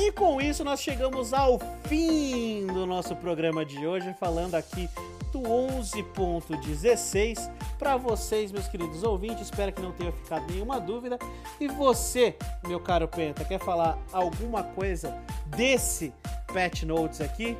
E 0.00 0.10
com 0.10 0.40
isso 0.40 0.64
nós 0.64 0.80
chegamos 0.80 1.34
ao 1.34 1.60
fim 1.86 2.66
do 2.68 2.86
nosso 2.86 3.14
programa 3.14 3.66
de 3.66 3.86
hoje, 3.86 4.14
falando 4.18 4.54
aqui 4.54 4.88
do 5.30 5.40
11.16 5.40 7.50
para 7.78 7.98
vocês, 7.98 8.50
meus 8.50 8.66
queridos 8.66 9.02
ouvintes. 9.02 9.42
Espero 9.42 9.74
que 9.74 9.82
não 9.82 9.92
tenha 9.92 10.10
ficado 10.10 10.50
nenhuma 10.50 10.80
dúvida. 10.80 11.18
E 11.60 11.68
você, 11.68 12.34
meu 12.66 12.80
caro 12.80 13.06
Penta, 13.08 13.44
quer 13.44 13.60
falar 13.60 13.98
alguma 14.10 14.62
coisa 14.62 15.14
desse 15.54 16.14
Patch 16.50 16.84
Notes 16.84 17.20
aqui? 17.20 17.54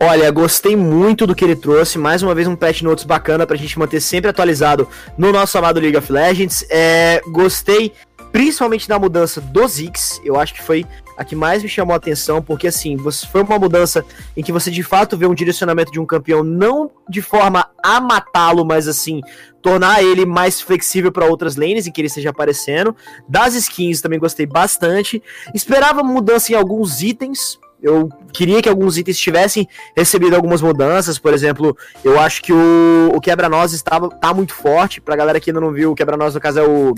Olha, 0.00 0.28
gostei 0.32 0.74
muito 0.74 1.28
do 1.28 1.34
que 1.34 1.44
ele 1.44 1.54
trouxe. 1.54 1.96
Mais 1.96 2.24
uma 2.24 2.34
vez, 2.34 2.48
um 2.48 2.56
patch 2.56 2.82
notes 2.82 3.04
bacana 3.04 3.46
pra 3.46 3.56
gente 3.56 3.78
manter 3.78 4.00
sempre 4.00 4.28
atualizado 4.28 4.88
no 5.16 5.30
nosso 5.30 5.56
amado 5.56 5.78
League 5.78 5.96
of 5.96 6.10
Legends. 6.10 6.66
É, 6.68 7.22
gostei 7.28 7.92
principalmente 8.32 8.88
da 8.88 8.98
mudança 8.98 9.40
do 9.40 9.68
Ziggs. 9.68 10.20
Eu 10.24 10.40
acho 10.40 10.54
que 10.54 10.62
foi 10.62 10.84
a 11.16 11.24
que 11.24 11.36
mais 11.36 11.62
me 11.62 11.68
chamou 11.68 11.94
a 11.94 11.96
atenção, 11.96 12.42
porque 12.42 12.66
assim, 12.66 12.96
foi 13.30 13.42
uma 13.42 13.58
mudança 13.58 14.04
em 14.36 14.42
que 14.42 14.52
você 14.52 14.70
de 14.70 14.82
fato 14.82 15.16
vê 15.16 15.26
um 15.26 15.34
direcionamento 15.34 15.92
de 15.92 16.00
um 16.00 16.06
campeão 16.06 16.42
não 16.42 16.90
de 17.08 17.20
forma 17.20 17.68
a 17.82 18.00
matá-lo, 18.00 18.64
mas 18.64 18.88
assim, 18.88 19.20
tornar 19.62 20.02
ele 20.02 20.26
mais 20.26 20.60
flexível 20.60 21.12
para 21.12 21.26
outras 21.26 21.56
lanes 21.56 21.86
em 21.86 21.92
que 21.92 22.00
ele 22.00 22.08
esteja 22.08 22.30
aparecendo. 22.30 22.94
Das 23.28 23.54
skins 23.54 24.00
também 24.00 24.18
gostei 24.18 24.44
bastante. 24.44 25.22
Esperava 25.54 26.02
mudança 26.02 26.52
em 26.52 26.56
alguns 26.56 27.00
itens. 27.02 27.58
Eu 27.82 28.08
queria 28.32 28.62
que 28.62 28.68
alguns 28.68 28.96
itens 28.96 29.18
tivessem 29.18 29.68
recebido 29.96 30.36
algumas 30.36 30.62
mudanças, 30.62 31.18
por 31.18 31.34
exemplo, 31.34 31.76
eu 32.04 32.18
acho 32.20 32.40
que 32.40 32.52
o, 32.52 33.10
o 33.12 33.20
quebra-nozes 33.20 33.76
estava 33.76 34.08
tá 34.08 34.32
muito 34.32 34.54
forte. 34.54 35.00
Pra 35.00 35.16
galera 35.16 35.40
que 35.40 35.50
ainda 35.50 35.60
não 35.60 35.72
viu, 35.72 35.90
o 35.90 35.94
quebra-nozes 35.94 36.34
no 36.34 36.40
caso 36.40 36.60
é 36.60 36.62
o. 36.62 36.94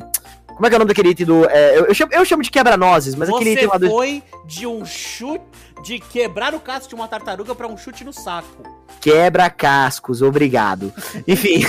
Como 0.54 0.66
é 0.66 0.68
que 0.68 0.74
é 0.74 0.76
o 0.76 0.78
nome 0.78 0.88
daquele 0.88 1.10
item 1.10 1.26
do. 1.26 1.44
é, 1.50 1.78
eu, 1.78 1.86
eu 1.86 1.94
chamo, 1.94 2.12
eu 2.12 2.24
chamo 2.24 2.42
de 2.42 2.50
quebra-nozes, 2.50 3.14
mas 3.14 3.28
aquele 3.28 3.44
você 3.44 3.52
item 3.52 3.68
lá 3.68 3.78
do. 3.78 3.88
foi 3.88 4.22
de 4.44 4.66
um 4.66 4.84
chute, 4.84 5.44
de 5.82 5.98
quebrar 5.98 6.54
o 6.54 6.60
casco 6.60 6.88
de 6.88 6.94
uma 6.94 7.08
tartaruga 7.08 7.54
para 7.54 7.66
um 7.66 7.76
chute 7.76 8.04
no 8.04 8.12
saco. 8.12 8.62
Quebra-cascos, 9.00 10.22
obrigado. 10.22 10.92
Enfim, 11.26 11.66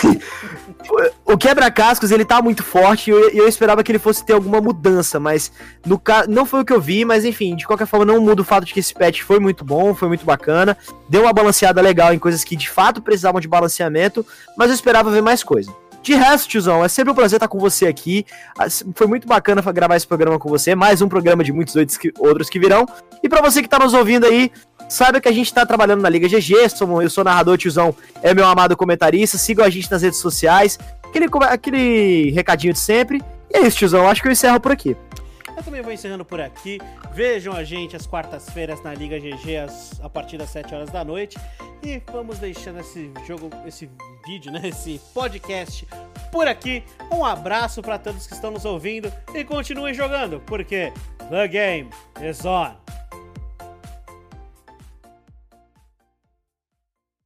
o 1.25 1.37
quebra-cascos 1.37 2.11
ele 2.11 2.23
tá 2.23 2.41
muito 2.41 2.63
forte 2.63 3.09
e 3.09 3.13
eu, 3.13 3.29
eu 3.31 3.47
esperava 3.47 3.83
que 3.83 3.91
ele 3.91 3.99
fosse 3.99 4.23
ter 4.23 4.33
alguma 4.33 4.61
mudança, 4.61 5.19
mas 5.19 5.51
no 5.85 5.99
ca... 5.99 6.25
não 6.27 6.45
foi 6.45 6.61
o 6.61 6.65
que 6.65 6.71
eu 6.71 6.79
vi, 6.79 7.03
mas 7.03 7.25
enfim, 7.25 7.55
de 7.55 7.65
qualquer 7.65 7.87
forma 7.87 8.05
não 8.05 8.21
muda 8.21 8.41
o 8.41 8.45
fato 8.45 8.65
de 8.65 8.73
que 8.73 8.79
esse 8.79 8.93
patch 8.93 9.21
foi 9.21 9.39
muito 9.39 9.65
bom, 9.65 9.93
foi 9.93 10.07
muito 10.07 10.25
bacana, 10.25 10.77
deu 11.09 11.23
uma 11.23 11.33
balanceada 11.33 11.81
legal 11.81 12.13
em 12.13 12.19
coisas 12.19 12.43
que 12.43 12.55
de 12.55 12.69
fato 12.69 13.01
precisavam 13.01 13.41
de 13.41 13.47
balanceamento, 13.47 14.25
mas 14.57 14.69
eu 14.69 14.75
esperava 14.75 15.11
ver 15.11 15.21
mais 15.21 15.43
coisa. 15.43 15.73
De 16.05 16.13
resto, 16.13 16.47
tiozão, 16.47 16.85
é 16.85 16.87
sempre 16.87 17.11
um 17.11 17.15
prazer 17.15 17.37
estar 17.37 17.47
com 17.47 17.57
você 17.57 17.87
aqui. 17.87 18.23
Ah, 18.59 18.67
Foi 18.93 19.07
muito 19.07 19.27
bacana 19.27 19.59
gravar 19.71 19.95
esse 19.95 20.05
programa 20.05 20.37
com 20.37 20.47
você. 20.47 20.75
Mais 20.75 21.01
um 21.01 21.09
programa 21.09 21.43
de 21.43 21.51
muitos 21.51 21.75
outros 21.75 21.97
que- 21.97 22.59
virão. 22.59 22.85
E 23.23 23.27
pra 23.27 23.41
você 23.41 23.59
que 23.63 23.67
tá 23.67 23.79
nos 23.79 23.91
ouvindo 23.95 24.23
aí, 24.27 24.51
saiba 24.87 25.19
que 25.19 25.27
a 25.27 25.31
gente 25.31 25.51
tá 25.51 25.65
trabalhando 25.65 26.01
na 26.03 26.09
Liga 26.09 26.27
GG. 26.29 26.69
sou- 26.69 27.01
Eu 27.01 27.09
sou 27.09 27.23
narrador, 27.23 27.57
tiozão, 27.57 27.95
é 28.21 28.35
meu 28.35 28.45
amado 28.45 28.77
comentarista. 28.77 29.35
Sigam 29.39 29.65
a 29.65 29.69
gente 29.71 29.89
nas 29.89 30.03
redes 30.03 30.19
sociais. 30.19 30.77
Aquele, 31.03 31.25
aquele 31.49 32.29
recadinho 32.29 32.73
de 32.73 32.79
sempre. 32.79 33.19
E 33.51 33.57
é 33.57 33.61
isso, 33.65 33.77
tiozão. 33.77 34.07
Acho 34.07 34.21
que 34.21 34.27
eu 34.27 34.31
encerro 34.31 34.59
por 34.59 34.71
aqui. 34.71 34.95
Eu 35.57 35.63
também 35.63 35.81
vou 35.81 35.91
encerrando 35.91 36.23
por 36.23 36.39
aqui. 36.39 36.79
Vejam 37.13 37.53
a 37.53 37.63
gente 37.63 37.95
às 37.95 38.05
quartas-feiras 38.05 38.83
na 38.83 38.93
Liga 38.93 39.17
GG 39.19 39.57
às- 39.57 39.99
a 40.03 40.09
partir 40.09 40.37
das 40.37 40.49
7 40.51 40.75
horas 40.75 40.91
da 40.91 41.03
noite. 41.03 41.35
E 41.81 41.99
vamos 42.11 42.37
deixando 42.37 42.79
esse 42.79 43.09
jogo, 43.25 43.49
esse 43.65 43.89
vídeo, 44.25 44.51
né? 44.51 44.61
Esse 44.65 44.99
podcast 45.13 45.87
por 46.31 46.47
aqui. 46.47 46.83
Um 47.11 47.23
abraço 47.23 47.81
para 47.81 47.97
todos 47.97 48.27
que 48.27 48.33
estão 48.33 48.51
nos 48.51 48.65
ouvindo 48.65 49.11
e 49.33 49.43
continuem 49.43 49.93
jogando, 49.93 50.41
porque 50.41 50.91
The 51.29 51.47
Game 51.47 51.89
is 52.21 52.43
On. 52.43 52.75